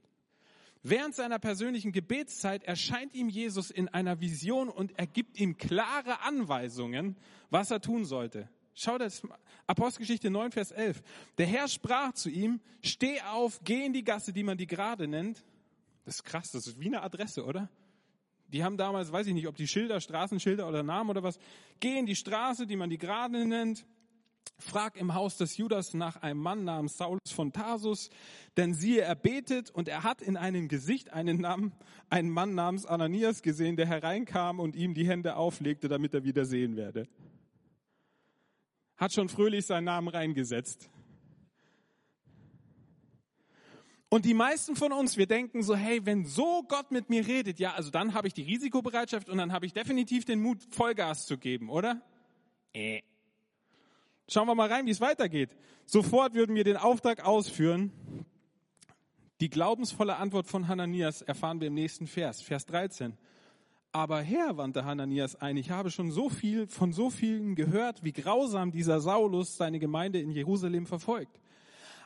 Während 0.82 1.14
seiner 1.14 1.38
persönlichen 1.38 1.92
Gebetszeit 1.92 2.64
erscheint 2.64 3.14
ihm 3.14 3.28
Jesus 3.28 3.70
in 3.70 3.88
einer 3.88 4.20
Vision 4.20 4.68
und 4.68 4.98
er 4.98 5.06
gibt 5.06 5.38
ihm 5.38 5.56
klare 5.56 6.22
Anweisungen, 6.22 7.16
was 7.50 7.70
er 7.70 7.80
tun 7.80 8.04
sollte. 8.04 8.48
Schau 8.74 8.98
das, 8.98 9.22
Apostelgeschichte 9.66 10.30
9, 10.30 10.50
Vers 10.50 10.72
11. 10.72 11.02
Der 11.38 11.46
Herr 11.46 11.68
sprach 11.68 12.12
zu 12.14 12.30
ihm, 12.30 12.60
steh 12.82 13.20
auf, 13.20 13.60
geh 13.62 13.84
in 13.84 13.92
die 13.92 14.02
Gasse, 14.02 14.32
die 14.32 14.42
man 14.42 14.58
die 14.58 14.66
gerade 14.66 15.06
nennt. 15.06 15.44
Das 16.04 16.16
ist 16.16 16.24
krass, 16.24 16.50
das 16.50 16.66
ist 16.66 16.80
wie 16.80 16.86
eine 16.86 17.02
Adresse, 17.02 17.44
oder? 17.44 17.68
Die 18.48 18.64
haben 18.64 18.76
damals, 18.76 19.12
weiß 19.12 19.28
ich 19.28 19.34
nicht, 19.34 19.46
ob 19.46 19.56
die 19.56 19.68
Schilder, 19.68 20.00
Straßenschilder 20.00 20.68
oder 20.68 20.82
Namen 20.82 21.10
oder 21.10 21.22
was. 21.22 21.38
Geh 21.80 21.98
in 21.98 22.06
die 22.06 22.16
Straße, 22.16 22.66
die 22.66 22.76
man 22.76 22.90
die 22.90 22.98
gerade 22.98 23.46
nennt. 23.46 23.86
Frag 24.62 24.96
im 24.96 25.14
Haus 25.14 25.36
des 25.36 25.56
Judas 25.56 25.92
nach 25.92 26.22
einem 26.22 26.40
Mann 26.40 26.64
namens 26.64 26.96
Saulus 26.96 27.32
von 27.32 27.52
Tarsus, 27.52 28.10
denn 28.56 28.74
siehe, 28.74 29.02
er 29.02 29.16
betet 29.16 29.70
und 29.70 29.88
er 29.88 30.04
hat 30.04 30.22
in 30.22 30.36
einem 30.36 30.68
Gesicht 30.68 31.12
einen, 31.12 31.40
Namen, 31.40 31.72
einen 32.08 32.30
Mann 32.30 32.54
namens 32.54 32.86
Ananias 32.86 33.42
gesehen, 33.42 33.76
der 33.76 33.86
hereinkam 33.86 34.60
und 34.60 34.76
ihm 34.76 34.94
die 34.94 35.06
Hände 35.06 35.36
auflegte, 35.36 35.88
damit 35.88 36.14
er 36.14 36.24
wieder 36.24 36.44
sehen 36.44 36.76
werde. 36.76 37.08
Hat 38.96 39.12
schon 39.12 39.28
fröhlich 39.28 39.66
seinen 39.66 39.84
Namen 39.84 40.08
reingesetzt. 40.08 40.88
Und 44.08 44.26
die 44.26 44.34
meisten 44.34 44.76
von 44.76 44.92
uns, 44.92 45.16
wir 45.16 45.26
denken 45.26 45.62
so, 45.62 45.74
hey, 45.74 46.04
wenn 46.04 46.26
so 46.26 46.62
Gott 46.68 46.90
mit 46.90 47.08
mir 47.08 47.26
redet, 47.26 47.58
ja, 47.58 47.72
also 47.72 47.90
dann 47.90 48.14
habe 48.14 48.28
ich 48.28 48.34
die 48.34 48.42
Risikobereitschaft 48.42 49.28
und 49.28 49.38
dann 49.38 49.52
habe 49.52 49.66
ich 49.66 49.72
definitiv 49.72 50.26
den 50.26 50.40
Mut, 50.40 50.62
Vollgas 50.70 51.26
zu 51.26 51.38
geben, 51.38 51.70
oder? 51.70 52.00
Äh. 52.74 53.00
Schauen 54.28 54.46
wir 54.46 54.54
mal 54.54 54.70
rein, 54.70 54.86
wie 54.86 54.90
es 54.90 55.00
weitergeht. 55.00 55.56
Sofort 55.84 56.34
würden 56.34 56.54
wir 56.54 56.64
den 56.64 56.76
Auftrag 56.76 57.24
ausführen. 57.24 57.92
Die 59.40 59.50
glaubensvolle 59.50 60.16
Antwort 60.16 60.46
von 60.46 60.68
Hananias 60.68 61.22
erfahren 61.22 61.60
wir 61.60 61.68
im 61.68 61.74
nächsten 61.74 62.06
Vers, 62.06 62.42
Vers 62.42 62.64
13. 62.66 63.16
Aber 63.90 64.22
Herr, 64.22 64.56
wandte 64.56 64.84
Hananias 64.84 65.36
ein, 65.36 65.56
ich 65.56 65.70
habe 65.70 65.90
schon 65.90 66.10
so 66.10 66.30
viel 66.30 66.66
von 66.66 66.92
so 66.92 67.10
vielen 67.10 67.56
gehört, 67.56 68.02
wie 68.04 68.12
grausam 68.12 68.70
dieser 68.70 69.00
Saulus 69.00 69.56
seine 69.56 69.78
Gemeinde 69.78 70.20
in 70.20 70.30
Jerusalem 70.30 70.86
verfolgt. 70.86 71.40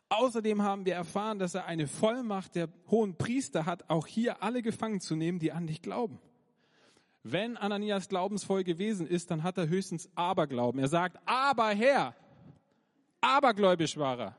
Außerdem 0.09 0.63
haben 0.63 0.85
wir 0.85 0.95
erfahren, 0.95 1.39
dass 1.39 1.55
er 1.55 1.67
eine 1.67 1.87
Vollmacht 1.87 2.55
der 2.55 2.69
hohen 2.91 3.17
Priester 3.17 3.67
hat, 3.67 3.89
auch 3.91 4.07
hier 4.07 4.43
alle 4.43 4.63
gefangen 4.63 5.01
zu 5.01 5.15
nehmen, 5.15 5.39
die 5.39 5.53
an 5.53 5.67
dich 5.67 5.83
glauben. 5.83 6.19
Wenn 7.29 7.57
Ananias 7.57 8.09
glaubensvoll 8.09 8.63
gewesen 8.63 9.07
ist, 9.07 9.31
dann 9.31 9.43
hat 9.43 9.59
er 9.59 9.69
höchstens 9.69 10.09
Aberglauben. 10.15 10.81
Er 10.81 10.89
sagt, 10.89 11.19
aber 11.27 11.71
Herr, 11.71 12.15
abergläubisch 13.21 13.97
war 13.97 14.19
er. 14.19 14.37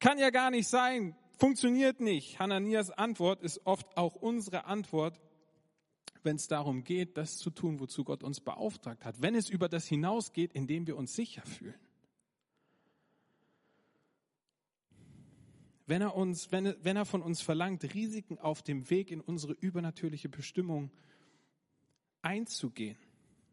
Kann 0.00 0.18
ja 0.18 0.30
gar 0.30 0.50
nicht 0.50 0.66
sein, 0.66 1.14
funktioniert 1.38 2.00
nicht. 2.00 2.40
Hananias 2.40 2.90
Antwort 2.90 3.42
ist 3.42 3.64
oft 3.64 3.96
auch 3.96 4.16
unsere 4.16 4.64
Antwort, 4.64 5.20
wenn 6.24 6.34
es 6.34 6.48
darum 6.48 6.82
geht, 6.82 7.16
das 7.16 7.38
zu 7.38 7.50
tun, 7.50 7.78
wozu 7.78 8.02
Gott 8.02 8.24
uns 8.24 8.40
beauftragt 8.40 9.04
hat. 9.04 9.22
Wenn 9.22 9.36
es 9.36 9.48
über 9.48 9.68
das 9.68 9.86
hinausgeht, 9.86 10.52
indem 10.52 10.88
wir 10.88 10.96
uns 10.96 11.14
sicher 11.14 11.42
fühlen. 11.42 11.78
wenn 15.86 16.02
er, 16.02 16.16
uns, 16.16 16.50
wenn, 16.50 16.74
wenn 16.82 16.96
er 16.96 17.04
von 17.04 17.22
uns 17.22 17.40
verlangt, 17.40 17.94
Risiken 17.94 18.38
auf 18.38 18.62
dem 18.62 18.90
Weg 18.90 19.10
in 19.10 19.20
unsere 19.20 19.52
übernatürliche 19.52 20.28
Bestimmung 20.28 20.90
einzugehen. 22.26 22.98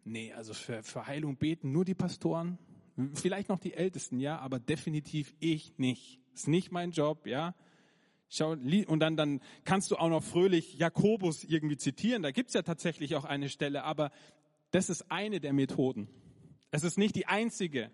Nee, 0.03 0.34
also 0.34 0.53
für, 0.53 0.84
für 0.84 1.07
Heilung 1.07 1.38
beten 1.38 1.71
nur 1.71 1.86
die 1.86 1.93
Pastoren, 1.93 2.57
vielleicht 3.13 3.49
noch 3.49 3.59
die 3.59 3.74
Ältesten, 3.74 4.19
ja, 4.19 4.39
aber 4.39 4.59
definitiv 4.59 5.34
ich 5.39 5.78
nicht. 5.78 6.19
Ist 6.34 6.47
nicht 6.47 6.71
mein 6.71 6.91
Job, 6.91 7.26
ja. 7.28 7.55
Schau, 8.30 8.51
und 8.51 8.99
dann, 8.99 9.15
dann 9.15 9.41
kannst 9.63 9.91
du 9.91 9.95
auch 9.95 10.09
noch 10.09 10.24
fröhlich 10.24 10.74
Jakobus 10.76 11.43
irgendwie 11.43 11.78
zitieren. 11.78 12.24
Da 12.24 12.32
gibt's 12.32 12.53
ja 12.53 12.63
tatsächlich 12.63 13.15
auch 13.15 13.26
eine 13.26 13.47
Stelle, 13.47 13.84
aber 13.84 14.11
das 14.71 14.89
ist 14.89 15.11
eine 15.11 15.39
der 15.39 15.53
Methoden. 15.53 16.09
Es 16.71 16.84
ist 16.84 16.97
nicht 16.97 17.15
die 17.15 17.28
einzige. 17.28 17.91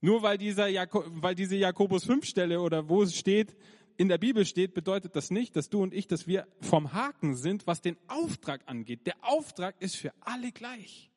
Nur 0.00 0.22
weil, 0.22 0.36
dieser 0.36 0.68
Jakob, 0.68 1.06
weil 1.10 1.34
diese 1.34 1.56
Jakobus 1.56 2.04
5 2.04 2.26
Stelle 2.26 2.60
oder 2.60 2.88
wo 2.88 3.02
es 3.02 3.16
steht, 3.16 3.56
in 3.98 4.08
der 4.08 4.16
Bibel 4.16 4.46
steht, 4.46 4.74
bedeutet 4.74 5.16
das 5.16 5.30
nicht, 5.30 5.56
dass 5.56 5.68
du 5.68 5.82
und 5.82 5.92
ich, 5.92 6.06
dass 6.06 6.28
wir 6.28 6.46
vom 6.60 6.92
Haken 6.92 7.34
sind, 7.34 7.66
was 7.66 7.82
den 7.82 7.96
Auftrag 8.06 8.62
angeht. 8.66 9.06
Der 9.06 9.16
Auftrag 9.22 9.74
ist 9.80 9.96
für 9.96 10.12
alle 10.20 10.52
gleich. 10.52 11.10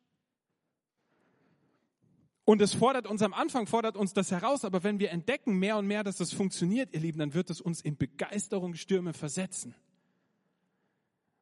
Und 2.44 2.60
es 2.60 2.74
fordert 2.74 3.06
uns 3.06 3.22
am 3.22 3.36
Anfang, 3.36 3.68
fordert 3.68 3.96
uns 3.96 4.14
das 4.14 4.32
heraus, 4.32 4.66
aber 4.66 4.84
wenn 4.84 5.00
wir 5.00 5.12
entdecken 5.12 5.60
mehr 5.60 5.78
und 5.78 5.86
mehr, 5.86 6.04
dass 6.04 6.18
das 6.18 6.34
funktioniert, 6.34 6.90
ihr 6.92 7.02
Lieben, 7.02 7.20
dann 7.20 7.36
wird 7.36 7.52
es 7.52 7.62
uns 7.62 7.82
in 7.82 7.98
Begeisterungsstürme 7.98 9.14
versetzen. 9.14 9.76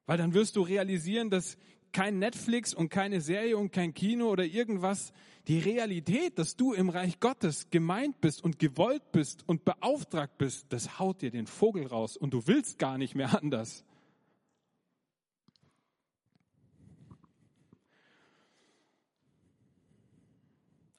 Weil 0.06 0.18
dann 0.18 0.34
wirst 0.34 0.58
du 0.58 0.62
realisieren, 0.62 1.30
dass 1.30 1.58
kein 1.92 2.20
Netflix 2.20 2.74
und 2.74 2.90
keine 2.90 3.22
Serie 3.22 3.58
und 3.58 3.72
kein 3.72 3.94
Kino 3.94 4.30
oder 4.30 4.46
irgendwas. 4.46 5.14
Die 5.48 5.60
Realität, 5.60 6.38
dass 6.38 6.56
du 6.56 6.74
im 6.74 6.90
Reich 6.90 7.20
Gottes 7.20 7.70
gemeint 7.70 8.22
bist 8.22 8.44
und 8.44 8.60
gewollt 8.60 9.12
bist 9.12 9.48
und 9.48 9.66
beauftragt 9.66 10.38
bist, 10.38 10.68
das 10.70 11.00
haut 11.00 11.22
dir 11.22 11.32
den 11.32 11.48
Vogel 11.48 11.88
raus 11.88 12.18
und 12.18 12.34
du 12.34 12.46
willst 12.46 12.80
gar 12.80 12.98
nicht 12.98 13.16
mehr 13.16 13.38
anders. 13.42 13.84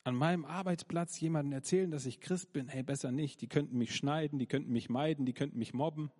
An 0.02 0.14
meinem 0.16 0.44
Arbeitsplatz 0.44 1.20
jemanden 1.20 1.52
erzählen, 1.52 1.90
dass 1.90 2.06
ich 2.06 2.20
Christ 2.20 2.52
bin, 2.52 2.68
hey, 2.68 2.82
besser 2.82 3.12
nicht. 3.12 3.42
Die 3.42 3.48
könnten 3.48 3.78
mich 3.78 3.94
schneiden, 3.94 4.38
die 4.38 4.46
könnten 4.46 4.72
mich 4.72 4.88
meiden, 4.88 5.26
die 5.26 5.34
könnten 5.34 5.58
mich 5.58 5.74
mobben 5.74 6.10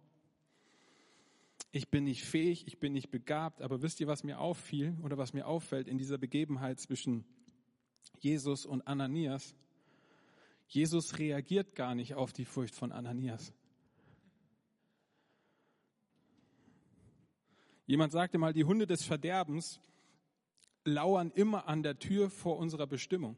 ich 1.72 1.88
bin 1.88 2.04
nicht 2.04 2.24
fähig, 2.24 2.66
ich 2.66 2.78
bin 2.78 2.92
nicht 2.92 3.10
begabt, 3.10 3.62
aber 3.62 3.82
wisst 3.82 4.00
ihr, 4.00 4.06
was 4.06 4.24
mir 4.24 4.40
auffiel 4.40 4.96
oder 5.02 5.18
was 5.18 5.32
mir 5.32 5.46
auffällt 5.46 5.86
in 5.86 5.98
dieser 5.98 6.18
Begebenheit 6.18 6.80
zwischen 6.80 7.24
Jesus 8.18 8.66
und 8.66 8.86
Ananias? 8.86 9.54
Jesus 10.66 11.18
reagiert 11.18 11.74
gar 11.74 11.94
nicht 11.94 12.14
auf 12.14 12.32
die 12.32 12.44
Furcht 12.44 12.74
von 12.74 12.92
Ananias. 12.92 13.52
Jemand 17.86 18.12
sagte 18.12 18.38
mal, 18.38 18.52
die 18.52 18.64
Hunde 18.64 18.86
des 18.86 19.04
Verderbens 19.04 19.80
lauern 20.84 21.32
immer 21.34 21.66
an 21.66 21.82
der 21.82 21.98
Tür 21.98 22.30
vor 22.30 22.56
unserer 22.56 22.86
Bestimmung. 22.86 23.36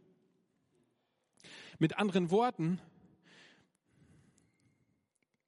Mit 1.79 1.99
anderen 1.99 2.31
Worten, 2.31 2.79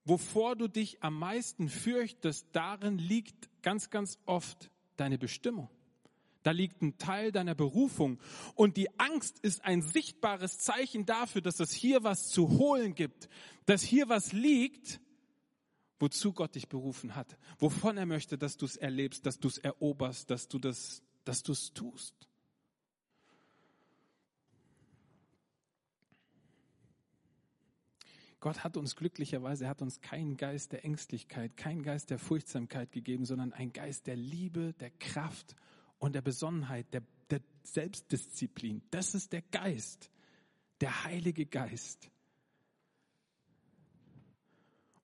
wovor 0.04 0.56
du 0.56 0.68
dich 0.68 1.02
am 1.02 1.18
meisten 1.18 1.68
fürchtest, 1.68 2.46
darin 2.52 2.98
liegt 2.98 3.48
ganz, 3.62 3.90
ganz 3.90 4.18
oft 4.26 4.70
deine 4.96 5.18
Bestimmung. 5.18 5.68
Da 6.42 6.50
liegt 6.50 6.82
ein 6.82 6.98
Teil 6.98 7.32
deiner 7.32 7.54
Berufung. 7.54 8.20
Und 8.54 8.76
die 8.76 9.00
Angst 9.00 9.38
ist 9.40 9.64
ein 9.64 9.80
sichtbares 9.80 10.58
Zeichen 10.58 11.06
dafür, 11.06 11.40
dass 11.40 11.58
es 11.58 11.72
hier 11.72 12.04
was 12.04 12.28
zu 12.28 12.58
holen 12.58 12.94
gibt, 12.94 13.28
dass 13.64 13.82
hier 13.82 14.10
was 14.10 14.32
liegt, 14.32 15.00
wozu 15.98 16.34
Gott 16.34 16.54
dich 16.54 16.68
berufen 16.68 17.16
hat, 17.16 17.38
wovon 17.58 17.96
er 17.96 18.04
möchte, 18.04 18.36
dass 18.36 18.58
du 18.58 18.66
es 18.66 18.76
erlebst, 18.76 19.24
dass 19.24 19.38
du 19.38 19.48
es 19.48 19.56
eroberst, 19.56 20.30
dass 20.30 20.48
du 20.48 20.58
das, 20.58 21.02
dass 21.24 21.42
du 21.42 21.54
tust. 21.72 22.14
Gott 28.44 28.62
hat 28.62 28.76
uns 28.76 28.94
glücklicherweise, 28.94 29.64
er 29.64 29.70
hat 29.70 29.80
uns 29.80 30.02
keinen 30.02 30.36
Geist 30.36 30.72
der 30.72 30.84
Ängstlichkeit, 30.84 31.56
keinen 31.56 31.82
Geist 31.82 32.10
der 32.10 32.18
Furchtsamkeit 32.18 32.92
gegeben, 32.92 33.24
sondern 33.24 33.54
einen 33.54 33.72
Geist 33.72 34.06
der 34.06 34.16
Liebe, 34.16 34.74
der 34.80 34.90
Kraft 34.90 35.56
und 35.98 36.14
der 36.14 36.20
Besonnenheit, 36.20 36.92
der, 36.92 37.00
der 37.30 37.40
Selbstdisziplin. 37.62 38.82
Das 38.90 39.14
ist 39.14 39.32
der 39.32 39.40
Geist, 39.40 40.10
der 40.82 41.04
Heilige 41.04 41.46
Geist. 41.46 42.10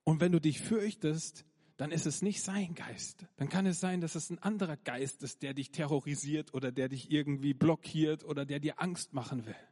Und 0.03 0.21
wenn 0.21 0.33
du 0.33 0.39
dich 0.39 0.61
fürchtest, 0.61 1.43
dann 1.77 1.91
ist 1.91 2.05
es 2.05 2.21
nicht 2.21 2.43
sein 2.43 2.75
Geist. 2.75 3.25
Dann 3.37 3.49
kann 3.49 3.65
es 3.65 3.79
sein, 3.79 4.01
dass 4.01 4.13
es 4.13 4.29
ein 4.29 4.37
anderer 4.37 4.77
Geist 4.77 5.23
ist, 5.23 5.41
der 5.41 5.55
dich 5.55 5.71
terrorisiert 5.71 6.53
oder 6.53 6.71
der 6.71 6.89
dich 6.89 7.09
irgendwie 7.09 7.55
blockiert 7.55 8.23
oder 8.23 8.45
der 8.45 8.59
dir 8.59 8.79
Angst 8.79 9.15
machen 9.15 9.47
will. 9.47 9.70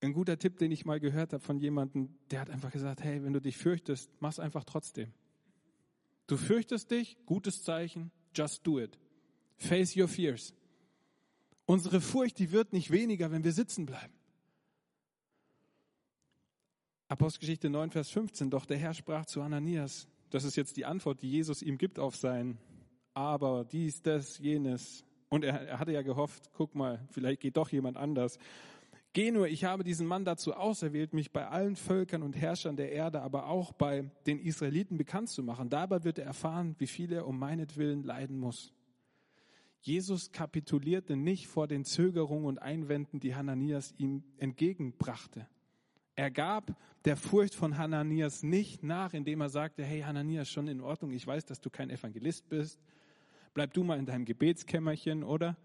Ein 0.00 0.12
guter 0.12 0.38
Tipp, 0.38 0.58
den 0.58 0.72
ich 0.72 0.84
mal 0.84 0.98
gehört 0.98 1.32
habe 1.32 1.42
von 1.42 1.58
jemandem, 1.58 2.14
der 2.30 2.40
hat 2.40 2.50
einfach 2.50 2.70
gesagt, 2.70 3.02
hey, 3.02 3.22
wenn 3.22 3.32
du 3.32 3.40
dich 3.40 3.56
fürchtest, 3.56 4.10
mach's 4.20 4.38
einfach 4.38 4.64
trotzdem. 4.64 5.12
Du 6.26 6.36
fürchtest 6.36 6.90
dich, 6.90 7.18
gutes 7.26 7.62
Zeichen, 7.62 8.10
just 8.34 8.66
do 8.66 8.80
it. 8.80 8.98
Face 9.56 9.96
your 9.96 10.08
fears. 10.08 10.54
Unsere 11.66 12.00
Furcht, 12.00 12.38
die 12.38 12.50
wird 12.50 12.72
nicht 12.72 12.90
weniger, 12.90 13.30
wenn 13.30 13.44
wir 13.44 13.52
sitzen 13.52 13.84
bleiben. 13.84 14.14
Apostelgeschichte 17.08 17.68
9, 17.68 17.90
Vers 17.90 18.08
15, 18.10 18.50
doch 18.50 18.64
der 18.64 18.78
Herr 18.78 18.94
sprach 18.94 19.26
zu 19.26 19.42
Ananias, 19.42 20.08
das 20.30 20.44
ist 20.44 20.56
jetzt 20.56 20.76
die 20.76 20.84
Antwort, 20.84 21.22
die 21.22 21.30
Jesus 21.30 21.60
ihm 21.60 21.76
gibt 21.76 21.98
auf 21.98 22.16
sein 22.16 22.58
Aber, 23.12 23.64
dies, 23.64 24.00
das, 24.00 24.38
jenes. 24.38 25.04
Und 25.28 25.44
er, 25.44 25.60
er 25.60 25.78
hatte 25.80 25.92
ja 25.92 26.02
gehofft, 26.02 26.50
guck 26.52 26.74
mal, 26.76 27.04
vielleicht 27.10 27.40
geht 27.40 27.56
doch 27.56 27.68
jemand 27.70 27.96
anders. 27.96 28.38
Geh 29.12 29.32
nur, 29.32 29.48
ich 29.48 29.64
habe 29.64 29.82
diesen 29.82 30.06
Mann 30.06 30.24
dazu 30.24 30.54
auserwählt, 30.54 31.12
mich 31.12 31.32
bei 31.32 31.48
allen 31.48 31.74
Völkern 31.74 32.22
und 32.22 32.36
Herrschern 32.36 32.76
der 32.76 32.92
Erde, 32.92 33.22
aber 33.22 33.46
auch 33.46 33.72
bei 33.72 34.08
den 34.26 34.38
Israeliten 34.38 34.96
bekannt 34.96 35.30
zu 35.30 35.42
machen. 35.42 35.68
Dabei 35.68 36.04
wird 36.04 36.18
er 36.18 36.26
erfahren, 36.26 36.76
wie 36.78 36.86
viel 36.86 37.12
er 37.12 37.26
um 37.26 37.36
meinetwillen 37.36 38.04
leiden 38.04 38.38
muss. 38.38 38.72
Jesus 39.80 40.30
kapitulierte 40.30 41.16
nicht 41.16 41.48
vor 41.48 41.66
den 41.66 41.84
Zögerungen 41.84 42.46
und 42.46 42.62
Einwänden, 42.62 43.18
die 43.18 43.34
Hananias 43.34 43.92
ihm 43.96 44.22
entgegenbrachte. 44.36 45.48
Er 46.14 46.30
gab 46.30 46.76
der 47.04 47.16
Furcht 47.16 47.54
von 47.54 47.78
Hananias 47.78 48.42
nicht 48.42 48.84
nach, 48.84 49.14
indem 49.14 49.40
er 49.40 49.48
sagte, 49.48 49.82
hey 49.82 50.02
Hananias, 50.02 50.50
schon 50.50 50.68
in 50.68 50.80
Ordnung, 50.80 51.12
ich 51.12 51.26
weiß, 51.26 51.46
dass 51.46 51.60
du 51.60 51.70
kein 51.70 51.90
Evangelist 51.90 52.48
bist. 52.48 52.78
Bleib 53.54 53.72
du 53.72 53.82
mal 53.82 53.98
in 53.98 54.06
deinem 54.06 54.26
Gebetskämmerchen, 54.26 55.24
oder? 55.24 55.56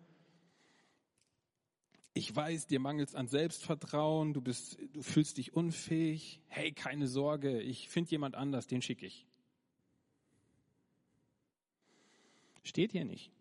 Ich 2.17 2.33
weiß, 2.33 2.67
dir 2.67 2.79
mangelt 2.79 3.13
an 3.13 3.27
Selbstvertrauen, 3.27 4.33
du 4.33 4.39
bist, 4.39 4.77
du 4.93 5.01
fühlst 5.01 5.37
dich 5.37 5.53
unfähig. 5.53 6.39
Hey, 6.47 6.71
keine 6.71 7.09
Sorge, 7.09 7.61
ich 7.61 7.89
finde 7.89 8.11
jemand 8.11 8.35
anders, 8.35 8.67
den 8.67 8.81
schicke 8.81 9.05
ich. 9.05 9.27
Steht 12.63 12.93
hier 12.93 13.03
nicht. 13.03 13.33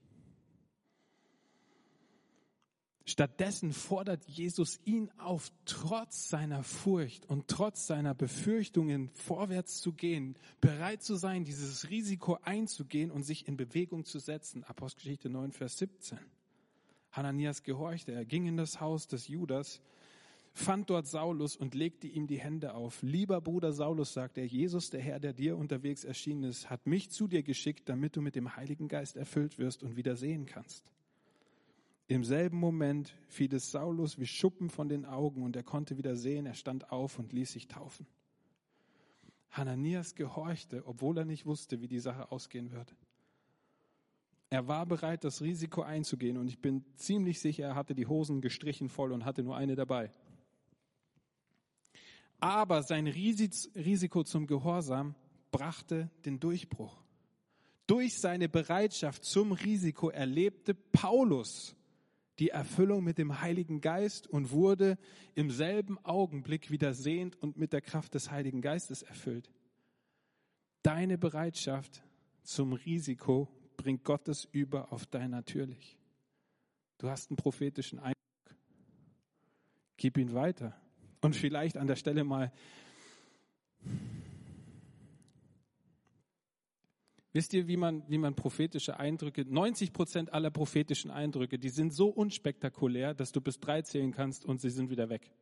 Stattdessen 3.06 3.72
fordert 3.72 4.24
Jesus 4.24 4.80
ihn 4.84 5.08
auf, 5.18 5.52
trotz 5.66 6.28
seiner 6.28 6.64
Furcht 6.64 7.26
und 7.26 7.46
trotz 7.46 7.86
seiner 7.86 8.12
Befürchtungen 8.12 9.08
vorwärts 9.10 9.80
zu 9.80 9.92
gehen, 9.92 10.36
bereit 10.60 11.00
zu 11.00 11.14
sein, 11.14 11.44
dieses 11.44 11.90
Risiko 11.90 12.38
einzugehen 12.42 13.12
und 13.12 13.22
sich 13.22 13.46
in 13.46 13.56
Bewegung 13.56 14.04
zu 14.04 14.18
setzen. 14.18 14.64
Apostelgeschichte 14.64 15.28
9, 15.28 15.52
Vers 15.52 15.78
17. 15.78 16.18
Hananias 17.16 17.62
gehorchte, 17.62 18.12
er 18.12 18.24
ging 18.24 18.46
in 18.46 18.56
das 18.56 18.80
Haus 18.80 19.06
des 19.06 19.28
Judas, 19.28 19.80
fand 20.52 20.90
dort 20.90 21.06
Saulus 21.06 21.56
und 21.56 21.74
legte 21.74 22.06
ihm 22.06 22.26
die 22.26 22.38
Hände 22.38 22.74
auf. 22.74 23.02
Lieber 23.02 23.40
Bruder 23.40 23.72
Saulus, 23.72 24.12
sagte 24.12 24.40
er, 24.40 24.46
Jesus, 24.46 24.90
der 24.90 25.00
Herr, 25.00 25.20
der 25.20 25.32
dir 25.32 25.56
unterwegs 25.56 26.04
erschienen 26.04 26.44
ist, 26.44 26.70
hat 26.70 26.86
mich 26.86 27.10
zu 27.10 27.28
dir 27.28 27.42
geschickt, 27.42 27.88
damit 27.88 28.16
du 28.16 28.20
mit 28.20 28.36
dem 28.36 28.56
Heiligen 28.56 28.88
Geist 28.88 29.16
erfüllt 29.16 29.58
wirst 29.58 29.82
und 29.82 29.96
wieder 29.96 30.16
sehen 30.16 30.46
kannst. 30.46 30.90
Im 32.06 32.22
selben 32.22 32.58
Moment 32.58 33.14
fiel 33.28 33.54
es 33.54 33.70
Saulus 33.70 34.18
wie 34.18 34.26
Schuppen 34.26 34.68
von 34.68 34.88
den 34.88 35.06
Augen 35.06 35.42
und 35.42 35.56
er 35.56 35.62
konnte 35.62 35.96
wieder 35.96 36.16
sehen, 36.16 36.46
er 36.46 36.54
stand 36.54 36.90
auf 36.90 37.18
und 37.18 37.32
ließ 37.32 37.52
sich 37.52 37.66
taufen. 37.66 38.06
Hananias 39.50 40.14
gehorchte, 40.14 40.86
obwohl 40.86 41.16
er 41.18 41.24
nicht 41.24 41.46
wusste, 41.46 41.80
wie 41.80 41.88
die 41.88 42.00
Sache 42.00 42.32
ausgehen 42.32 42.72
wird. 42.72 42.94
Er 44.54 44.68
war 44.68 44.86
bereit, 44.86 45.24
das 45.24 45.42
Risiko 45.42 45.82
einzugehen 45.82 46.36
und 46.36 46.46
ich 46.46 46.60
bin 46.60 46.84
ziemlich 46.94 47.40
sicher, 47.40 47.64
er 47.64 47.74
hatte 47.74 47.92
die 47.92 48.06
Hosen 48.06 48.40
gestrichen 48.40 48.88
voll 48.88 49.10
und 49.10 49.24
hatte 49.24 49.42
nur 49.42 49.56
eine 49.56 49.74
dabei. 49.74 50.12
Aber 52.38 52.84
sein 52.84 53.08
Risiko 53.08 54.22
zum 54.22 54.46
Gehorsam 54.46 55.16
brachte 55.50 56.08
den 56.24 56.38
Durchbruch. 56.38 57.02
Durch 57.88 58.20
seine 58.20 58.48
Bereitschaft 58.48 59.24
zum 59.24 59.50
Risiko 59.50 60.10
erlebte 60.10 60.74
Paulus 60.74 61.74
die 62.38 62.50
Erfüllung 62.50 63.02
mit 63.02 63.18
dem 63.18 63.40
Heiligen 63.40 63.80
Geist 63.80 64.28
und 64.28 64.52
wurde 64.52 64.98
im 65.34 65.50
selben 65.50 65.98
Augenblick 66.04 66.70
wieder 66.70 66.94
sehend 66.94 67.34
und 67.42 67.56
mit 67.56 67.72
der 67.72 67.80
Kraft 67.80 68.14
des 68.14 68.30
Heiligen 68.30 68.60
Geistes 68.60 69.02
erfüllt. 69.02 69.50
Deine 70.84 71.18
Bereitschaft 71.18 72.04
zum 72.44 72.72
Risiko 72.72 73.48
bringt 73.76 74.04
Gottes 74.04 74.48
über 74.50 74.92
auf 74.92 75.06
dein 75.06 75.30
Natürlich. 75.30 75.98
Du 76.98 77.08
hast 77.08 77.30
einen 77.30 77.36
prophetischen 77.36 77.98
Eindruck. 77.98 78.14
Gib 79.96 80.16
ihn 80.18 80.34
weiter. 80.34 80.74
Und 81.20 81.36
vielleicht 81.36 81.76
an 81.76 81.86
der 81.86 81.96
Stelle 81.96 82.24
mal 82.24 82.52
Wisst 87.34 87.52
ihr, 87.52 87.66
wie 87.66 87.76
man, 87.76 88.08
wie 88.08 88.16
man 88.18 88.36
prophetische 88.36 88.96
Eindrücke, 88.96 89.44
90 89.44 89.92
Prozent 89.92 90.32
aller 90.32 90.52
prophetischen 90.52 91.10
Eindrücke, 91.10 91.58
die 91.58 91.68
sind 91.68 91.92
so 91.92 92.08
unspektakulär, 92.08 93.12
dass 93.12 93.32
du 93.32 93.40
bis 93.40 93.58
drei 93.58 93.82
zählen 93.82 94.12
kannst 94.12 94.44
und 94.44 94.60
sie 94.60 94.70
sind 94.70 94.88
wieder 94.88 95.08
weg. 95.08 95.32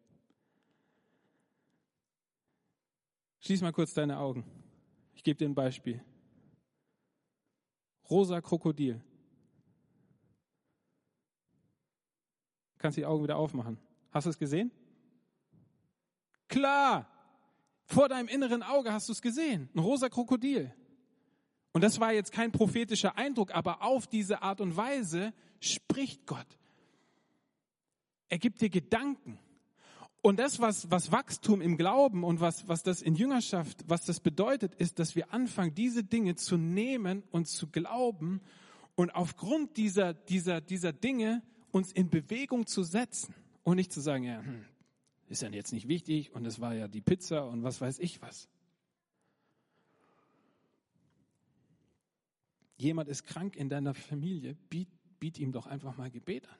Schließ 3.40 3.60
mal 3.60 3.72
kurz 3.72 3.92
deine 3.92 4.18
Augen. 4.20 4.46
Ich 5.14 5.22
gebe 5.22 5.36
dir 5.36 5.44
ein 5.46 5.54
Beispiel. 5.54 6.02
Rosa 8.10 8.40
Krokodil. 8.40 9.02
Kannst 12.78 12.98
die 12.98 13.06
Augen 13.06 13.22
wieder 13.22 13.36
aufmachen. 13.36 13.78
Hast 14.10 14.24
du 14.24 14.30
es 14.30 14.38
gesehen? 14.38 14.70
Klar! 16.48 17.08
Vor 17.84 18.08
deinem 18.08 18.28
inneren 18.28 18.62
Auge 18.62 18.92
hast 18.92 19.08
du 19.08 19.12
es 19.12 19.20
gesehen. 19.20 19.68
Ein 19.74 19.80
rosa 19.80 20.08
Krokodil. 20.08 20.74
Und 21.72 21.82
das 21.82 22.00
war 22.00 22.12
jetzt 22.12 22.32
kein 22.32 22.52
prophetischer 22.52 23.16
Eindruck, 23.16 23.54
aber 23.54 23.82
auf 23.82 24.06
diese 24.06 24.42
Art 24.42 24.60
und 24.60 24.76
Weise 24.76 25.32
spricht 25.60 26.26
Gott. 26.26 26.46
Er 28.28 28.38
gibt 28.38 28.60
dir 28.60 28.70
Gedanken. 28.70 29.38
Und 30.22 30.38
das, 30.38 30.60
was, 30.60 30.90
was 30.90 31.10
Wachstum 31.10 31.60
im 31.60 31.76
Glauben 31.76 32.22
und 32.24 32.40
was, 32.40 32.68
was 32.68 32.82
das 32.82 33.02
in 33.02 33.16
Jüngerschaft, 33.16 33.84
was 33.88 34.04
das 34.04 34.20
bedeutet, 34.20 34.74
ist, 34.76 34.98
dass 34.98 35.16
wir 35.16 35.32
anfangen, 35.32 35.74
diese 35.74 36.04
Dinge 36.04 36.36
zu 36.36 36.56
nehmen 36.56 37.24
und 37.32 37.48
zu 37.48 37.66
glauben 37.66 38.40
und 38.94 39.10
aufgrund 39.14 39.76
dieser, 39.76 40.14
dieser, 40.14 40.60
dieser 40.60 40.92
Dinge 40.92 41.42
uns 41.72 41.90
in 41.90 42.08
Bewegung 42.08 42.66
zu 42.66 42.84
setzen 42.84 43.34
und 43.64 43.76
nicht 43.76 43.92
zu 43.92 44.00
sagen, 44.00 44.24
ja, 44.24 44.42
hm, 44.42 44.64
ist 45.28 45.42
ja 45.42 45.48
jetzt 45.48 45.72
nicht 45.72 45.88
wichtig 45.88 46.32
und 46.32 46.46
es 46.46 46.60
war 46.60 46.74
ja 46.74 46.86
die 46.86 47.00
Pizza 47.00 47.46
und 47.46 47.64
was 47.64 47.80
weiß 47.80 47.98
ich 47.98 48.22
was. 48.22 48.48
jemand 52.82 53.08
ist 53.08 53.24
krank 53.24 53.56
in 53.56 53.68
deiner 53.68 53.94
Familie, 53.94 54.54
biet, 54.68 54.88
biet 55.18 55.38
ihm 55.38 55.52
doch 55.52 55.66
einfach 55.66 55.96
mal 55.96 56.10
Gebet 56.10 56.48
an. 56.48 56.58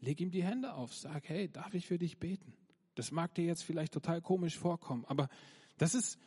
Leg 0.00 0.20
ihm 0.20 0.30
die 0.30 0.42
Hände 0.42 0.74
auf, 0.74 0.94
sag, 0.94 1.28
hey, 1.28 1.48
darf 1.48 1.74
ich 1.74 1.86
für 1.86 1.98
dich 1.98 2.18
beten? 2.18 2.54
Das 2.94 3.12
mag 3.12 3.34
dir 3.34 3.44
jetzt 3.44 3.62
vielleicht 3.62 3.92
total 3.92 4.20
komisch 4.20 4.58
vorkommen, 4.58 5.04
aber 5.06 5.28
das 5.78 5.94
ist, 5.94 6.18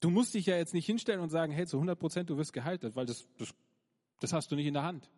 du 0.00 0.10
musst 0.10 0.34
dich 0.34 0.46
ja 0.46 0.56
jetzt 0.56 0.74
nicht 0.74 0.86
hinstellen 0.86 1.20
und 1.20 1.30
sagen, 1.30 1.52
hey, 1.52 1.66
zu 1.66 1.76
100 1.76 1.98
Prozent, 1.98 2.30
du 2.30 2.36
wirst 2.36 2.52
geheilt, 2.52 2.82
weil 2.96 3.06
das, 3.06 3.28
das, 3.38 3.54
das 4.20 4.32
hast 4.32 4.50
du 4.50 4.56
nicht 4.56 4.66
in 4.66 4.74
der 4.74 4.82
Hand. 4.82 5.10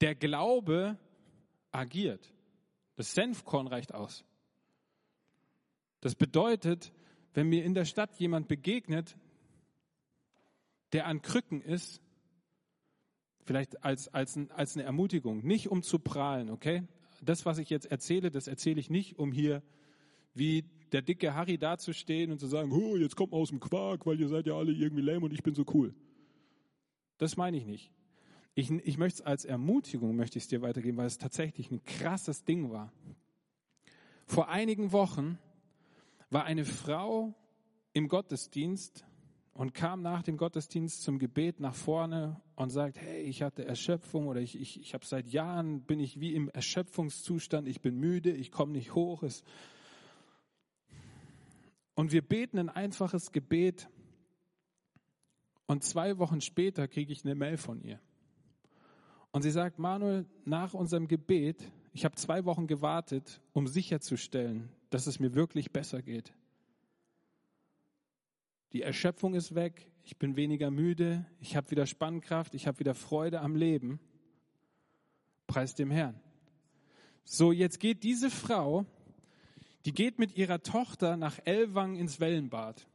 Der 0.00 0.14
Glaube 0.14 0.98
agiert. 1.72 2.32
Das 2.96 3.14
Senfkorn 3.14 3.66
reicht 3.66 3.94
aus. 3.94 4.24
Das 6.00 6.14
bedeutet, 6.14 6.92
wenn 7.34 7.48
mir 7.48 7.64
in 7.64 7.74
der 7.74 7.84
Stadt 7.84 8.16
jemand 8.18 8.48
begegnet, 8.48 9.16
der 10.92 11.06
an 11.06 11.22
Krücken 11.22 11.60
ist, 11.60 12.00
vielleicht 13.44 13.82
als, 13.84 14.08
als, 14.08 14.38
als 14.50 14.76
eine 14.76 14.84
Ermutigung, 14.84 15.44
nicht 15.44 15.68
um 15.68 15.82
zu 15.82 15.98
prahlen, 15.98 16.50
okay? 16.50 16.82
Das, 17.22 17.46
was 17.46 17.58
ich 17.58 17.70
jetzt 17.70 17.86
erzähle, 17.86 18.30
das 18.30 18.46
erzähle 18.46 18.80
ich 18.80 18.90
nicht, 18.90 19.18
um 19.18 19.32
hier 19.32 19.62
wie 20.34 20.64
der 20.92 21.02
dicke 21.02 21.34
Harry 21.34 21.58
dazustehen 21.58 22.30
und 22.30 22.38
zu 22.38 22.46
sagen, 22.46 22.70
oh, 22.72 22.96
jetzt 22.96 23.16
kommt 23.16 23.32
man 23.32 23.40
aus 23.40 23.50
dem 23.50 23.60
Quark, 23.60 24.06
weil 24.06 24.20
ihr 24.20 24.28
seid 24.28 24.46
ja 24.46 24.54
alle 24.54 24.72
irgendwie 24.72 25.02
lame 25.02 25.24
und 25.24 25.32
ich 25.32 25.42
bin 25.42 25.54
so 25.54 25.64
cool. 25.74 25.94
Das 27.18 27.36
meine 27.36 27.56
ich 27.56 27.66
nicht. 27.66 27.92
Ich, 28.54 28.70
ich 28.70 28.98
möchte 28.98 29.20
es 29.20 29.26
als 29.26 29.44
Ermutigung, 29.44 30.16
möchte 30.16 30.38
ich 30.38 30.44
es 30.44 30.48
dir 30.48 30.62
weitergeben, 30.62 30.96
weil 30.96 31.06
es 31.06 31.18
tatsächlich 31.18 31.70
ein 31.70 31.84
krasses 31.84 32.44
Ding 32.44 32.70
war. 32.70 32.92
Vor 34.26 34.48
einigen 34.48 34.92
Wochen 34.92 35.38
war 36.30 36.44
eine 36.44 36.64
Frau 36.64 37.34
im 37.92 38.08
Gottesdienst 38.08 39.06
und 39.58 39.74
kam 39.74 40.02
nach 40.02 40.22
dem 40.22 40.36
Gottesdienst 40.36 41.02
zum 41.02 41.18
Gebet 41.18 41.58
nach 41.58 41.74
vorne 41.74 42.40
und 42.54 42.70
sagt, 42.70 42.96
hey, 42.96 43.22
ich 43.22 43.42
hatte 43.42 43.64
Erschöpfung 43.64 44.28
oder 44.28 44.40
ich, 44.40 44.56
ich, 44.56 44.80
ich 44.80 44.94
habe 44.94 45.04
seit 45.04 45.26
Jahren, 45.26 45.80
bin 45.80 45.98
ich 45.98 46.20
wie 46.20 46.32
im 46.32 46.48
Erschöpfungszustand, 46.48 47.66
ich 47.66 47.80
bin 47.80 47.98
müde, 47.98 48.30
ich 48.30 48.52
komme 48.52 48.70
nicht 48.70 48.94
hoch. 48.94 49.24
Und 51.96 52.12
wir 52.12 52.22
beten 52.22 52.60
ein 52.60 52.68
einfaches 52.68 53.32
Gebet 53.32 53.88
und 55.66 55.82
zwei 55.82 56.18
Wochen 56.18 56.40
später 56.40 56.86
kriege 56.86 57.12
ich 57.12 57.24
eine 57.24 57.34
Mail 57.34 57.56
von 57.56 57.82
ihr. 57.82 57.98
Und 59.32 59.42
sie 59.42 59.50
sagt, 59.50 59.80
Manuel, 59.80 60.24
nach 60.44 60.72
unserem 60.72 61.08
Gebet, 61.08 61.68
ich 61.92 62.04
habe 62.04 62.14
zwei 62.14 62.44
Wochen 62.44 62.68
gewartet, 62.68 63.40
um 63.54 63.66
sicherzustellen, 63.66 64.68
dass 64.90 65.08
es 65.08 65.18
mir 65.18 65.34
wirklich 65.34 65.72
besser 65.72 66.00
geht. 66.00 66.32
Die 68.72 68.82
Erschöpfung 68.82 69.34
ist 69.34 69.54
weg, 69.54 69.90
ich 70.04 70.18
bin 70.18 70.36
weniger 70.36 70.70
müde, 70.70 71.26
ich 71.40 71.56
habe 71.56 71.70
wieder 71.70 71.86
Spannkraft, 71.86 72.54
ich 72.54 72.66
habe 72.66 72.78
wieder 72.78 72.94
Freude 72.94 73.40
am 73.40 73.56
Leben. 73.56 74.00
Preis 75.46 75.74
dem 75.74 75.90
Herrn. 75.90 76.20
So, 77.24 77.52
jetzt 77.52 77.80
geht 77.80 78.02
diese 78.02 78.30
Frau, 78.30 78.84
die 79.84 79.92
geht 79.92 80.18
mit 80.18 80.36
ihrer 80.36 80.62
Tochter 80.62 81.16
nach 81.16 81.38
Elwang 81.44 81.96
ins 81.96 82.20
Wellenbad 82.20 82.86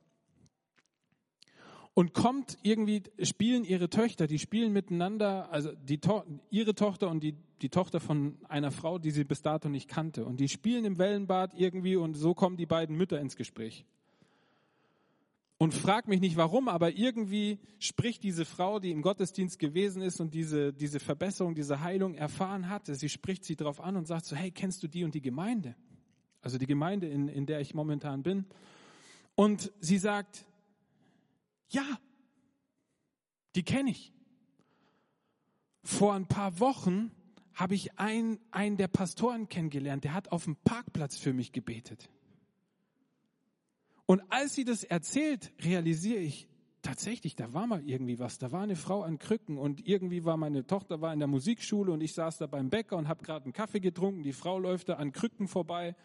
und 1.93 2.13
kommt 2.13 2.57
irgendwie, 2.63 3.03
spielen 3.21 3.63
ihre 3.63 3.89
Töchter, 3.89 4.27
die 4.27 4.39
spielen 4.39 4.73
miteinander, 4.73 5.51
also 5.51 5.71
die 5.73 5.99
to 5.99 6.23
ihre 6.49 6.75
Tochter 6.75 7.09
und 7.09 7.21
die, 7.21 7.35
die 7.61 7.69
Tochter 7.69 7.99
von 7.99 8.37
einer 8.49 8.71
Frau, 8.71 8.97
die 8.97 9.11
sie 9.11 9.23
bis 9.23 9.41
dato 9.41 9.69
nicht 9.69 9.87
kannte. 9.87 10.25
Und 10.25 10.39
die 10.39 10.49
spielen 10.49 10.85
im 10.85 10.97
Wellenbad 10.97 11.53
irgendwie 11.55 11.95
und 11.95 12.15
so 12.15 12.33
kommen 12.33 12.57
die 12.57 12.65
beiden 12.65 12.95
Mütter 12.95 13.19
ins 13.19 13.35
Gespräch. 13.35 13.85
Und 15.63 15.73
frag 15.73 16.09
mich 16.09 16.19
nicht 16.19 16.35
warum, 16.35 16.67
aber 16.67 16.91
irgendwie 16.91 17.57
spricht 17.79 18.21
diese 18.23 18.43
Frau, 18.43 18.79
die 18.79 18.91
im 18.91 19.01
Gottesdienst 19.01 19.59
gewesen 19.59 20.01
ist 20.01 20.19
und 20.19 20.33
diese, 20.33 20.73
diese 20.73 20.99
Verbesserung, 20.99 21.55
diese 21.55 21.79
Heilung 21.79 22.15
erfahren 22.15 22.67
hatte, 22.67 22.95
sie 22.95 23.07
spricht 23.07 23.45
sie 23.45 23.55
drauf 23.55 23.79
an 23.79 23.95
und 23.95 24.05
sagt 24.05 24.25
so, 24.25 24.35
hey, 24.35 24.51
kennst 24.51 24.83
du 24.83 24.89
die 24.89 25.05
und 25.05 25.15
die 25.15 25.21
Gemeinde? 25.21 25.77
Also 26.41 26.57
die 26.57 26.65
Gemeinde, 26.65 27.07
in, 27.07 27.29
in 27.29 27.45
der 27.45 27.61
ich 27.61 27.73
momentan 27.73 28.23
bin. 28.23 28.45
Und 29.35 29.71
sie 29.79 29.99
sagt, 29.99 30.45
ja, 31.69 31.85
die 33.55 33.63
kenne 33.63 33.91
ich. 33.91 34.11
Vor 35.81 36.13
ein 36.13 36.27
paar 36.27 36.59
Wochen 36.59 37.09
habe 37.53 37.73
ich 37.73 37.97
einen, 37.97 38.37
einen 38.51 38.75
der 38.75 38.89
Pastoren 38.89 39.47
kennengelernt, 39.47 40.03
der 40.03 40.13
hat 40.13 40.29
auf 40.29 40.43
dem 40.43 40.57
Parkplatz 40.57 41.17
für 41.17 41.31
mich 41.31 41.53
gebetet. 41.53 42.09
Und 44.05 44.21
als 44.29 44.55
sie 44.55 44.65
das 44.65 44.83
erzählt, 44.83 45.51
realisiere 45.63 46.19
ich, 46.19 46.47
tatsächlich, 46.83 47.35
da 47.35 47.53
war 47.53 47.65
mal 47.65 47.81
irgendwie 47.87 48.19
was. 48.19 48.37
Da 48.37 48.51
war 48.51 48.61
eine 48.61 48.75
Frau 48.75 49.01
an 49.01 49.17
Krücken 49.17 49.57
und 49.57 49.87
irgendwie 49.87 50.25
war 50.25 50.37
meine 50.37 50.67
Tochter 50.67 51.01
war 51.01 51.13
in 51.13 51.19
der 51.19 51.27
Musikschule 51.27 51.91
und 51.91 52.01
ich 52.01 52.13
saß 52.13 52.37
da 52.37 52.47
beim 52.47 52.69
Bäcker 52.69 52.97
und 52.97 53.07
habe 53.07 53.23
gerade 53.23 53.45
einen 53.45 53.53
Kaffee 53.53 53.79
getrunken. 53.79 54.21
Die 54.21 54.33
Frau 54.33 54.59
läuft 54.59 54.89
da 54.89 54.95
an 54.95 55.11
Krücken 55.11 55.47
vorbei 55.47 55.95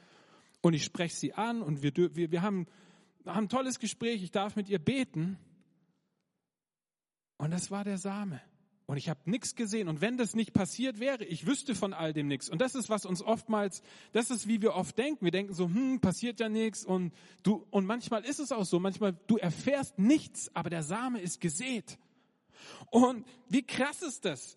und 0.63 0.75
ich 0.75 0.85
spreche 0.85 1.15
sie 1.15 1.35
an 1.35 1.61
und 1.61 1.83
wir, 1.83 1.93
wir, 1.97 2.31
wir 2.31 2.43
haben, 2.43 2.67
haben 3.27 3.45
ein 3.45 3.49
tolles 3.49 3.79
Gespräch. 3.79 4.23
Ich 4.23 4.31
darf 4.31 4.57
mit 4.57 4.69
ihr 4.69 4.79
beten. 4.79 5.37
Und 7.37 7.51
das 7.51 7.71
war 7.71 7.85
der 7.85 7.99
Same. 7.99 8.41
Und 8.89 8.97
ich 8.97 9.11
habe 9.11 9.21
nichts 9.27 9.55
gesehen. 9.55 9.87
Und 9.87 10.01
wenn 10.01 10.17
das 10.17 10.35
nicht 10.35 10.55
passiert 10.55 10.99
wäre, 10.99 11.23
ich 11.23 11.47
wüsste 11.47 11.75
von 11.75 11.93
all 11.93 12.15
dem 12.15 12.27
nichts. 12.27 12.49
Und 12.49 12.63
das 12.63 12.75
ist, 12.75 12.89
was 12.89 13.05
uns 13.05 13.21
oftmals, 13.21 13.83
das 14.13 14.31
ist, 14.31 14.49
wie 14.49 14.63
wir 14.63 14.75
oft 14.75 14.97
denken. 14.97 15.27
Wir 15.27 15.31
denken 15.31 15.53
so, 15.53 15.67
hm, 15.67 16.01
passiert 16.01 16.41
ja 16.41 16.49
nichts. 16.49 16.87
Und 16.87 17.13
du, 17.43 17.67
und 17.71 17.85
manchmal 17.85 18.25
ist 18.25 18.39
es 18.39 18.51
auch 18.51 18.65
so. 18.65 18.81
Manchmal, 18.81 19.13
du 19.27 19.37
erfährst 19.37 19.99
nichts, 19.99 20.51
aber 20.57 20.71
der 20.71 20.83
Same 20.83 21.21
ist 21.21 21.39
gesät. 21.43 21.99
Und 22.91 23.27
wie 23.51 23.63
krass 23.63 24.01
ist 24.01 24.25
das? 24.25 24.57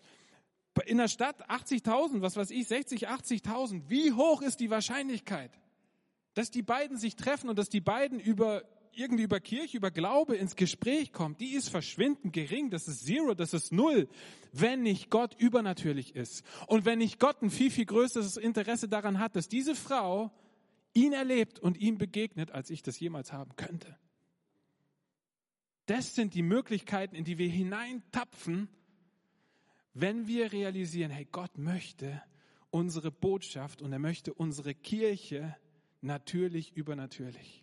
In 0.86 0.96
der 0.96 1.08
Stadt 1.08 1.50
80.000, 1.50 2.22
was 2.22 2.34
weiß 2.34 2.52
ich, 2.52 2.66
60, 2.66 3.10
80.000. 3.10 3.82
Wie 3.88 4.12
hoch 4.12 4.40
ist 4.40 4.60
die 4.60 4.70
Wahrscheinlichkeit, 4.70 5.50
dass 6.32 6.50
die 6.50 6.62
beiden 6.62 6.96
sich 6.96 7.16
treffen 7.16 7.50
und 7.50 7.58
dass 7.58 7.68
die 7.68 7.82
beiden 7.82 8.18
über 8.18 8.62
irgendwie 8.96 9.24
über 9.24 9.40
Kirche, 9.40 9.76
über 9.76 9.90
Glaube 9.90 10.36
ins 10.36 10.56
Gespräch 10.56 11.12
kommt, 11.12 11.40
die 11.40 11.54
ist 11.54 11.68
verschwindend 11.68 12.32
gering, 12.32 12.70
das 12.70 12.88
ist 12.88 13.04
Zero, 13.04 13.34
das 13.34 13.54
ist 13.54 13.72
Null, 13.72 14.08
wenn 14.52 14.82
nicht 14.82 15.10
Gott 15.10 15.34
übernatürlich 15.38 16.14
ist. 16.14 16.44
Und 16.66 16.84
wenn 16.84 16.98
nicht 16.98 17.18
Gott 17.18 17.42
ein 17.42 17.50
viel, 17.50 17.70
viel 17.70 17.86
größeres 17.86 18.36
Interesse 18.36 18.88
daran 18.88 19.18
hat, 19.18 19.36
dass 19.36 19.48
diese 19.48 19.74
Frau 19.74 20.30
ihn 20.94 21.12
erlebt 21.12 21.58
und 21.58 21.78
ihm 21.78 21.98
begegnet, 21.98 22.50
als 22.50 22.70
ich 22.70 22.82
das 22.82 23.00
jemals 23.00 23.32
haben 23.32 23.56
könnte. 23.56 23.96
Das 25.86 26.14
sind 26.14 26.34
die 26.34 26.42
Möglichkeiten, 26.42 27.14
in 27.14 27.24
die 27.24 27.38
wir 27.38 27.48
hineintapfen, 27.48 28.68
wenn 29.94 30.26
wir 30.26 30.52
realisieren, 30.52 31.10
hey, 31.10 31.26
Gott 31.30 31.58
möchte 31.58 32.22
unsere 32.70 33.10
Botschaft 33.10 33.82
und 33.82 33.92
er 33.92 33.98
möchte 33.98 34.32
unsere 34.32 34.74
Kirche 34.74 35.56
natürlich 36.00 36.74
übernatürlich. 36.76 37.61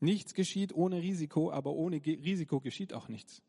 Nichts 0.00 0.34
geschieht 0.34 0.72
ohne 0.72 1.02
Risiko, 1.02 1.50
aber 1.50 1.72
ohne 1.72 2.04
Risiko 2.04 2.60
geschieht 2.60 2.92
auch 2.92 3.08
nichts. 3.08 3.42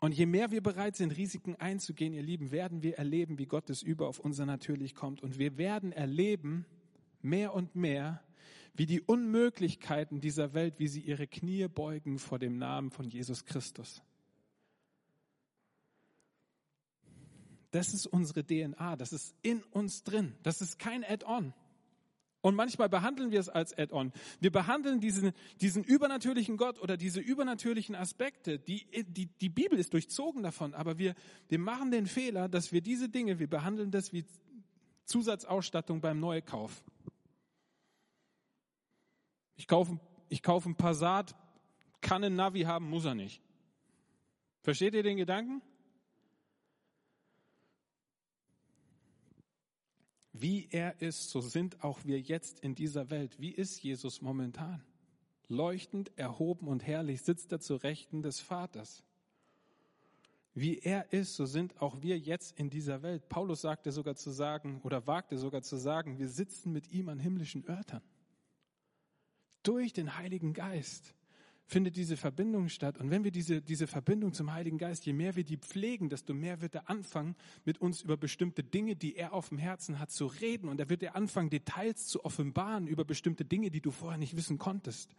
Und 0.00 0.12
je 0.12 0.26
mehr 0.26 0.50
wir 0.50 0.62
bereit 0.62 0.96
sind, 0.96 1.16
Risiken 1.16 1.56
einzugehen, 1.56 2.12
ihr 2.12 2.22
Lieben, 2.22 2.50
werden 2.50 2.82
wir 2.82 2.98
erleben, 2.98 3.38
wie 3.38 3.46
Gottes 3.46 3.82
über 3.82 4.06
auf 4.06 4.18
unser 4.18 4.44
Natürlich 4.44 4.94
kommt. 4.94 5.22
Und 5.22 5.38
wir 5.38 5.56
werden 5.56 5.92
erleben, 5.92 6.66
mehr 7.22 7.54
und 7.54 7.74
mehr, 7.74 8.22
wie 8.74 8.84
die 8.84 9.00
Unmöglichkeiten 9.00 10.20
dieser 10.20 10.52
Welt, 10.52 10.78
wie 10.78 10.88
sie 10.88 11.00
ihre 11.00 11.26
Knie 11.26 11.68
beugen 11.68 12.18
vor 12.18 12.38
dem 12.38 12.58
Namen 12.58 12.90
von 12.90 13.08
Jesus 13.08 13.46
Christus. 13.46 14.02
Das 17.70 17.94
ist 17.94 18.06
unsere 18.06 18.44
DNA, 18.44 18.96
das 18.96 19.12
ist 19.12 19.34
in 19.42 19.62
uns 19.64 20.04
drin, 20.04 20.34
das 20.42 20.60
ist 20.60 20.78
kein 20.78 21.02
Add-on. 21.02 21.54
Und 22.44 22.56
manchmal 22.56 22.90
behandeln 22.90 23.30
wir 23.30 23.40
es 23.40 23.48
als 23.48 23.72
Add-on. 23.72 24.12
Wir 24.38 24.52
behandeln 24.52 25.00
diesen, 25.00 25.32
diesen 25.62 25.82
übernatürlichen 25.82 26.58
Gott 26.58 26.78
oder 26.78 26.98
diese 26.98 27.18
übernatürlichen 27.18 27.94
Aspekte. 27.94 28.58
Die, 28.58 28.86
die, 29.08 29.28
die 29.28 29.48
Bibel 29.48 29.78
ist 29.78 29.94
durchzogen 29.94 30.42
davon, 30.42 30.74
aber 30.74 30.98
wir, 30.98 31.14
wir 31.48 31.58
machen 31.58 31.90
den 31.90 32.04
Fehler, 32.04 32.50
dass 32.50 32.70
wir 32.70 32.82
diese 32.82 33.08
Dinge, 33.08 33.38
wir 33.38 33.48
behandeln 33.48 33.90
das 33.90 34.12
wie 34.12 34.26
Zusatzausstattung 35.06 36.02
beim 36.02 36.20
Neukauf. 36.20 36.84
Ich 39.56 39.66
kaufe, 39.66 39.98
ich 40.28 40.42
kaufe 40.42 40.68
ein 40.68 40.76
Passat, 40.76 41.34
kann 42.02 42.22
ein 42.24 42.34
Navi 42.34 42.64
haben, 42.64 42.90
muss 42.90 43.06
er 43.06 43.14
nicht. 43.14 43.40
Versteht 44.60 44.92
ihr 44.92 45.02
den 45.02 45.16
Gedanken? 45.16 45.62
Wie 50.36 50.66
er 50.72 51.00
ist, 51.00 51.30
so 51.30 51.40
sind 51.40 51.84
auch 51.84 52.04
wir 52.04 52.20
jetzt 52.20 52.58
in 52.58 52.74
dieser 52.74 53.08
Welt. 53.08 53.40
Wie 53.40 53.52
ist 53.52 53.80
Jesus 53.80 54.20
momentan? 54.20 54.82
Leuchtend, 55.46 56.10
erhoben 56.16 56.66
und 56.66 56.84
herrlich 56.84 57.22
sitzt 57.22 57.52
er 57.52 57.60
zu 57.60 57.76
Rechten 57.76 58.20
des 58.20 58.40
Vaters. 58.40 59.04
Wie 60.52 60.78
er 60.78 61.12
ist, 61.12 61.36
so 61.36 61.46
sind 61.46 61.80
auch 61.80 62.02
wir 62.02 62.18
jetzt 62.18 62.58
in 62.58 62.68
dieser 62.68 63.02
Welt. 63.02 63.28
Paulus 63.28 63.60
sagte 63.60 63.92
sogar 63.92 64.16
zu 64.16 64.32
sagen 64.32 64.80
oder 64.82 65.06
wagte 65.06 65.38
sogar 65.38 65.62
zu 65.62 65.76
sagen, 65.76 66.18
wir 66.18 66.28
sitzen 66.28 66.72
mit 66.72 66.90
ihm 66.90 67.08
an 67.08 67.20
himmlischen 67.20 67.64
Örtern. 67.68 68.02
Durch 69.62 69.92
den 69.92 70.18
Heiligen 70.18 70.52
Geist 70.52 71.14
findet 71.66 71.96
diese 71.96 72.16
Verbindung 72.16 72.68
statt. 72.68 72.98
Und 72.98 73.10
wenn 73.10 73.24
wir 73.24 73.30
diese, 73.30 73.62
diese 73.62 73.86
Verbindung 73.86 74.32
zum 74.32 74.52
Heiligen 74.52 74.78
Geist, 74.78 75.06
je 75.06 75.12
mehr 75.12 75.34
wir 75.36 75.44
die 75.44 75.56
pflegen, 75.56 76.08
desto 76.08 76.34
mehr 76.34 76.60
wird 76.60 76.74
er 76.74 76.90
anfangen, 76.90 77.36
mit 77.64 77.80
uns 77.80 78.02
über 78.02 78.16
bestimmte 78.16 78.62
Dinge, 78.62 78.96
die 78.96 79.16
er 79.16 79.32
auf 79.32 79.48
dem 79.48 79.58
Herzen 79.58 79.98
hat, 79.98 80.10
zu 80.10 80.26
reden. 80.26 80.68
Und 80.68 80.78
da 80.78 80.88
wird 80.88 81.02
er 81.02 81.16
anfangen, 81.16 81.50
Details 81.50 82.06
zu 82.06 82.24
offenbaren 82.24 82.86
über 82.86 83.04
bestimmte 83.04 83.44
Dinge, 83.44 83.70
die 83.70 83.80
du 83.80 83.90
vorher 83.90 84.18
nicht 84.18 84.36
wissen 84.36 84.58
konntest. 84.58 85.14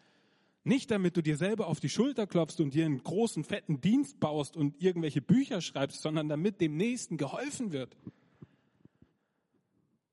Nicht 0.64 0.90
damit 0.90 1.16
du 1.18 1.22
dir 1.22 1.38
selber 1.38 1.68
auf 1.68 1.80
die 1.80 1.90
Schulter 1.90 2.26
klopfst 2.26 2.60
und 2.60 2.74
dir 2.74 2.86
einen 2.86 3.04
großen, 3.04 3.44
fetten 3.44 3.82
Dienst 3.82 4.20
baust 4.20 4.58
und 4.58 4.82
irgendwelche 4.82 5.22
Bücher 5.22 5.62
schreibst, 5.62 6.02
sondern 6.02 6.28
damit 6.28 6.62
dem 6.62 6.76
Nächsten 6.76 7.18
geholfen 7.18 7.72
wird. 7.72 7.96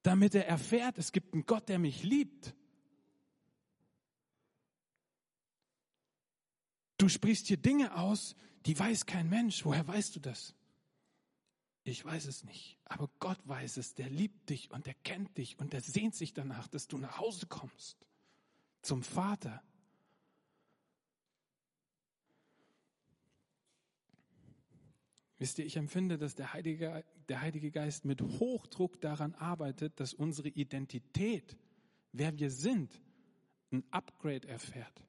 Damit 0.02 0.34
er 0.34 0.46
erfährt, 0.46 0.98
es 0.98 1.12
gibt 1.12 1.32
einen 1.32 1.46
Gott, 1.46 1.68
der 1.68 1.78
mich 1.78 2.02
liebt 2.02 2.54
Du 7.02 7.08
sprichst 7.08 7.48
hier 7.48 7.56
Dinge 7.56 7.96
aus, 7.96 8.36
die 8.64 8.78
weiß 8.78 9.06
kein 9.06 9.28
Mensch. 9.28 9.64
Woher 9.64 9.84
weißt 9.88 10.14
du 10.14 10.20
das? 10.20 10.54
Ich 11.82 12.04
weiß 12.04 12.26
es 12.26 12.44
nicht, 12.44 12.78
aber 12.84 13.10
Gott 13.18 13.40
weiß 13.42 13.78
es, 13.78 13.96
der 13.96 14.08
liebt 14.08 14.50
dich 14.50 14.70
und 14.70 14.86
der 14.86 14.94
kennt 14.94 15.36
dich 15.36 15.58
und 15.58 15.72
der 15.72 15.80
sehnt 15.80 16.14
sich 16.14 16.32
danach, 16.32 16.68
dass 16.68 16.86
du 16.86 16.98
nach 16.98 17.18
Hause 17.18 17.46
kommst 17.46 18.06
zum 18.82 19.02
Vater. 19.02 19.60
Wisst 25.38 25.58
ihr, 25.58 25.66
ich 25.66 25.76
empfinde, 25.76 26.18
dass 26.18 26.36
der 26.36 26.52
Heilige, 26.52 27.04
der 27.28 27.40
Heilige 27.40 27.72
Geist 27.72 28.04
mit 28.04 28.22
Hochdruck 28.22 29.00
daran 29.00 29.34
arbeitet, 29.34 29.98
dass 29.98 30.14
unsere 30.14 30.50
Identität, 30.50 31.56
wer 32.12 32.38
wir 32.38 32.52
sind, 32.52 33.02
ein 33.72 33.82
Upgrade 33.90 34.46
erfährt. 34.46 35.02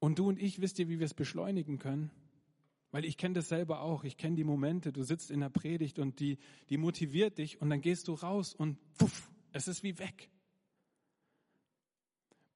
Und 0.00 0.18
du 0.18 0.28
und 0.28 0.40
ich 0.40 0.60
wisst 0.60 0.78
ihr, 0.78 0.88
wie 0.88 0.98
wir 0.98 1.06
es 1.06 1.14
beschleunigen 1.14 1.78
können? 1.78 2.10
Weil 2.90 3.04
ich 3.04 3.16
kenne 3.16 3.34
das 3.34 3.48
selber 3.48 3.80
auch. 3.80 4.04
Ich 4.04 4.16
kenne 4.16 4.36
die 4.36 4.44
Momente. 4.44 4.92
Du 4.92 5.02
sitzt 5.02 5.30
in 5.30 5.40
der 5.40 5.50
Predigt 5.50 5.98
und 5.98 6.20
die, 6.20 6.38
die 6.70 6.78
motiviert 6.78 7.38
dich 7.38 7.60
und 7.60 7.70
dann 7.70 7.80
gehst 7.80 8.08
du 8.08 8.14
raus 8.14 8.54
und 8.54 8.78
puff, 8.96 9.30
es 9.52 9.68
ist 9.68 9.82
wie 9.82 9.98
weg. 9.98 10.30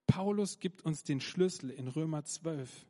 Paulus 0.07 0.59
gibt 0.59 0.83
uns 0.83 1.05
den 1.05 1.21
Schlüssel 1.21 1.71
in 1.71 1.89
Römer 1.89 2.25
12, 2.25 2.87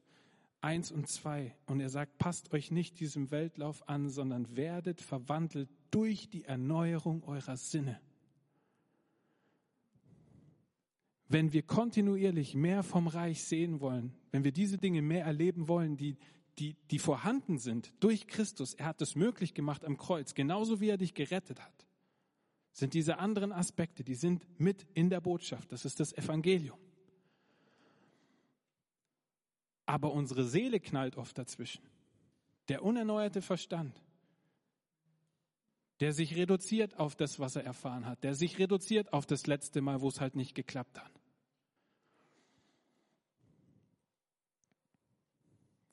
1 0.60 0.92
und 0.92 1.08
2 1.08 1.54
und 1.66 1.80
er 1.80 1.88
sagt, 1.88 2.18
passt 2.18 2.52
euch 2.52 2.70
nicht 2.70 3.00
diesem 3.00 3.30
Weltlauf 3.30 3.88
an, 3.88 4.08
sondern 4.08 4.56
werdet 4.56 5.00
verwandelt 5.00 5.68
durch 5.90 6.30
die 6.30 6.44
Erneuerung 6.44 7.22
eurer 7.24 7.56
Sinne 7.56 8.00
wenn 11.32 11.52
wir 11.52 11.62
kontinuierlich 11.62 12.54
mehr 12.54 12.82
vom 12.82 13.06
Reich 13.06 13.42
sehen 13.44 13.80
wollen, 13.80 14.12
wenn 14.30 14.44
wir 14.44 14.52
diese 14.52 14.78
Dinge 14.78 15.02
mehr 15.02 15.24
erleben 15.24 15.66
wollen, 15.68 15.96
die, 15.96 16.16
die, 16.58 16.76
die 16.90 16.98
vorhanden 16.98 17.58
sind 17.58 17.92
durch 18.00 18.26
Christus, 18.26 18.74
er 18.74 18.86
hat 18.86 19.00
es 19.00 19.14
möglich 19.14 19.54
gemacht 19.54 19.84
am 19.84 19.96
Kreuz, 19.96 20.34
genauso 20.34 20.80
wie 20.80 20.90
er 20.90 20.98
dich 20.98 21.14
gerettet 21.14 21.60
hat, 21.60 21.86
sind 22.72 22.94
diese 22.94 23.18
anderen 23.18 23.52
Aspekte, 23.52 24.04
die 24.04 24.14
sind 24.14 24.46
mit 24.58 24.86
in 24.94 25.10
der 25.10 25.20
Botschaft. 25.20 25.72
Das 25.72 25.84
ist 25.84 26.00
das 26.00 26.12
Evangelium. 26.14 26.78
Aber 29.84 30.12
unsere 30.12 30.44
Seele 30.44 30.80
knallt 30.80 31.16
oft 31.16 31.36
dazwischen. 31.36 31.82
Der 32.68 32.82
unerneuerte 32.82 33.42
Verstand, 33.42 34.00
der 36.00 36.12
sich 36.12 36.36
reduziert 36.36 36.98
auf 36.98 37.14
das, 37.14 37.38
was 37.38 37.56
er 37.56 37.64
erfahren 37.64 38.06
hat, 38.06 38.24
der 38.24 38.34
sich 38.34 38.58
reduziert 38.58 39.12
auf 39.12 39.26
das 39.26 39.46
letzte 39.46 39.82
Mal, 39.82 40.00
wo 40.00 40.08
es 40.08 40.20
halt 40.20 40.34
nicht 40.34 40.54
geklappt 40.54 40.98
hat. 40.98 41.21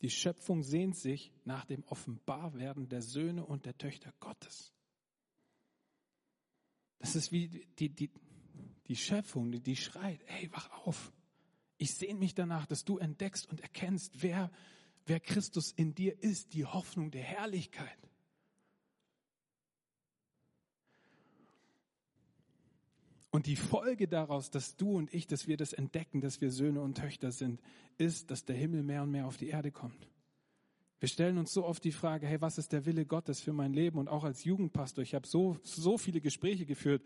Die 0.01 0.09
Schöpfung 0.09 0.63
sehnt 0.63 0.95
sich 0.95 1.33
nach 1.43 1.65
dem 1.65 1.83
Offenbarwerden 1.83 2.87
der 2.87 3.01
Söhne 3.01 3.45
und 3.45 3.65
der 3.65 3.77
Töchter 3.77 4.13
Gottes. 4.19 4.73
Das 6.99 7.15
ist 7.15 7.31
wie 7.31 7.65
die, 7.79 7.89
die, 7.89 8.09
die 8.87 8.95
Schöpfung, 8.95 9.51
die, 9.51 9.61
die 9.61 9.75
schreit, 9.75 10.21
hey, 10.25 10.49
wach 10.51 10.69
auf. 10.85 11.13
Ich 11.77 11.95
sehne 11.95 12.19
mich 12.19 12.33
danach, 12.33 12.65
dass 12.65 12.83
du 12.83 12.97
entdeckst 12.97 13.47
und 13.49 13.61
erkennst, 13.61 14.21
wer, 14.21 14.51
wer 15.05 15.19
Christus 15.19 15.71
in 15.71 15.95
dir 15.95 16.21
ist, 16.21 16.53
die 16.53 16.65
Hoffnung 16.65 17.11
der 17.11 17.23
Herrlichkeit. 17.23 18.08
Und 23.31 23.45
die 23.45 23.55
Folge 23.55 24.07
daraus, 24.07 24.49
dass 24.49 24.75
du 24.75 24.97
und 24.97 25.13
ich, 25.13 25.27
dass 25.27 25.47
wir 25.47 25.57
das 25.57 25.73
entdecken, 25.73 26.21
dass 26.21 26.41
wir 26.41 26.51
Söhne 26.51 26.81
und 26.81 26.97
Töchter 26.97 27.31
sind, 27.31 27.61
ist, 27.97 28.31
dass 28.31 28.45
der 28.45 28.55
Himmel 28.55 28.81
mehr 28.81 29.03
und 29.03 29.11
mehr 29.11 29.27
auf 29.27 29.37
die 29.37 29.49
Erde 29.49 29.71
kommt. 29.71 30.07
Wir 30.99 31.07
stellen 31.07 31.37
uns 31.37 31.53
so 31.53 31.63
oft 31.63 31.83
die 31.83 31.91
Frage, 31.91 32.27
hey, 32.27 32.41
was 32.41 32.57
ist 32.57 32.73
der 32.73 32.85
Wille 32.85 33.05
Gottes 33.05 33.39
für 33.39 33.53
mein 33.53 33.73
Leben? 33.73 33.99
Und 33.99 34.09
auch 34.09 34.23
als 34.23 34.43
Jugendpastor, 34.43 35.03
ich 35.03 35.15
habe 35.15 35.27
so, 35.27 35.57
so 35.63 35.97
viele 35.97 36.19
Gespräche 36.19 36.65
geführt. 36.65 37.03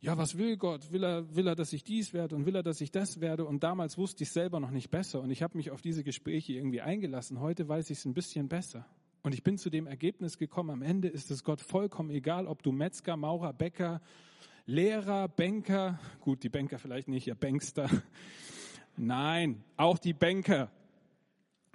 Ja, 0.00 0.18
was 0.18 0.36
will 0.36 0.56
Gott? 0.56 0.90
Will 0.90 1.04
er, 1.04 1.36
will 1.36 1.46
er, 1.46 1.54
dass 1.54 1.72
ich 1.72 1.84
dies 1.84 2.12
werde 2.12 2.34
und 2.34 2.46
will 2.46 2.56
er, 2.56 2.64
dass 2.64 2.80
ich 2.80 2.90
das 2.90 3.20
werde? 3.20 3.44
Und 3.44 3.62
damals 3.62 3.96
wusste 3.96 4.24
ich 4.24 4.32
selber 4.32 4.58
noch 4.58 4.72
nicht 4.72 4.90
besser. 4.90 5.20
Und 5.20 5.30
ich 5.30 5.42
habe 5.42 5.56
mich 5.56 5.70
auf 5.70 5.80
diese 5.80 6.02
Gespräche 6.02 6.54
irgendwie 6.54 6.80
eingelassen. 6.80 7.38
Heute 7.38 7.68
weiß 7.68 7.90
ich 7.90 7.98
es 7.98 8.04
ein 8.04 8.14
bisschen 8.14 8.48
besser. 8.48 8.84
Und 9.22 9.34
ich 9.34 9.44
bin 9.44 9.56
zu 9.56 9.70
dem 9.70 9.86
Ergebnis 9.86 10.36
gekommen, 10.38 10.70
am 10.70 10.82
Ende 10.82 11.06
ist 11.06 11.30
es 11.30 11.44
Gott 11.44 11.60
vollkommen 11.60 12.10
egal, 12.10 12.48
ob 12.48 12.64
du 12.64 12.72
Metzger, 12.72 13.16
Maurer, 13.16 13.52
Bäcker, 13.52 14.00
Lehrer, 14.66 15.28
Banker, 15.28 15.98
gut, 16.20 16.42
die 16.42 16.48
Banker 16.48 16.78
vielleicht 16.78 17.08
nicht, 17.08 17.26
ja, 17.26 17.34
Bankster. 17.34 17.90
Nein, 18.96 19.64
auch 19.76 19.98
die 19.98 20.12
Banker. 20.12 20.70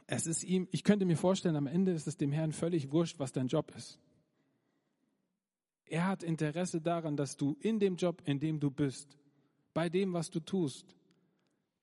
Es 0.05 0.25
ist 0.25 0.43
ihm, 0.43 0.67
ich 0.71 0.83
könnte 0.83 1.05
mir 1.05 1.17
vorstellen, 1.17 1.57
am 1.57 1.67
Ende 1.67 1.91
ist 1.91 2.07
es 2.07 2.15
dem 2.15 2.31
Herrn 2.31 2.53
völlig 2.53 2.91
wurscht, 2.91 3.19
was 3.19 3.33
dein 3.33 3.47
Job 3.47 3.73
ist. 3.75 3.99
Er 5.85 6.07
hat 6.07 6.23
Interesse 6.23 6.81
daran, 6.81 7.17
dass 7.17 7.35
du 7.35 7.57
in 7.59 7.79
dem 7.79 7.97
Job, 7.97 8.21
in 8.25 8.39
dem 8.39 8.59
du 8.59 8.71
bist, 8.71 9.17
bei 9.73 9.89
dem, 9.89 10.13
was 10.13 10.29
du 10.29 10.39
tust, 10.39 10.95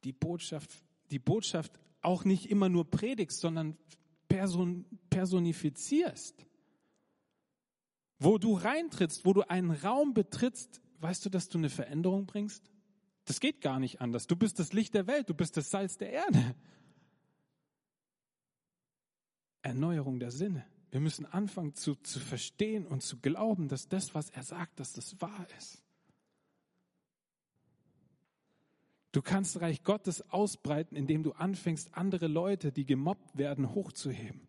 die 0.05 0.13
Botschaft, 0.13 0.71
die 1.11 1.19
Botschaft 1.19 1.79
auch 2.01 2.25
nicht 2.25 2.51
immer 2.51 2.69
nur 2.69 2.91
predigst, 2.91 3.41
sondern 3.41 3.77
person, 4.29 4.85
personifizierst. 5.11 6.47
Wo 8.19 8.39
du 8.39 8.55
reintrittst, 8.55 9.25
wo 9.25 9.33
du 9.33 9.43
einen 9.49 9.71
Raum 9.71 10.15
betrittst, 10.15 10.83
weißt 11.05 11.27
du, 11.27 11.29
dass 11.29 11.51
du 11.51 11.59
eine 11.59 11.69
Veränderung 11.69 12.25
bringst? 12.25 12.73
Das 13.27 13.39
geht 13.39 13.61
gar 13.61 13.79
nicht 13.79 14.01
anders. 14.01 14.27
Du 14.27 14.37
bist 14.37 14.59
das 14.59 14.73
Licht 14.73 14.95
der 14.95 15.07
Welt, 15.07 15.29
du 15.29 15.35
bist 15.35 15.55
das 15.59 15.71
Salz 15.71 15.99
der 15.99 16.11
Erde. 16.11 16.55
Erneuerung 19.61 20.19
der 20.19 20.31
Sinne. 20.31 20.65
Wir 20.91 21.01
müssen 21.01 21.27
anfangen 21.27 21.75
zu, 21.75 21.95
zu 21.97 22.21
verstehen 22.21 22.87
und 22.87 23.03
zu 23.03 23.19
glauben, 23.19 23.69
dass 23.69 23.87
das, 23.87 24.15
was 24.15 24.31
er 24.31 24.45
sagt, 24.45 24.81
dass 24.81 24.95
das 24.95 25.21
wahr 25.21 25.47
ist. 25.59 25.83
Du 29.13 29.21
kannst 29.21 29.61
Reich 29.61 29.85
Gottes 29.85 30.23
ausbreiten, 30.31 30.97
indem 30.97 31.23
du 31.23 31.33
anfängst, 31.33 31.95
andere 31.95 32.29
Leute, 32.29 32.73
die 32.73 32.87
gemobbt 32.87 33.37
werden, 33.37 33.75
hochzuheben. 33.75 34.49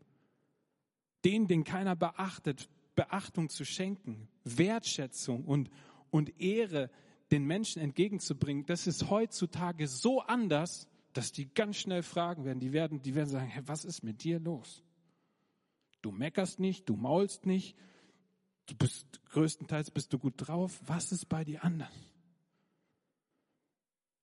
Denen, 1.25 1.47
den 1.47 1.65
keiner 1.65 1.97
beachtet, 1.97 2.69
Beachtung 2.95 3.49
zu 3.49 3.65
schenken, 3.65 4.29
Wertschätzung 4.45 5.43
und, 5.43 5.69
und 6.15 6.39
Ehre 6.39 6.89
den 7.29 7.43
Menschen 7.43 7.81
entgegenzubringen, 7.81 8.65
das 8.65 8.87
ist 8.87 9.09
heutzutage 9.09 9.85
so 9.89 10.21
anders, 10.21 10.87
dass 11.11 11.33
die 11.33 11.53
ganz 11.53 11.75
schnell 11.75 12.03
fragen 12.03 12.45
werden. 12.45 12.61
Die 12.61 12.71
werden, 12.71 13.01
die 13.01 13.15
werden 13.15 13.27
sagen, 13.27 13.47
hey, 13.47 13.63
was 13.65 13.83
ist 13.83 14.01
mit 14.01 14.23
dir 14.23 14.39
los? 14.39 14.81
Du 16.01 16.11
meckerst 16.11 16.61
nicht, 16.61 16.87
du 16.87 16.95
maulst 16.95 17.45
nicht, 17.45 17.75
du 18.67 18.75
bist, 18.75 19.05
größtenteils 19.31 19.91
bist 19.91 20.13
du 20.13 20.19
gut 20.19 20.35
drauf. 20.37 20.79
Was 20.85 21.11
ist 21.11 21.27
bei 21.27 21.43
dir 21.43 21.65
anders? 21.65 21.93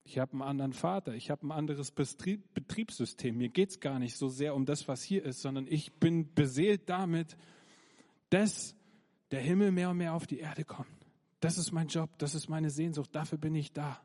Ich 0.04 0.18
habe 0.18 0.32
einen 0.32 0.42
anderen 0.42 0.72
Vater, 0.72 1.14
ich 1.14 1.30
habe 1.30 1.46
ein 1.46 1.52
anderes 1.52 1.90
Betrieb, 1.90 2.54
Betriebssystem. 2.54 3.36
Mir 3.36 3.50
geht 3.50 3.68
es 3.68 3.80
gar 3.80 3.98
nicht 3.98 4.16
so 4.16 4.30
sehr 4.30 4.54
um 4.54 4.64
das, 4.64 4.88
was 4.88 5.02
hier 5.02 5.24
ist, 5.24 5.42
sondern 5.42 5.66
ich 5.66 5.92
bin 5.92 6.32
beseelt 6.32 6.88
damit, 6.88 7.36
dass 8.30 8.74
der 9.30 9.40
Himmel 9.40 9.72
mehr 9.72 9.90
und 9.90 9.98
mehr 9.98 10.14
auf 10.14 10.26
die 10.26 10.38
Erde 10.38 10.64
kommt. 10.64 11.01
Das 11.42 11.58
ist 11.58 11.72
mein 11.72 11.88
Job, 11.88 12.08
das 12.18 12.36
ist 12.36 12.48
meine 12.48 12.70
Sehnsucht, 12.70 13.10
dafür 13.12 13.36
bin 13.36 13.56
ich 13.56 13.72
da. 13.72 14.00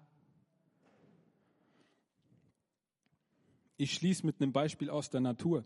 Ich 3.78 3.94
schließe 3.94 4.26
mit 4.26 4.42
einem 4.42 4.52
Beispiel 4.52 4.90
aus 4.90 5.12
der 5.12 5.22
Natur. 5.22 5.64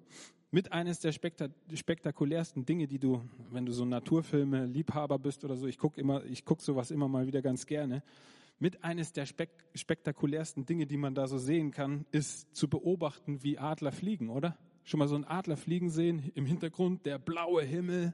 Mit 0.52 0.74
eines 0.74 1.00
der 1.00 1.14
spektakulärsten 1.14 2.66
Dinge, 2.66 2.88
die 2.88 3.00
du, 3.00 3.24
wenn 3.52 3.66
du 3.66 3.72
so 3.72 3.86
Naturfilme 3.86 4.66
Liebhaber 4.66 5.18
bist 5.18 5.46
oder 5.46 5.56
so, 5.56 5.66
ich 5.66 5.78
gucke 5.78 6.02
immer, 6.02 6.26
ich 6.26 6.44
gucke 6.44 6.62
sowas 6.62 6.92
immer 6.92 7.08
mal 7.08 7.26
wieder 7.26 7.42
ganz 7.42 7.66
gerne. 7.66 8.04
Mit 8.60 8.84
eines 8.84 9.14
der 9.14 9.26
spek 9.26 9.52
spektakulärsten 9.74 10.66
Dinge, 10.66 10.88
die 10.88 10.98
man 10.98 11.16
da 11.16 11.26
so 11.26 11.38
sehen 11.38 11.72
kann, 11.72 12.06
ist 12.12 12.54
zu 12.54 12.68
beobachten, 12.68 13.44
wie 13.44 13.58
Adler 13.58 13.94
fliegen, 13.94 14.30
oder? 14.30 14.58
Schon 14.84 14.98
mal 14.98 15.08
so 15.08 15.16
einen 15.16 15.24
Adler 15.24 15.56
fliegen 15.56 15.90
sehen, 15.90 16.34
im 16.36 16.46
Hintergrund 16.46 17.06
der 17.06 17.18
blaue 17.18 17.64
Himmel, 17.64 18.14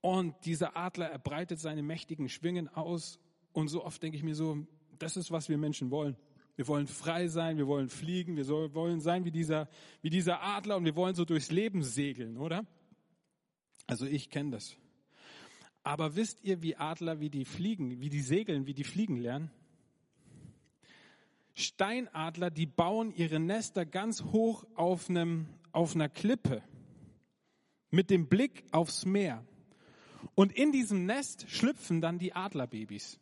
und 0.00 0.34
dieser 0.44 0.76
Adler, 0.76 1.06
er 1.06 1.18
breitet 1.18 1.58
seine 1.58 1.82
mächtigen 1.82 2.28
Schwingen 2.28 2.68
aus. 2.68 3.18
Und 3.52 3.68
so 3.68 3.84
oft 3.84 4.02
denke 4.02 4.16
ich 4.16 4.22
mir 4.22 4.34
so, 4.34 4.66
das 4.98 5.16
ist, 5.16 5.30
was 5.30 5.48
wir 5.48 5.58
Menschen 5.58 5.90
wollen. 5.90 6.16
Wir 6.56 6.66
wollen 6.66 6.86
frei 6.86 7.28
sein, 7.28 7.56
wir 7.56 7.66
wollen 7.66 7.88
fliegen, 7.88 8.36
wir 8.36 8.46
wollen 8.74 9.00
sein 9.00 9.24
wie 9.24 9.30
dieser, 9.30 9.68
wie 10.02 10.10
dieser 10.10 10.42
Adler 10.42 10.76
und 10.76 10.84
wir 10.84 10.96
wollen 10.96 11.14
so 11.14 11.24
durchs 11.24 11.50
Leben 11.50 11.82
segeln, 11.82 12.36
oder? 12.36 12.66
Also 13.86 14.06
ich 14.06 14.28
kenne 14.28 14.50
das. 14.50 14.76
Aber 15.84 16.16
wisst 16.16 16.42
ihr, 16.42 16.62
wie 16.62 16.76
Adler, 16.76 17.20
wie 17.20 17.30
die 17.30 17.44
fliegen, 17.44 18.00
wie 18.00 18.10
die 18.10 18.20
segeln, 18.20 18.66
wie 18.66 18.74
die 18.74 18.84
fliegen 18.84 19.16
lernen? 19.16 19.50
Steinadler, 21.54 22.50
die 22.50 22.66
bauen 22.66 23.12
ihre 23.12 23.40
Nester 23.40 23.84
ganz 23.86 24.22
hoch 24.22 24.64
auf, 24.74 25.08
einem, 25.08 25.46
auf 25.72 25.94
einer 25.94 26.08
Klippe 26.08 26.62
mit 27.90 28.10
dem 28.10 28.28
Blick 28.28 28.64
aufs 28.70 29.04
Meer. 29.04 29.44
Und 30.38 30.52
in 30.52 30.70
diesem 30.70 31.04
Nest 31.04 31.46
schlüpfen 31.48 32.00
dann 32.00 32.20
die 32.20 32.32
Adlerbabys. 32.32 33.18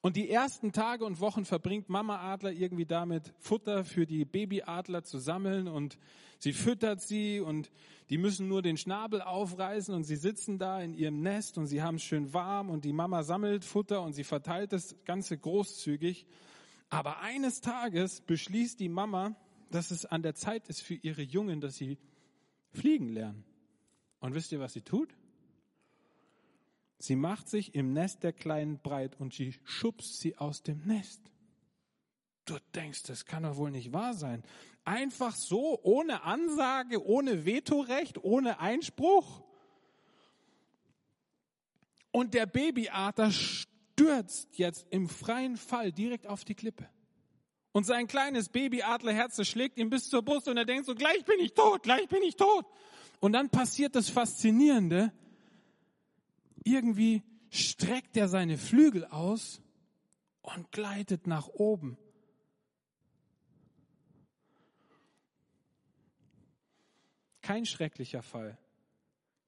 Und 0.00 0.16
die 0.16 0.30
ersten 0.30 0.72
Tage 0.72 1.04
und 1.04 1.20
Wochen 1.20 1.44
verbringt 1.44 1.90
Mama 1.90 2.18
Adler 2.18 2.50
irgendwie 2.50 2.86
damit, 2.86 3.34
Futter 3.40 3.84
für 3.84 4.06
die 4.06 4.24
Babyadler 4.24 5.04
zu 5.04 5.18
sammeln 5.18 5.68
und 5.68 5.98
sie 6.38 6.54
füttert 6.54 7.02
sie 7.02 7.40
und 7.40 7.70
die 8.08 8.16
müssen 8.16 8.48
nur 8.48 8.62
den 8.62 8.78
Schnabel 8.78 9.20
aufreißen 9.20 9.94
und 9.94 10.04
sie 10.04 10.16
sitzen 10.16 10.56
da 10.56 10.80
in 10.80 10.94
ihrem 10.94 11.20
Nest 11.20 11.58
und 11.58 11.66
sie 11.66 11.82
haben 11.82 11.96
es 11.96 12.04
schön 12.04 12.32
warm 12.32 12.70
und 12.70 12.86
die 12.86 12.94
Mama 12.94 13.22
sammelt 13.22 13.66
Futter 13.66 14.00
und 14.00 14.14
sie 14.14 14.24
verteilt 14.24 14.72
das 14.72 14.96
Ganze 15.04 15.36
großzügig. 15.36 16.24
Aber 16.88 17.20
eines 17.20 17.60
Tages 17.60 18.22
beschließt 18.22 18.80
die 18.80 18.88
Mama, 18.88 19.36
dass 19.70 19.90
es 19.90 20.06
an 20.06 20.22
der 20.22 20.34
Zeit 20.34 20.70
ist 20.70 20.80
für 20.80 20.94
ihre 20.94 21.20
Jungen, 21.20 21.60
dass 21.60 21.76
sie 21.76 21.98
fliegen 22.72 23.10
lernen. 23.10 23.44
Und 24.20 24.34
wisst 24.34 24.52
ihr, 24.52 24.60
was 24.60 24.72
sie 24.72 24.80
tut? 24.80 25.19
Sie 27.00 27.16
macht 27.16 27.48
sich 27.48 27.74
im 27.74 27.94
Nest 27.94 28.22
der 28.24 28.34
Kleinen 28.34 28.78
breit 28.78 29.18
und 29.18 29.32
sie 29.32 29.54
schubst 29.64 30.20
sie 30.20 30.36
aus 30.36 30.62
dem 30.62 30.82
Nest. 30.86 31.22
Du 32.44 32.58
denkst, 32.74 33.04
das 33.04 33.24
kann 33.24 33.42
doch 33.42 33.56
wohl 33.56 33.70
nicht 33.70 33.94
wahr 33.94 34.12
sein. 34.12 34.44
Einfach 34.84 35.34
so, 35.34 35.80
ohne 35.82 36.24
Ansage, 36.24 37.02
ohne 37.02 37.46
Vetorecht, 37.46 38.22
ohne 38.22 38.60
Einspruch. 38.60 39.42
Und 42.12 42.34
der 42.34 42.44
Babyadler 42.44 43.30
stürzt 43.30 44.58
jetzt 44.58 44.86
im 44.90 45.08
freien 45.08 45.56
Fall 45.56 45.92
direkt 45.92 46.26
auf 46.26 46.44
die 46.44 46.54
Klippe. 46.54 46.86
Und 47.72 47.84
sein 47.84 48.08
kleines 48.08 48.50
Babyadlerherz 48.50 49.42
schlägt 49.46 49.78
ihm 49.78 49.88
bis 49.88 50.10
zur 50.10 50.22
Brust 50.22 50.48
und 50.48 50.58
er 50.58 50.66
denkt 50.66 50.84
so, 50.84 50.94
gleich 50.94 51.24
bin 51.24 51.40
ich 51.40 51.54
tot, 51.54 51.82
gleich 51.82 52.08
bin 52.08 52.22
ich 52.22 52.36
tot. 52.36 52.66
Und 53.20 53.32
dann 53.32 53.48
passiert 53.48 53.94
das 53.94 54.10
Faszinierende 54.10 55.14
irgendwie 56.70 57.22
streckt 57.50 58.16
er 58.16 58.28
seine 58.28 58.56
Flügel 58.56 59.04
aus 59.06 59.60
und 60.42 60.70
gleitet 60.72 61.26
nach 61.26 61.48
oben. 61.48 61.98
Kein 67.42 67.66
schrecklicher 67.66 68.22
Fall, 68.22 68.58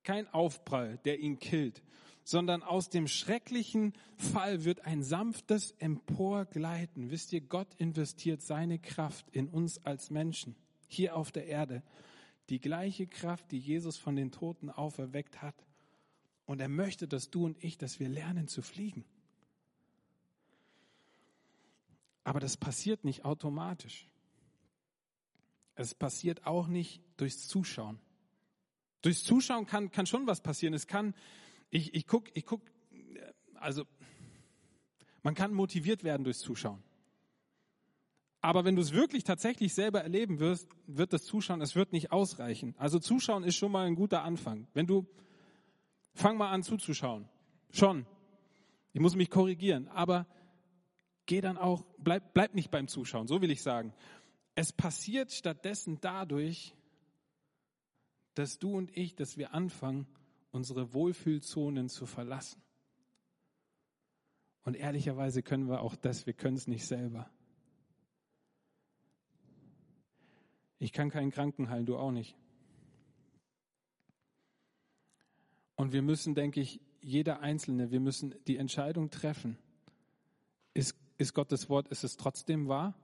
kein 0.03 0.27
Aufprall, 0.29 0.99
der 1.05 1.21
ihn 1.21 1.39
killt, 1.39 1.83
sondern 2.25 2.63
aus 2.63 2.89
dem 2.89 3.07
schrecklichen 3.07 3.93
Fall 4.17 4.65
wird 4.65 4.85
ein 4.87 5.03
sanftes 5.03 5.73
Emporgleiten. 5.79 7.11
Wisst 7.11 7.33
ihr, 7.33 7.41
Gott 7.41 7.75
investiert 7.77 8.43
seine 8.43 8.79
Kraft 8.79 9.29
in 9.31 9.49
uns 9.49 9.85
als 9.85 10.11
Menschen 10.11 10.57
hier 10.89 11.17
auf 11.17 11.31
der 11.31 11.47
Erde. 11.47 11.83
Die 12.49 12.61
gleiche 12.61 13.07
Kraft, 13.07 13.53
die 13.53 13.59
Jesus 13.59 13.97
von 13.97 14.17
den 14.17 14.33
Toten 14.33 14.69
auferweckt 14.71 15.43
hat. 15.43 15.55
Und 16.47 16.61
er 16.61 16.69
möchte, 16.69 17.07
dass 17.09 17.31
du 17.31 17.45
und 17.45 17.63
ich, 17.63 17.79
dass 17.79 18.01
wir 18.01 18.09
lernen 18.09 18.49
zu 18.49 18.63
fliegen. 18.63 19.05
Aber 22.25 22.41
das 22.41 22.57
passiert 22.57 23.05
nicht 23.05 23.25
automatisch. 23.25 24.09
Es 25.75 25.95
passiert 25.95 26.47
auch 26.47 26.67
nicht 26.67 27.03
durchs 27.17 27.49
Zuschauen. 27.49 27.99
Durchs 29.01 29.25
Zuschauen 29.25 29.67
kann, 29.67 29.91
kann 29.91 30.07
schon 30.07 30.27
was 30.27 30.43
passieren. 30.43 30.75
Es 30.75 30.87
kann, 30.87 31.15
ich, 31.71 31.95
ich 31.95 32.07
guck, 32.07 32.35
ich 32.37 32.45
guck, 32.45 32.63
also, 33.55 33.85
man 35.23 35.35
kann 35.35 35.55
motiviert 35.55 36.05
werden 36.05 36.25
durchs 36.25 36.41
Zuschauen. 36.41 36.83
Aber 38.41 38.65
wenn 38.65 38.75
du 38.75 38.83
es 38.83 38.93
wirklich 38.93 39.23
tatsächlich 39.23 39.73
selber 39.73 40.03
erleben 40.03 40.41
wirst, 40.41 40.69
wird 40.89 41.13
das 41.13 41.23
Zuschauen, 41.23 41.61
es 41.61 41.77
wird 41.77 41.93
nicht 41.93 42.11
ausreichen. 42.11 42.75
Also 42.77 42.99
Zuschauen 42.99 43.45
ist 43.45 43.55
schon 43.55 43.71
mal 43.71 43.87
ein 43.87 43.95
guter 43.95 44.25
Anfang. 44.25 44.67
Wenn 44.75 44.89
du, 44.89 45.07
fang 46.15 46.37
mal 46.37 46.51
an 46.51 46.63
zuzuschauen. 46.63 47.29
Schon. 47.71 48.07
Ich 48.93 49.01
muss 49.01 49.17
mich 49.17 49.31
korrigieren. 49.31 49.89
Aber 49.89 50.27
geh 51.27 51.41
dann 51.41 51.57
auch, 51.57 51.85
bleib, 51.99 52.35
bleib 52.35 52.55
nicht 52.55 52.71
beim 52.71 52.89
Zuschauen. 52.89 53.27
So 53.27 53.41
will 53.41 53.51
ich 53.51 53.63
sagen. 53.63 53.95
Es 54.55 54.73
passiert 54.73 55.33
stattdessen 55.33 55.99
dadurch, 56.01 56.75
dass 58.35 58.59
du 58.59 58.77
und 58.77 58.97
ich, 58.97 59.15
dass 59.15 59.37
wir 59.37 59.55
anfangen, 59.55 60.07
unsere 60.51 60.93
Wohlfühlzonen 60.93 61.89
zu 61.89 62.07
verlassen. 62.07 62.63
Und 64.65 64.77
ehrlicherweise 64.77 65.43
können 65.43 65.69
wir 65.69 65.81
auch 65.81 65.97
das, 65.97 66.27
wir 66.27 66.35
können 66.35 66.57
es 66.57 66.67
nicht 66.67 66.87
selber. 66.87 67.31
Ich 70.79 70.93
kann 70.93 71.11
keinen 71.11 71.31
Kranken 71.31 71.69
heilen, 71.69 71.87
du 71.87 71.97
auch 71.97 72.11
nicht. 72.11 72.37
Und 75.77 75.93
wir 75.93 76.03
müssen, 76.03 76.35
denke 76.35 76.61
ich, 76.61 76.81
jeder 77.01 77.41
Einzelne, 77.41 77.91
wir 77.91 78.01
müssen 78.01 78.35
die 78.47 78.57
Entscheidung 78.57 79.11
treffen. 79.11 79.59
Ist, 80.75 80.97
ist 81.19 81.35
Gottes 81.35 81.69
Wort, 81.69 81.89
ist 81.89 82.05
es 82.05 82.17
trotzdem 82.17 82.69
wahr? 82.69 82.95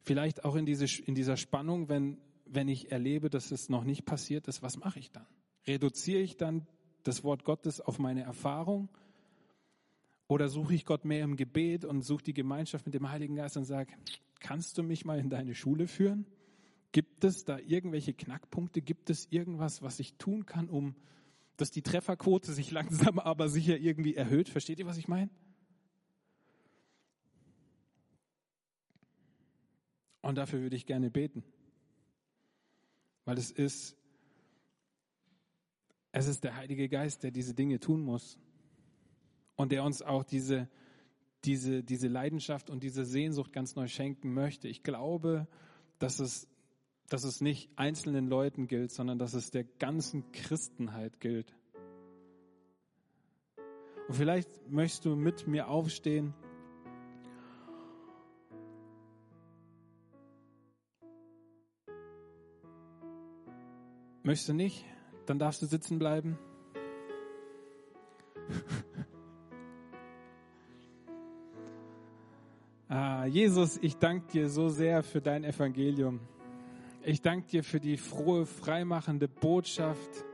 Vielleicht 0.00 0.44
auch 0.44 0.56
in, 0.56 0.66
diese, 0.66 0.86
in 1.02 1.14
dieser 1.14 1.36
Spannung, 1.36 1.88
wenn 1.88 2.18
wenn 2.50 2.68
ich 2.68 2.90
erlebe, 2.90 3.30
dass 3.30 3.50
es 3.50 3.68
noch 3.68 3.84
nicht 3.84 4.04
passiert 4.04 4.48
ist, 4.48 4.62
was 4.62 4.78
mache 4.78 4.98
ich 4.98 5.10
dann? 5.10 5.26
Reduziere 5.66 6.20
ich 6.20 6.36
dann 6.36 6.66
das 7.02 7.24
Wort 7.24 7.44
Gottes 7.44 7.80
auf 7.80 7.98
meine 7.98 8.22
Erfahrung? 8.22 8.88
Oder 10.26 10.48
suche 10.48 10.74
ich 10.74 10.84
Gott 10.84 11.04
mehr 11.04 11.24
im 11.24 11.36
Gebet 11.36 11.84
und 11.84 12.02
suche 12.02 12.24
die 12.24 12.34
Gemeinschaft 12.34 12.84
mit 12.86 12.94
dem 12.94 13.08
Heiligen 13.10 13.36
Geist 13.36 13.56
und 13.56 13.64
sage, 13.64 13.94
kannst 14.40 14.76
du 14.76 14.82
mich 14.82 15.04
mal 15.04 15.18
in 15.18 15.30
deine 15.30 15.54
Schule 15.54 15.86
führen? 15.86 16.26
Gibt 16.92 17.24
es 17.24 17.44
da 17.44 17.58
irgendwelche 17.58 18.14
Knackpunkte? 18.14 18.80
Gibt 18.80 19.10
es 19.10 19.26
irgendwas, 19.30 19.82
was 19.82 20.00
ich 20.00 20.14
tun 20.14 20.46
kann, 20.46 20.68
um 20.68 20.94
dass 21.56 21.70
die 21.72 21.82
Trefferquote 21.82 22.52
sich 22.52 22.70
langsam 22.72 23.18
aber 23.18 23.48
sicher 23.48 23.78
irgendwie 23.78 24.14
erhöht? 24.14 24.48
Versteht 24.48 24.78
ihr, 24.78 24.86
was 24.86 24.98
ich 24.98 25.08
meine? 25.08 25.30
Und 30.22 30.36
dafür 30.36 30.60
würde 30.60 30.76
ich 30.76 30.86
gerne 30.86 31.10
beten 31.10 31.42
weil 33.28 33.36
es 33.36 33.50
ist, 33.50 33.94
es 36.12 36.28
ist 36.28 36.44
der 36.44 36.56
Heilige 36.56 36.88
Geist, 36.88 37.24
der 37.24 37.30
diese 37.30 37.52
Dinge 37.52 37.78
tun 37.78 38.00
muss 38.00 38.38
und 39.54 39.70
der 39.70 39.84
uns 39.84 40.00
auch 40.00 40.24
diese, 40.24 40.66
diese, 41.44 41.84
diese 41.84 42.08
Leidenschaft 42.08 42.70
und 42.70 42.82
diese 42.82 43.04
Sehnsucht 43.04 43.52
ganz 43.52 43.76
neu 43.76 43.86
schenken 43.86 44.32
möchte. 44.32 44.66
Ich 44.66 44.82
glaube, 44.82 45.46
dass 45.98 46.20
es, 46.20 46.48
dass 47.08 47.24
es 47.24 47.40
nicht 47.40 47.70
einzelnen 47.76 48.28
Leuten 48.28 48.68
gilt, 48.68 48.92
sondern 48.92 49.18
dass 49.18 49.32
es 49.34 49.50
der 49.50 49.64
ganzen 49.64 50.30
Christenheit 50.32 51.20
gilt. 51.20 51.54
Und 54.08 54.14
vielleicht 54.14 54.70
möchtest 54.70 55.06
du 55.06 55.16
mit 55.16 55.46
mir 55.46 55.68
aufstehen. 55.68 56.34
Möchtest 64.22 64.50
du 64.50 64.54
nicht? 64.54 64.84
Dann 65.26 65.38
darfst 65.38 65.62
du 65.62 65.66
sitzen 65.66 65.98
bleiben. 65.98 66.38
ah, 72.88 73.24
Jesus, 73.26 73.78
ich 73.78 73.96
danke 73.96 74.30
dir 74.32 74.50
so 74.50 74.68
sehr 74.68 75.02
für 75.02 75.22
dein 75.22 75.44
Evangelium. 75.44 76.20
Ich 77.08 77.22
danke 77.22 77.46
dir 77.46 77.64
für 77.64 77.80
die 77.80 77.96
frohe, 77.96 78.44
freimachende 78.44 79.28
Botschaft, 79.28 80.26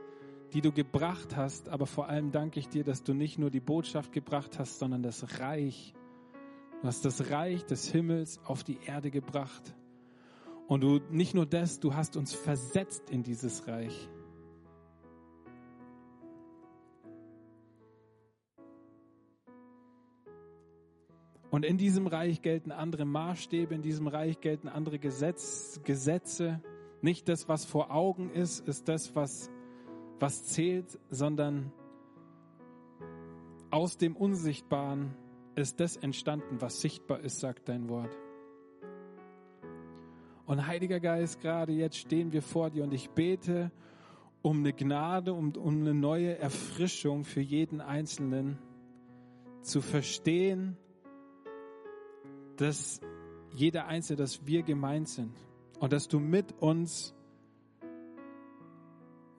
die 0.51 0.59
du 0.59 0.73
gebracht 0.73 1.37
hast. 1.37 1.69
Aber 1.69 1.85
vor 1.85 2.09
allem 2.09 2.33
danke 2.33 2.59
ich 2.59 2.67
dir, 2.67 2.83
dass 2.83 3.01
du 3.01 3.13
nicht 3.13 3.39
nur 3.39 3.49
die 3.49 3.61
Botschaft 3.61 4.11
gebracht 4.11 4.59
hast, 4.59 4.79
sondern 4.79 5.01
das 5.01 5.39
Reich. 5.39 5.93
Du 6.81 6.87
hast 6.89 7.05
das 7.05 7.31
Reich 7.31 7.63
des 7.63 7.89
Himmels 7.89 8.41
auf 8.43 8.65
die 8.65 8.77
Erde 8.85 9.09
gebracht. 9.09 9.73
Und 10.67 10.81
du 10.81 10.99
nicht 11.11 11.33
nur 11.33 11.45
das, 11.45 11.79
du 11.79 11.93
hast 11.93 12.17
uns 12.17 12.33
versetzt 12.33 13.09
in 13.09 13.23
dieses 13.23 13.69
Reich. 13.69 14.09
Und 21.55 21.63
in 21.63 21.77
diesem 21.77 22.05
Reich 22.05 22.41
gelten 22.41 22.73
andere 22.73 23.05
Maßstäbe, 23.05 23.73
in 23.73 23.81
diesem 23.81 24.07
Reich 24.07 24.41
gelten 24.41 24.67
andere 24.67 24.99
Gesetz, 24.99 25.79
Gesetze. 25.85 26.61
Nicht 27.01 27.29
das, 27.29 27.47
was 27.47 27.63
vor 27.63 27.91
Augen 27.91 28.29
ist, 28.29 28.67
ist 28.67 28.89
das, 28.89 29.15
was, 29.15 29.49
was 30.19 30.47
zählt, 30.47 30.99
sondern 31.09 31.71
aus 33.71 33.97
dem 33.97 34.17
Unsichtbaren 34.17 35.15
ist 35.55 35.79
das 35.79 35.95
entstanden, 35.95 36.59
was 36.59 36.81
sichtbar 36.81 37.21
ist, 37.21 37.39
sagt 37.39 37.69
dein 37.69 37.87
Wort. 37.87 38.11
Und 40.47 40.67
Heiliger 40.67 40.99
Geist, 40.99 41.39
gerade 41.39 41.71
jetzt 41.71 41.95
stehen 41.95 42.33
wir 42.33 42.41
vor 42.41 42.69
dir 42.69 42.83
und 42.83 42.93
ich 42.93 43.11
bete 43.11 43.71
um 44.41 44.59
eine 44.59 44.73
Gnade, 44.73 45.31
um, 45.31 45.53
um 45.55 45.79
eine 45.79 45.93
neue 45.93 46.37
Erfrischung 46.37 47.23
für 47.23 47.39
jeden 47.39 47.79
Einzelnen 47.79 48.57
zu 49.61 49.79
verstehen, 49.79 50.75
dass 52.57 53.01
jeder 53.51 53.87
Einzelne, 53.87 54.17
dass 54.17 54.45
wir 54.45 54.63
gemeint 54.63 55.09
sind 55.09 55.33
und 55.79 55.93
dass 55.93 56.07
du 56.07 56.19
mit 56.19 56.53
uns 56.61 57.13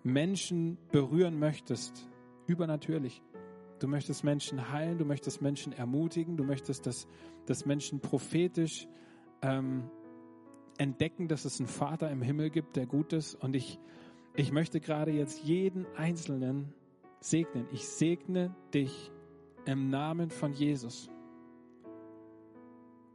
Menschen 0.03 0.79
berühren 0.93 1.39
möchtest, 1.39 2.09
übernatürlich. 2.47 3.23
Du 3.79 3.89
möchtest 3.89 4.25
Menschen 4.25 4.71
heilen, 4.71 4.99
du 4.99 5.05
möchtest 5.05 5.43
Menschen 5.43 5.73
ermutigen, 5.73 6.37
du 6.37 6.45
möchtest, 6.45 6.87
dass, 6.87 7.07
dass 7.45 7.67
Menschen 7.67 8.01
prophetisch 8.01 8.87
ähm, 9.43 9.91
entdecken, 10.79 11.29
dass 11.29 11.45
es 11.45 11.61
einen 11.61 11.69
Vater 11.69 12.11
im 12.11 12.23
Himmel 12.23 12.51
gibt, 12.51 12.77
der 12.77 12.87
gut 12.87 13.13
ist. 13.13 13.35
Und 13.35 13.55
ich, 13.55 13.79
ich 14.35 14.53
möchte 14.53 14.81
gerade 14.81 15.11
jetzt 15.11 15.43
jeden 15.43 15.87
Einzelnen 15.97 16.73
segnen. 17.21 17.67
Ich 17.73 17.87
segne 17.87 18.55
dich 18.73 19.11
im 19.67 19.91
Namen 19.91 20.31
von 20.31 20.53
Jesus. 20.53 21.11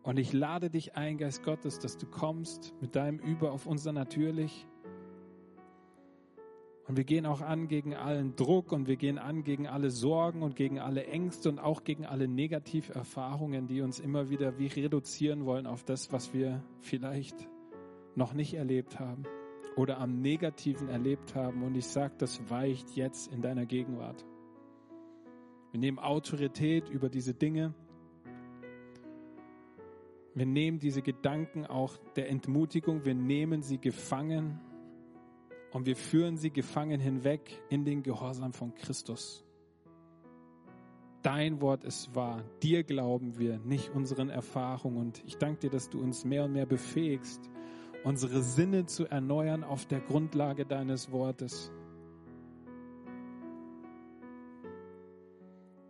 Und 0.04 0.18
ich 0.18 0.34
lade 0.34 0.70
dich 0.70 0.95
ein, 0.95 1.18
Geist 1.18 1.43
Gottes, 1.43 1.80
dass 1.80 1.97
du 1.97 2.08
kommst 2.08 2.74
mit 2.82 2.95
deinem 2.95 3.20
Über 3.20 3.52
auf 3.52 3.68
unser 3.68 3.91
Natürlich. 3.91 4.68
Und 6.88 6.97
wir 6.97 7.04
gehen 7.04 7.26
auch 7.26 7.41
an 7.41 7.68
gegen 7.68 7.93
allen 7.93 8.36
Druck 8.36 8.72
und 8.72 8.88
wir 8.88 8.97
gehen 8.97 9.20
an 9.20 9.43
gegen 9.43 9.68
alle 9.68 9.91
Sorgen 9.91 10.41
und 10.41 10.56
gegen 10.56 10.80
alle 10.80 11.06
Ängste 11.06 11.49
und 11.49 11.60
auch 11.60 11.84
gegen 11.84 12.06
alle 12.06 12.28
Negativerfahrungen, 12.28 13.68
die 13.68 13.82
uns 13.82 13.99
immer 13.99 14.30
wieder 14.30 14.58
wie 14.58 14.68
reduzieren 14.68 15.45
wollen 15.45 15.68
auf 15.68 15.84
das, 15.84 16.12
was 16.12 16.34
wir 16.34 16.64
vielleicht 16.80 17.47
noch 18.16 18.34
nicht 18.34 18.56
erlebt 18.56 18.99
haben 18.99 19.24
oder 19.76 19.99
am 19.99 20.20
Negativen 20.20 20.89
erlebt 20.89 21.36
haben. 21.36 21.64
Und 21.64 21.76
ich 21.76 21.86
sage, 21.86 22.16
das 22.18 22.49
weicht 22.49 22.95
jetzt 22.95 23.32
in 23.32 23.41
deiner 23.41 23.66
Gegenwart. 23.66 24.26
Wir 25.72 25.80
nehmen 25.80 25.99
Autorität 25.99 26.89
über 26.89 27.10
diese 27.10 27.34
Dinge. 27.34 27.74
Wir 30.34 30.46
nehmen 30.46 30.80
diese 30.80 31.02
Gedanken 31.02 31.66
auch 31.66 31.98
der 32.16 32.30
Entmutigung, 32.30 33.06
wir 33.06 33.16
nehmen 33.16 33.62
sie 33.62 33.78
gefangen 33.78 34.60
und 35.72 35.86
wir 35.86 35.96
führen 35.96 36.38
sie 36.38 36.52
gefangen 36.52 37.00
hinweg 37.00 37.62
in 37.70 37.84
den 37.84 38.02
Gehorsam 38.04 38.54
von 38.54 38.74
Christus. 38.76 39.44
Dein 41.22 41.62
Wort 41.62 41.84
ist 41.84 42.16
wahr. 42.16 42.44
Dir 42.64 42.84
glauben 42.84 43.38
wir, 43.38 43.60
nicht 43.60 43.90
unseren 43.90 44.30
Erfahrungen. 44.30 44.98
Und 44.98 45.24
ich 45.26 45.38
danke 45.38 45.60
dir, 45.62 45.70
dass 45.70 45.90
du 45.90 46.02
uns 46.02 46.26
mehr 46.26 46.46
und 46.46 46.54
mehr 46.54 46.66
befähigst, 46.66 47.50
unsere 48.04 48.42
Sinne 48.42 48.86
zu 48.86 49.06
erneuern 49.06 49.64
auf 49.64 49.86
der 49.86 50.00
Grundlage 50.00 50.66
deines 50.66 51.12
Wortes. 51.12 51.72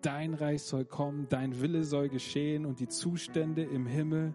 Dein 0.01 0.33
Reich 0.33 0.63
soll 0.63 0.85
kommen, 0.85 1.27
dein 1.29 1.61
Wille 1.61 1.83
soll 1.83 2.09
geschehen 2.09 2.65
und 2.65 2.79
die 2.79 2.87
Zustände 2.87 3.63
im 3.63 3.85
Himmel, 3.85 4.33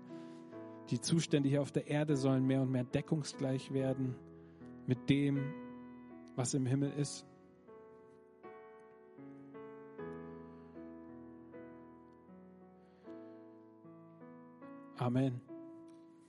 die 0.90 1.00
Zustände 1.00 1.48
hier 1.48 1.60
auf 1.60 1.72
der 1.72 1.88
Erde 1.88 2.16
sollen 2.16 2.46
mehr 2.46 2.62
und 2.62 2.70
mehr 2.70 2.84
deckungsgleich 2.84 3.72
werden 3.72 4.14
mit 4.86 5.10
dem, 5.10 5.52
was 6.36 6.54
im 6.54 6.66
Himmel 6.66 6.92
ist. 6.96 7.26
Amen. 14.98 15.45